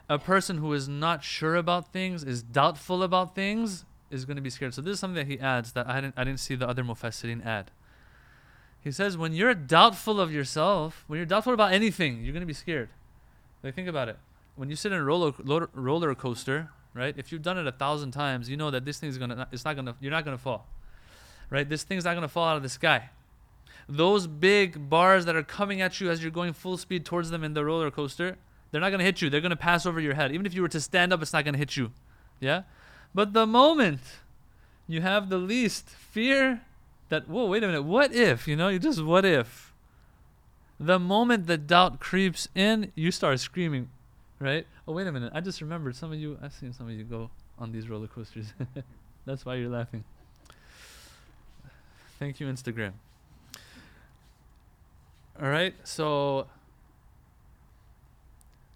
A 0.08 0.18
person 0.18 0.58
who 0.58 0.72
is 0.72 0.88
not 0.88 1.22
sure 1.24 1.56
about 1.56 1.92
things, 1.92 2.24
is 2.24 2.42
doubtful 2.42 3.02
about 3.02 3.34
things, 3.34 3.84
is 4.10 4.24
going 4.24 4.36
to 4.36 4.42
be 4.42 4.50
scared. 4.50 4.74
So 4.74 4.82
this 4.82 4.94
is 4.94 5.00
something 5.00 5.16
that 5.16 5.26
he 5.26 5.38
adds 5.40 5.72
that 5.72 5.88
I 5.88 6.00
didn't 6.00 6.14
I 6.16 6.24
didn't 6.24 6.40
see 6.40 6.54
the 6.54 6.68
other 6.68 6.82
mufassirin 6.82 7.44
add. 7.44 7.70
He 8.82 8.90
says 8.90 9.16
when 9.16 9.32
you're 9.32 9.54
doubtful 9.54 10.20
of 10.20 10.32
yourself, 10.32 11.04
when 11.06 11.18
you're 11.18 11.26
doubtful 11.26 11.54
about 11.54 11.72
anything, 11.72 12.22
you're 12.22 12.32
going 12.32 12.40
to 12.40 12.46
be 12.46 12.52
scared. 12.52 12.88
Like 13.62 13.74
think 13.74 13.88
about 13.88 14.08
it. 14.08 14.18
When 14.56 14.68
you 14.68 14.76
sit 14.76 14.92
in 14.92 14.98
a 14.98 15.04
roller 15.04 15.32
roller 15.74 16.14
coaster, 16.14 16.70
right? 16.94 17.14
If 17.16 17.32
you've 17.32 17.42
done 17.42 17.58
it 17.58 17.66
a 17.66 17.72
thousand 17.72 18.12
times, 18.12 18.48
you 18.48 18.56
know 18.56 18.70
that 18.70 18.84
this 18.84 18.98
thing 18.98 19.08
is 19.08 19.18
gonna 19.18 19.48
it's 19.52 19.64
not 19.64 19.76
gonna 19.76 19.94
you're 20.00 20.10
not 20.10 20.24
gonna 20.24 20.38
fall, 20.38 20.66
right? 21.48 21.68
This 21.68 21.82
thing's 21.82 22.04
not 22.04 22.14
gonna 22.14 22.28
fall 22.28 22.48
out 22.48 22.56
of 22.56 22.62
the 22.62 22.68
sky. 22.68 23.10
Those 23.88 24.26
big 24.26 24.88
bars 24.88 25.24
that 25.24 25.34
are 25.34 25.42
coming 25.42 25.80
at 25.80 26.00
you 26.00 26.10
as 26.10 26.22
you're 26.22 26.30
going 26.30 26.52
full 26.52 26.76
speed 26.76 27.04
towards 27.04 27.30
them 27.30 27.42
in 27.42 27.54
the 27.54 27.64
roller 27.64 27.90
coaster, 27.90 28.36
they're 28.70 28.80
not 28.80 28.90
gonna 28.90 29.04
hit 29.04 29.20
you. 29.20 29.30
They're 29.30 29.40
gonna 29.40 29.56
pass 29.56 29.86
over 29.86 30.00
your 30.00 30.14
head. 30.14 30.32
Even 30.32 30.46
if 30.46 30.54
you 30.54 30.62
were 30.62 30.68
to 30.68 30.80
stand 30.80 31.12
up, 31.12 31.22
it's 31.22 31.32
not 31.32 31.44
gonna 31.44 31.58
hit 31.58 31.76
you. 31.76 31.92
Yeah. 32.38 32.62
But 33.14 33.32
the 33.32 33.46
moment 33.46 34.00
you 34.86 35.02
have 35.02 35.28
the 35.28 35.38
least 35.38 35.88
fear 35.88 36.62
that, 37.08 37.28
whoa, 37.28 37.46
wait 37.46 37.62
a 37.62 37.66
minute, 37.66 37.82
what 37.82 38.14
if? 38.14 38.48
You 38.48 38.56
know, 38.56 38.68
you 38.68 38.78
just 38.78 39.02
what 39.02 39.24
if? 39.24 39.72
The 40.78 40.98
moment 40.98 41.46
the 41.46 41.58
doubt 41.58 42.00
creeps 42.00 42.48
in, 42.54 42.92
you 42.94 43.10
start 43.10 43.38
screaming, 43.40 43.90
right? 44.40 44.66
Oh, 44.88 44.92
wait 44.92 45.06
a 45.06 45.12
minute, 45.12 45.32
I 45.34 45.40
just 45.40 45.60
remembered 45.60 45.94
some 45.94 46.12
of 46.12 46.18
you, 46.18 46.38
I've 46.42 46.52
seen 46.52 46.72
some 46.72 46.88
of 46.88 46.94
you 46.94 47.04
go 47.04 47.30
on 47.58 47.70
these 47.70 47.88
roller 47.88 48.08
coasters. 48.08 48.52
That's 49.26 49.44
why 49.44 49.56
you're 49.56 49.68
laughing. 49.68 50.02
Thank 52.18 52.40
you, 52.40 52.46
Instagram. 52.46 52.92
All 55.40 55.48
right, 55.48 55.74
so 55.84 56.48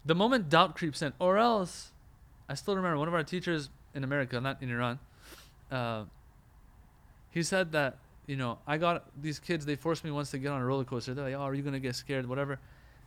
the 0.05 0.15
moment 0.15 0.49
doubt 0.49 0.77
creeps 0.77 1.03
in, 1.03 1.13
or 1.19 1.39
else, 1.39 1.93
I 2.49 2.55
still 2.55 2.77
remember 2.77 2.99
one 2.99 3.09
of 3.09 3.15
our 3.15 3.25
teachers 3.25 3.71
in 3.95 4.05
America, 4.05 4.41
not 4.41 4.63
in 4.63 4.71
Iran. 4.71 4.99
Uh, 5.71 6.05
he 7.31 7.43
said 7.43 7.73
that 7.73 7.99
you 8.27 8.37
know 8.37 8.59
I 8.67 8.79
got 8.79 9.05
these 9.21 9.39
kids. 9.39 9.67
They 9.67 9.77
forced 9.77 10.05
me 10.05 10.11
once 10.11 10.31
to 10.31 10.39
get 10.39 10.49
on 10.49 10.61
a 10.61 10.65
roller 10.65 10.85
coaster. 10.85 11.15
They're 11.15 11.25
like, 11.25 11.35
"Oh, 11.35 11.43
are 11.43 11.55
you 11.55 11.63
gonna 11.63 11.81
get 11.81 11.97
scared? 11.97 12.27
Whatever." 12.27 12.59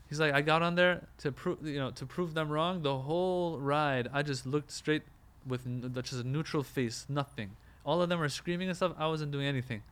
He's 0.10 0.20
like, 0.20 0.34
I 0.34 0.42
got 0.42 0.62
on 0.62 0.76
there 0.76 1.06
to 1.20 1.32
prove 1.32 1.66
you 1.66 1.80
know 1.80 1.92
to 1.92 2.06
prove 2.06 2.34
them 2.34 2.50
wrong. 2.50 2.82
The 2.82 2.98
whole 2.98 3.60
ride, 3.60 4.08
I 4.14 4.24
just 4.24 4.46
looked 4.46 4.72
straight 4.72 5.04
with 5.46 5.66
n- 5.66 5.92
just 5.96 6.14
a 6.14 6.28
neutral 6.28 6.64
face, 6.64 7.06
nothing. 7.10 7.52
All 7.86 8.02
of 8.02 8.10
them 8.10 8.20
were 8.20 8.30
screaming 8.30 8.68
and 8.68 8.76
stuff. 8.76 8.94
I 8.98 9.08
wasn't 9.08 9.32
doing 9.32 9.46
anything, 9.46 9.84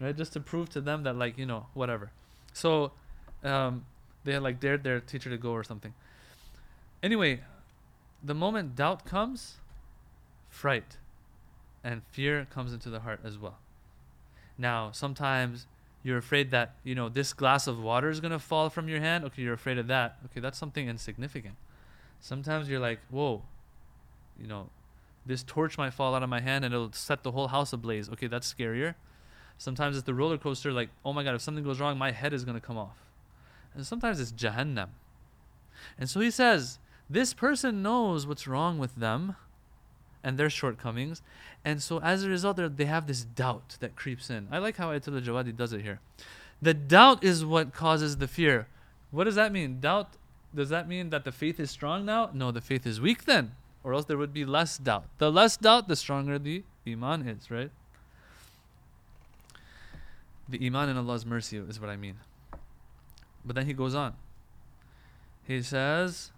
right? 0.00 0.16
Just 0.16 0.32
to 0.34 0.40
prove 0.40 0.70
to 0.70 0.80
them 0.80 1.02
that 1.04 1.16
like 1.16 1.38
you 1.38 1.46
know 1.46 1.66
whatever. 1.74 2.10
So, 2.52 2.92
um, 3.42 3.84
they 4.24 4.32
had 4.32 4.42
like 4.42 4.60
dared 4.60 4.84
their 4.84 5.00
teacher 5.00 5.30
to 5.30 5.36
go 5.38 5.50
or 5.52 5.64
something. 5.64 5.94
Anyway, 7.02 7.40
the 8.22 8.34
moment 8.34 8.76
doubt 8.76 9.04
comes, 9.04 9.56
fright 10.48 10.96
and 11.82 12.02
fear 12.10 12.46
comes 12.50 12.72
into 12.72 12.88
the 12.88 13.00
heart 13.00 13.20
as 13.22 13.36
well. 13.36 13.58
Now, 14.56 14.90
sometimes 14.92 15.66
you're 16.04 16.18
afraid 16.18 16.50
that, 16.50 16.76
you 16.84 16.94
know, 16.94 17.08
this 17.08 17.32
glass 17.32 17.66
of 17.66 17.82
water 17.82 18.10
is 18.10 18.20
going 18.20 18.30
to 18.30 18.38
fall 18.38 18.68
from 18.68 18.88
your 18.88 19.00
hand. 19.00 19.24
Okay, 19.24 19.42
you're 19.42 19.54
afraid 19.54 19.78
of 19.78 19.86
that. 19.88 20.18
Okay, 20.26 20.38
that's 20.38 20.58
something 20.58 20.86
insignificant. 20.86 21.54
Sometimes 22.20 22.68
you're 22.68 22.78
like, 22.78 23.00
whoa, 23.10 23.42
you 24.38 24.46
know, 24.46 24.68
this 25.24 25.42
torch 25.42 25.78
might 25.78 25.94
fall 25.94 26.14
out 26.14 26.22
of 26.22 26.28
my 26.28 26.40
hand 26.40 26.64
and 26.64 26.74
it'll 26.74 26.92
set 26.92 27.22
the 27.22 27.32
whole 27.32 27.48
house 27.48 27.72
ablaze. 27.72 28.10
Okay, 28.10 28.26
that's 28.26 28.52
scarier. 28.52 28.94
Sometimes 29.56 29.96
it's 29.96 30.04
the 30.04 30.14
roller 30.14 30.36
coaster, 30.36 30.72
like, 30.72 30.90
oh 31.04 31.12
my 31.14 31.24
God, 31.24 31.34
if 31.34 31.40
something 31.40 31.64
goes 31.64 31.80
wrong, 31.80 31.96
my 31.96 32.10
head 32.10 32.34
is 32.34 32.44
going 32.44 32.60
to 32.60 32.64
come 32.64 32.76
off. 32.76 32.98
And 33.74 33.86
sometimes 33.86 34.20
it's 34.20 34.32
Jahannam. 34.32 34.88
And 35.98 36.10
so 36.10 36.20
he 36.20 36.30
says, 36.30 36.78
this 37.08 37.32
person 37.32 37.82
knows 37.82 38.26
what's 38.26 38.46
wrong 38.46 38.78
with 38.78 38.96
them 38.96 39.36
and 40.24 40.38
their 40.38 40.50
shortcomings. 40.50 41.22
And 41.64 41.82
so 41.82 42.00
as 42.00 42.24
a 42.24 42.28
result, 42.28 42.58
they 42.76 42.84
have 42.86 43.06
this 43.06 43.22
doubt 43.22 43.76
that 43.80 43.94
creeps 43.94 44.30
in. 44.30 44.48
I 44.50 44.58
like 44.58 44.76
how 44.76 44.88
Ayatollah 44.88 45.24
Jawadi 45.24 45.56
does 45.56 45.72
it 45.72 45.82
here. 45.82 46.00
The 46.60 46.74
doubt 46.74 47.22
is 47.22 47.44
what 47.44 47.72
causes 47.72 48.16
the 48.16 48.26
fear. 48.26 48.66
What 49.10 49.24
does 49.24 49.34
that 49.34 49.52
mean? 49.52 49.80
Doubt, 49.80 50.14
does 50.54 50.70
that 50.70 50.88
mean 50.88 51.10
that 51.10 51.24
the 51.24 51.32
faith 51.32 51.60
is 51.60 51.70
strong 51.70 52.04
now? 52.04 52.30
No, 52.32 52.50
the 52.50 52.60
faith 52.60 52.86
is 52.86 53.00
weak 53.00 53.26
then, 53.26 53.52
or 53.84 53.92
else 53.92 54.06
there 54.06 54.18
would 54.18 54.32
be 54.32 54.44
less 54.44 54.78
doubt. 54.78 55.04
The 55.18 55.30
less 55.30 55.56
doubt, 55.56 55.88
the 55.88 55.96
stronger 55.96 56.38
the 56.38 56.64
iman 56.86 57.28
is, 57.28 57.50
right? 57.50 57.70
The 60.48 60.64
iman 60.66 60.88
in 60.88 60.96
Allah's 60.96 61.24
mercy 61.24 61.58
is 61.58 61.80
what 61.80 61.90
I 61.90 61.96
mean. 61.96 62.16
But 63.44 63.56
then 63.56 63.66
he 63.66 63.72
goes 63.72 63.94
on. 63.94 64.14
He 65.46 65.60
says, 65.62 66.32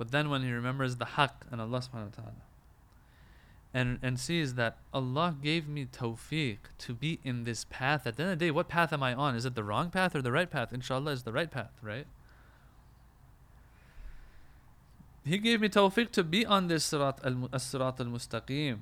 but 0.00 0.12
then 0.12 0.30
when 0.30 0.42
he 0.42 0.50
remembers 0.50 0.96
the 0.96 1.04
haqq 1.04 1.32
and 1.52 1.60
Allah 1.60 1.80
subhanahu 1.80 2.16
wa 2.16 2.22
ta'ala 2.22 2.42
and, 3.74 3.98
and 4.02 4.18
sees 4.18 4.54
that 4.54 4.78
Allah 4.94 5.36
gave 5.42 5.68
me 5.68 5.84
tawfiq 5.84 6.56
to 6.78 6.94
be 6.94 7.18
in 7.22 7.44
this 7.44 7.66
path, 7.68 8.06
at 8.06 8.16
the 8.16 8.22
end 8.22 8.32
of 8.32 8.38
the 8.38 8.46
day, 8.46 8.50
what 8.50 8.66
path 8.66 8.94
am 8.94 9.02
I 9.02 9.12
on? 9.12 9.36
Is 9.36 9.44
it 9.44 9.54
the 9.54 9.62
wrong 9.62 9.90
path 9.90 10.16
or 10.16 10.22
the 10.22 10.32
right 10.32 10.50
path? 10.50 10.72
Inshallah 10.72 11.10
is 11.10 11.24
the 11.24 11.32
right 11.32 11.50
path, 11.50 11.72
right? 11.82 12.06
He 15.22 15.36
gave 15.36 15.60
me 15.60 15.68
tawfiq 15.68 16.12
to 16.12 16.24
be 16.24 16.46
on 16.46 16.68
this 16.68 16.90
sirat 16.90 17.18
al-sirat 17.22 18.00
al-mustaqim. 18.00 18.78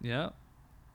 Yeah? 0.00 0.30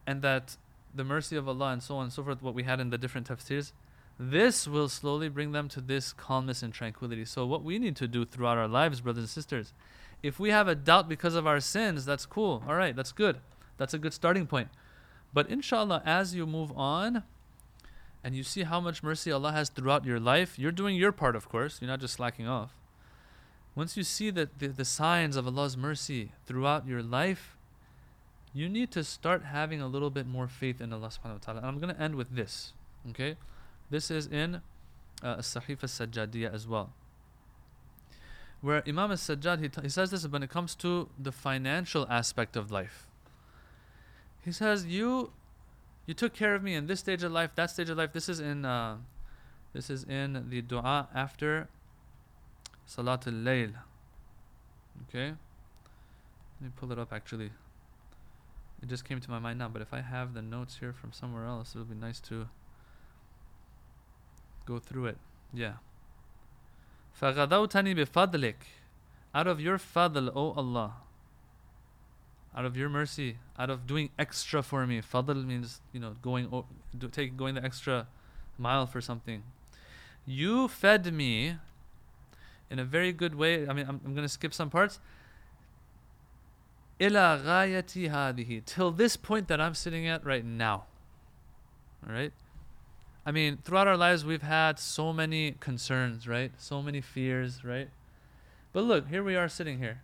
And 0.06 0.22
that 0.22 0.58
the 0.94 1.06
mercy 1.06 1.38
of 1.38 1.48
Allah 1.48 1.72
and 1.72 1.82
so 1.82 1.96
on 1.96 2.04
and 2.04 2.12
so 2.12 2.26
forth, 2.26 2.42
what 2.42 2.56
we 2.56 2.64
had 2.64 2.82
in 2.82 2.90
the 2.90 2.98
different 2.98 3.30
tafsirs, 3.30 3.72
this 4.20 4.68
will 4.68 4.90
slowly 4.90 5.30
bring 5.30 5.52
them 5.52 5.68
to 5.70 5.82
this 5.82 6.14
calmness 6.14 6.62
and 6.62 6.74
tranquility. 6.74 7.26
So, 7.26 7.46
what 7.46 7.64
we 7.64 7.80
need 7.80 7.96
to 7.98 8.08
do 8.08 8.26
throughout 8.26 8.58
our 8.58 8.68
lives, 8.68 9.02
brothers 9.02 9.24
and 9.24 9.30
sisters, 9.30 9.74
if 10.22 10.40
we 10.40 10.50
have 10.50 10.68
a 10.68 10.76
doubt 10.76 11.10
because 11.10 11.36
of 11.36 11.48
our 11.48 11.60
sins, 11.60 12.06
that's 12.06 12.26
cool. 12.26 12.64
All 12.68 12.76
right, 12.76 12.96
that's 12.96 13.12
good. 13.12 13.40
That's 13.78 13.94
a 13.94 13.98
good 13.98 14.14
starting 14.14 14.48
point. 14.48 14.70
But 15.34 15.50
inshallah, 15.50 16.04
as 16.06 16.36
you 16.36 16.46
move 16.46 16.72
on 16.78 17.24
and 18.24 18.36
you 18.36 18.44
see 18.44 18.64
how 18.64 18.80
much 18.80 19.04
mercy 19.04 19.32
Allah 19.32 19.52
has 19.52 19.70
throughout 19.70 20.06
your 20.06 20.20
life, 20.20 20.58
you're 20.58 20.72
doing 20.72 20.96
your 20.96 21.12
part, 21.12 21.36
of 21.36 21.50
course. 21.50 21.80
You're 21.82 21.90
not 21.90 22.00
just 22.00 22.14
slacking 22.14 22.48
off. 22.48 22.74
Once 23.76 23.98
you 23.98 24.04
see 24.04 24.30
that 24.30 24.60
the, 24.60 24.68
the 24.68 24.86
signs 24.86 25.36
of 25.36 25.48
Allah's 25.48 25.76
mercy 25.76 26.32
throughout 26.46 26.88
your 26.88 27.02
life, 27.02 27.58
you 28.54 28.70
need 28.70 28.92
to 28.92 29.04
start 29.04 29.46
having 29.46 29.82
a 29.82 29.88
little 29.88 30.12
bit 30.12 30.28
more 30.28 30.48
faith 30.48 30.80
in 30.80 30.94
Allah 30.94 31.08
subhanahu 31.08 31.34
wa 31.34 31.40
ta'ala. 31.40 31.60
And 31.60 31.68
I'm 31.68 31.80
going 31.80 31.94
to 31.94 32.00
end 32.00 32.16
with 32.16 32.36
this. 32.36 32.74
Okay? 33.10 33.36
This 33.94 34.10
is 34.10 34.26
in 34.26 34.60
uh, 35.22 35.36
Sahif 35.38 35.84
al-Sajjadiyya 35.84 36.52
as 36.52 36.68
well. 36.68 36.94
Where 38.60 38.82
Imam 38.88 39.12
al-Sajjad, 39.12 39.62
he, 39.62 39.70
t- 39.70 39.82
he 39.84 39.90
says 39.90 40.10
this 40.10 40.28
when 40.28 40.42
it 40.42 40.50
comes 40.50 40.74
to 40.78 41.10
the 41.20 41.32
financial 41.32 42.08
aspect 42.10 42.56
of 42.56 42.72
life. 42.72 43.06
He 44.44 44.52
says, 44.52 44.88
you 44.88 45.32
you 46.08 46.16
took 46.16 46.34
care 46.34 46.56
of 46.56 46.64
me 46.64 46.74
in 46.74 46.88
this 46.88 47.02
stage 47.02 47.22
of 47.22 47.32
life, 47.32 47.52
that 47.54 47.70
stage 47.70 47.92
of 47.92 47.98
life. 48.00 48.14
This 48.14 48.28
is 48.28 48.40
in 48.40 48.66
uh, 48.66 48.98
this 49.74 49.92
is 49.92 50.06
in 50.06 50.48
the 50.50 50.64
dua 50.64 51.08
after 51.14 51.68
Salatul 52.90 53.44
Layl. 53.44 53.74
Okay? 55.08 55.36
Let 56.58 56.62
me 56.62 56.72
pull 56.76 56.92
it 56.92 56.98
up 56.98 57.14
actually. 57.14 57.52
It 58.82 58.90
just 58.90 59.06
came 59.06 59.20
to 59.20 59.30
my 59.30 59.38
mind 59.38 59.60
now, 59.60 59.70
but 59.70 59.84
if 59.84 59.94
I 59.94 60.02
have 60.02 60.34
the 60.34 60.42
notes 60.42 60.78
here 60.80 60.94
from 60.94 61.12
somewhere 61.12 61.46
else, 61.46 61.76
it 61.76 61.78
would 61.78 61.92
be 61.92 61.96
nice 61.96 62.20
to 62.22 62.48
go 64.67 64.79
through 64.79 65.07
it. 65.07 65.19
Yeah. 65.53 65.75
فَغَدَوْتَنِي 67.21 67.97
بِفَضْلِكَ 67.99 68.55
Out 69.35 69.47
of 69.47 69.61
your 69.61 69.79
fadl, 69.79 70.31
O 70.35 70.53
Allah. 70.53 70.95
Out 72.57 72.65
of 72.65 72.77
your 72.77 72.89
mercy, 72.89 73.39
out 73.59 73.71
of 73.71 73.87
doing 73.87 74.11
extra 74.19 74.63
for 74.63 74.87
me. 74.87 75.01
Fadl 75.01 75.45
means, 75.45 75.81
you 75.93 76.01
know, 76.01 76.15
going 76.23 76.49
o- 76.53 76.67
do, 76.97 77.09
take 77.09 77.37
going 77.37 77.55
the 77.55 77.65
extra 77.65 78.07
mile 78.57 78.87
for 78.87 79.01
something. 79.01 79.43
You 80.27 80.69
fed 80.69 81.13
me 81.13 81.57
in 82.71 82.79
a 82.79 82.85
very 82.85 83.13
good 83.13 83.35
way. 83.35 83.67
I 83.67 83.73
mean, 83.73 83.87
I'm, 83.89 84.01
I'm 84.05 84.15
going 84.15 84.25
to 84.25 84.29
skip 84.29 84.53
some 84.53 84.71
parts. 84.71 85.01
إِلَى 87.01 87.45
غَايَتِ 87.45 88.11
هَذِهِ 88.11 88.65
Till 88.65 88.91
this 88.91 89.17
point 89.17 89.49
that 89.49 89.61
I'm 89.61 89.75
sitting 89.75 90.07
at 90.07 90.25
right 90.25 90.45
now. 90.45 90.85
All 92.07 92.13
right? 92.13 92.33
I 93.27 93.31
mean, 93.31 93.59
throughout 93.63 93.87
our 93.87 93.97
lives, 93.97 94.25
we've 94.25 94.43
had 94.43 94.79
so 94.79 95.13
many 95.13 95.53
concerns, 95.61 96.27
right? 96.27 96.53
So 96.57 96.81
many 96.83 97.01
fears, 97.01 97.65
right? 97.65 97.91
But 98.73 98.85
look, 98.85 99.09
here 99.09 99.23
we 99.23 99.37
are 99.37 99.49
sitting 99.49 99.79
here. 99.79 100.03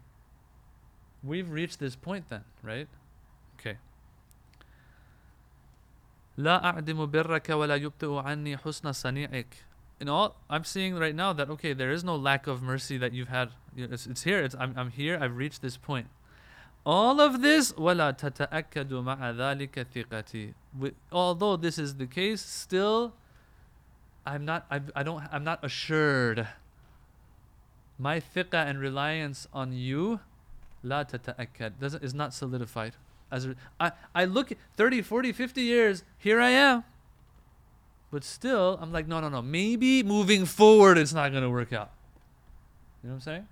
We've 1.23 1.49
reached 1.49 1.81
this 1.81 1.97
point 1.97 2.29
then, 2.29 2.45
right? 2.63 2.89
Okay. 3.59 3.79
لا 6.37 6.61
أعدم 6.65 7.07
برك 7.11 7.49
ولا 7.51 7.77
يبطئ 7.77 8.23
عني 8.23 8.57
حسن 8.59 8.93
صنيعك. 8.93 9.47
In 10.01 10.09
all, 10.09 10.37
I'm 10.51 10.65
seeing 10.65 10.97
right 10.97 11.15
now 11.15 11.33
that 11.33 11.49
okay, 11.49 11.73
there 11.73 11.93
is 11.93 12.05
no 12.05 12.17
lack 12.17 12.47
of 12.47 12.63
mercy 12.63 12.99
that 12.99 13.13
you've 13.13 13.29
had. 13.29 13.51
It's, 13.77 14.07
it's 14.07 14.25
here. 14.25 14.43
It's 14.43 14.55
I'm, 14.59 14.75
I'm 14.77 14.91
here. 14.91 15.19
I've 15.21 15.37
reached 15.37 15.63
this 15.63 15.77
point. 15.77 16.09
All 16.87 17.21
of 17.21 17.41
this, 17.41 17.73
وَلَا 17.73 18.17
تَتَأَكَّدُ 18.17 18.91
مَعَ 18.91 19.19
ذَلِكَ 19.19 19.87
ثِقَتِي 19.93 20.55
Although 21.11 21.57
this 21.57 21.79
is 21.79 21.97
the 21.97 22.07
case, 22.07 22.43
still 22.43 23.15
I'm 24.27 24.45
not 24.45 24.67
I, 24.71 24.81
I 24.95 25.03
don't 25.03 25.23
I'm 25.33 25.45
not 25.45 25.65
assured. 25.65 26.47
My 27.99 28.21
thiqah 28.21 28.67
and 28.67 28.79
reliance 28.79 29.47
on 29.53 29.73
you 29.73 30.21
la 30.83 31.05
tata'akkad 31.05 31.79
doesn't 31.81 32.03
is 32.03 32.15
not 32.15 32.35
solidified. 32.35 32.95
As 33.31 33.47
a, 33.47 33.57
I, 33.81 33.93
I 34.15 34.25
look 34.27 34.53
30, 34.77 35.03
40, 35.03 35.33
50 35.33 35.61
years, 35.63 36.05
here 36.19 36.41
I 36.41 36.51
am. 36.51 36.85
But 38.11 38.23
still, 38.23 38.79
I'm 38.81 38.93
like, 38.93 39.09
no, 39.09 39.19
no, 39.19 39.29
no. 39.29 39.43
Maybe 39.43 40.03
moving 40.03 40.45
forward 40.45 40.99
it's 40.99 41.13
not 41.13 41.31
going 41.33 41.43
to 41.43 41.51
work 41.51 41.73
out. 41.73 41.91
You 43.03 43.09
know 43.09 43.15
what 43.15 43.17
I'm 43.17 43.21
saying? 43.21 43.49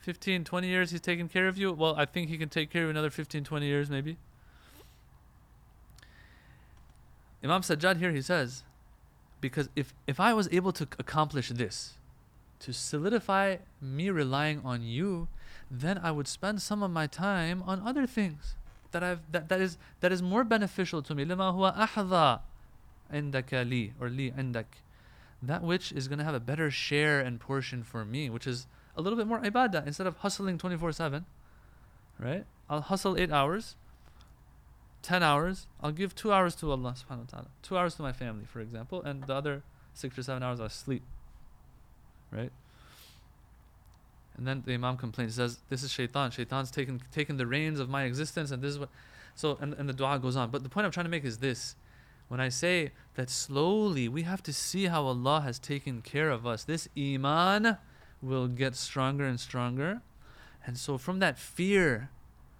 15, 0.00 0.44
20 0.44 0.68
years 0.68 0.90
he's 0.90 1.00
taking 1.00 1.28
care 1.28 1.48
of 1.48 1.56
you. 1.56 1.72
Well, 1.72 1.94
I 1.96 2.04
think 2.04 2.28
he 2.28 2.36
can 2.38 2.48
take 2.48 2.70
care 2.70 2.82
of 2.82 2.86
you 2.86 2.90
another 2.90 3.10
15, 3.10 3.44
20 3.44 3.66
years 3.66 3.90
maybe. 3.90 4.18
Imam 7.42 7.62
Sajjad 7.62 7.96
here 7.96 8.12
he 8.12 8.20
says, 8.20 8.64
because 9.40 9.68
if 9.74 9.94
if 10.06 10.20
I 10.20 10.34
was 10.34 10.48
able 10.52 10.72
to 10.72 10.86
accomplish 10.98 11.48
this, 11.48 11.94
to 12.60 12.72
solidify 12.72 13.56
me 13.80 14.10
relying 14.10 14.60
on 14.64 14.82
you, 14.82 15.28
then 15.70 15.98
I 15.98 16.10
would 16.10 16.28
spend 16.28 16.60
some 16.60 16.82
of 16.82 16.90
my 16.90 17.06
time 17.06 17.62
on 17.62 17.80
other 17.86 18.06
things 18.06 18.56
that 18.92 19.02
I've 19.02 19.20
that, 19.32 19.48
that 19.48 19.60
is 19.60 19.78
that 20.00 20.12
is 20.12 20.22
more 20.22 20.44
beneficial 20.44 21.02
to 21.02 21.14
me. 21.14 21.24
لما 21.24 21.52
هو 21.52 21.74
أحظى 21.74 22.40
عندك 23.10 23.54
لي 23.54 23.92
or 23.98 24.08
لي 24.08 24.32
عندك. 24.32 24.66
That 25.42 25.62
which 25.62 25.92
is 25.92 26.06
going 26.06 26.18
to 26.18 26.24
have 26.24 26.34
a 26.34 26.40
better 26.40 26.70
share 26.70 27.20
and 27.20 27.40
portion 27.40 27.82
for 27.82 28.04
me, 28.04 28.28
which 28.28 28.46
is 28.46 28.66
a 28.95 29.01
little 29.01 29.17
bit 29.17 29.27
more 29.27 29.39
ibadah 29.39 29.85
instead 29.85 30.07
of 30.07 30.17
hustling 30.17 30.57
24/7. 30.57 31.25
Right? 32.19 32.45
I'll 32.69 32.81
hustle 32.81 33.17
8 33.17 33.31
hours 33.31 33.75
10 35.05 35.21
hours, 35.21 35.67
I'll 35.83 35.91
give 35.91 36.15
2 36.15 36.33
hours 36.33 36.55
to 36.55 36.71
Allah 36.71 36.95
subhanahu 36.97 37.19
wa 37.19 37.29
ta'ala. 37.29 37.47
2 37.61 37.77
hours 37.77 37.93
to 37.95 38.01
my 38.01 38.11
family, 38.11 38.45
for 38.45 38.59
example, 38.59 39.03
and 39.03 39.23
the 39.23 39.35
other 39.35 39.61
6 39.93 40.17
or 40.17 40.23
7 40.23 40.41
hours 40.41 40.59
I'll 40.59 40.67
sleep. 40.67 41.03
Right? 42.31 42.51
And 44.35 44.47
then 44.47 44.63
the 44.65 44.73
Imam 44.73 44.97
complains, 44.97 45.35
says, 45.35 45.59
This 45.69 45.83
is 45.83 45.91
shaitan. 45.91 46.31
Shaitan's 46.31 46.71
taken 46.71 47.03
taken 47.11 47.37
the 47.37 47.45
reins 47.45 47.79
of 47.79 47.87
my 47.87 48.05
existence, 48.05 48.49
and 48.49 48.63
this 48.63 48.71
is 48.71 48.79
what 48.79 48.89
so 49.35 49.59
and, 49.61 49.75
and 49.75 49.87
the 49.87 49.93
dua 49.93 50.17
goes 50.17 50.35
on. 50.35 50.49
But 50.49 50.63
the 50.63 50.69
point 50.69 50.85
I'm 50.85 50.91
trying 50.91 51.05
to 51.05 51.11
make 51.11 51.23
is 51.23 51.37
this. 51.37 51.75
When 52.27 52.39
I 52.39 52.49
say 52.49 52.91
that 53.13 53.29
slowly 53.29 54.09
we 54.09 54.23
have 54.23 54.41
to 54.41 54.51
see 54.51 54.85
how 54.85 55.03
Allah 55.03 55.41
has 55.41 55.59
taken 55.59 56.01
care 56.01 56.31
of 56.31 56.47
us, 56.47 56.63
this 56.63 56.89
iman 56.97 57.77
will 58.25 58.47
get 58.47 58.75
stronger 58.75 59.25
and 59.25 59.39
stronger. 59.39 60.01
And 60.65 60.77
so 60.77 60.97
from 60.97 61.19
that 61.19 61.37
fear 61.37 62.09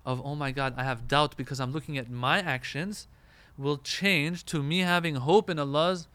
of, 0.06 0.22
oh 0.24 0.36
my 0.36 0.52
God, 0.52 0.76
I 0.78 0.84
have 0.84 1.08
doubt 1.08 1.36
because 1.36 1.60
I'm 1.60 1.72
looking 1.72 1.98
at 1.98 2.10
my 2.10 2.40
actions, 2.40 3.08
will 3.58 3.78
change 3.78 4.46
to 4.46 4.62
me 4.62 4.80
having 4.80 5.16
hope 5.16 5.50
in 5.50 5.58
Allah's 5.58 6.08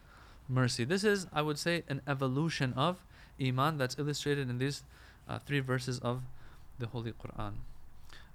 mercy. 0.48 0.84
This 0.84 1.04
is, 1.04 1.26
I 1.32 1.42
would 1.42 1.58
say, 1.58 1.82
an 1.88 2.00
evolution 2.06 2.72
of 2.74 3.02
Iman 3.40 3.78
that's 3.78 3.98
illustrated 3.98 4.48
in 4.48 4.58
these 4.58 4.84
uh, 5.28 5.38
three 5.38 5.60
verses 5.60 5.98
of 6.00 6.22
the 6.78 6.86
Holy 6.86 7.12
Quran. 7.12 7.54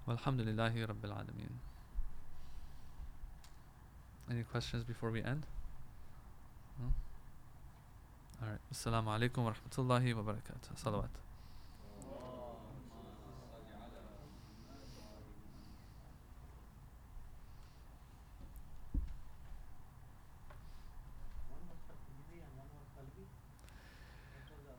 Walhamdulillahi 0.07 0.88
Rabbil 0.88 1.11
Alameen. 1.11 1.55
Any 4.30 4.43
questions 4.43 4.84
before 4.84 5.11
we 5.11 5.24
end? 5.24 5.45
All 8.42 8.50
right. 8.50 8.60
Assalamu 8.74 9.08
alaikum 9.08 9.44
wa 9.44 9.54
rahmatullahi 9.54 10.14
wa 10.14 10.34
barakatuh. 10.34 10.84
Salawat. 10.84 11.10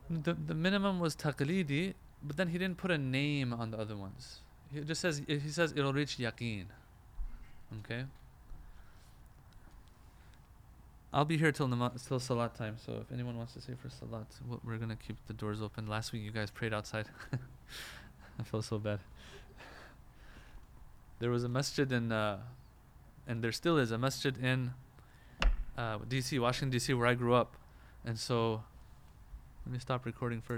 The, 0.09 0.33
the 0.33 0.53
minimum 0.53 0.99
was 0.99 1.15
taqlidi, 1.17 1.93
but 2.23 2.37
then 2.37 2.47
he 2.47 2.57
didn't 2.57 2.77
put 2.77 2.91
a 2.91 2.97
name 2.97 3.53
on 3.53 3.71
the 3.71 3.77
other 3.77 3.97
ones. 3.97 4.39
He 4.73 4.79
just 4.81 5.01
says 5.01 5.21
he 5.27 5.39
says 5.49 5.73
it'll 5.75 5.93
reach 5.93 6.17
yaqeen. 6.17 6.65
Okay. 7.79 8.05
I'll 11.13 11.25
be 11.25 11.37
here 11.37 11.51
till 11.51 11.67
nama- 11.67 11.93
till 12.05 12.19
salat 12.19 12.55
time. 12.55 12.77
So 12.77 12.99
if 13.01 13.11
anyone 13.11 13.37
wants 13.37 13.53
to 13.53 13.61
say 13.61 13.73
for 13.81 13.89
salat, 13.89 14.27
we're 14.63 14.77
gonna 14.77 14.95
keep 14.95 15.17
the 15.27 15.33
doors 15.33 15.61
open. 15.61 15.87
Last 15.87 16.11
week 16.11 16.23
you 16.23 16.31
guys 16.31 16.51
prayed 16.51 16.73
outside. 16.73 17.07
I 18.39 18.43
feel 18.43 18.61
so 18.61 18.77
bad. 18.77 18.99
There 21.19 21.31
was 21.31 21.43
a 21.43 21.49
masjid 21.49 21.91
in, 21.91 22.11
uh, 22.11 22.39
and 23.27 23.43
there 23.43 23.51
still 23.51 23.77
is 23.77 23.91
a 23.91 23.97
masjid 23.97 24.37
in 24.37 24.73
uh, 25.77 25.97
D.C., 26.07 26.37
Washington 26.37 26.69
D.C., 26.69 26.93
where 26.93 27.07
I 27.07 27.15
grew 27.15 27.33
up, 27.33 27.55
and 28.05 28.19
so 28.19 28.63
let 29.65 29.73
me 29.73 29.79
stop 29.79 30.05
recording 30.05 30.41
first. 30.41 30.55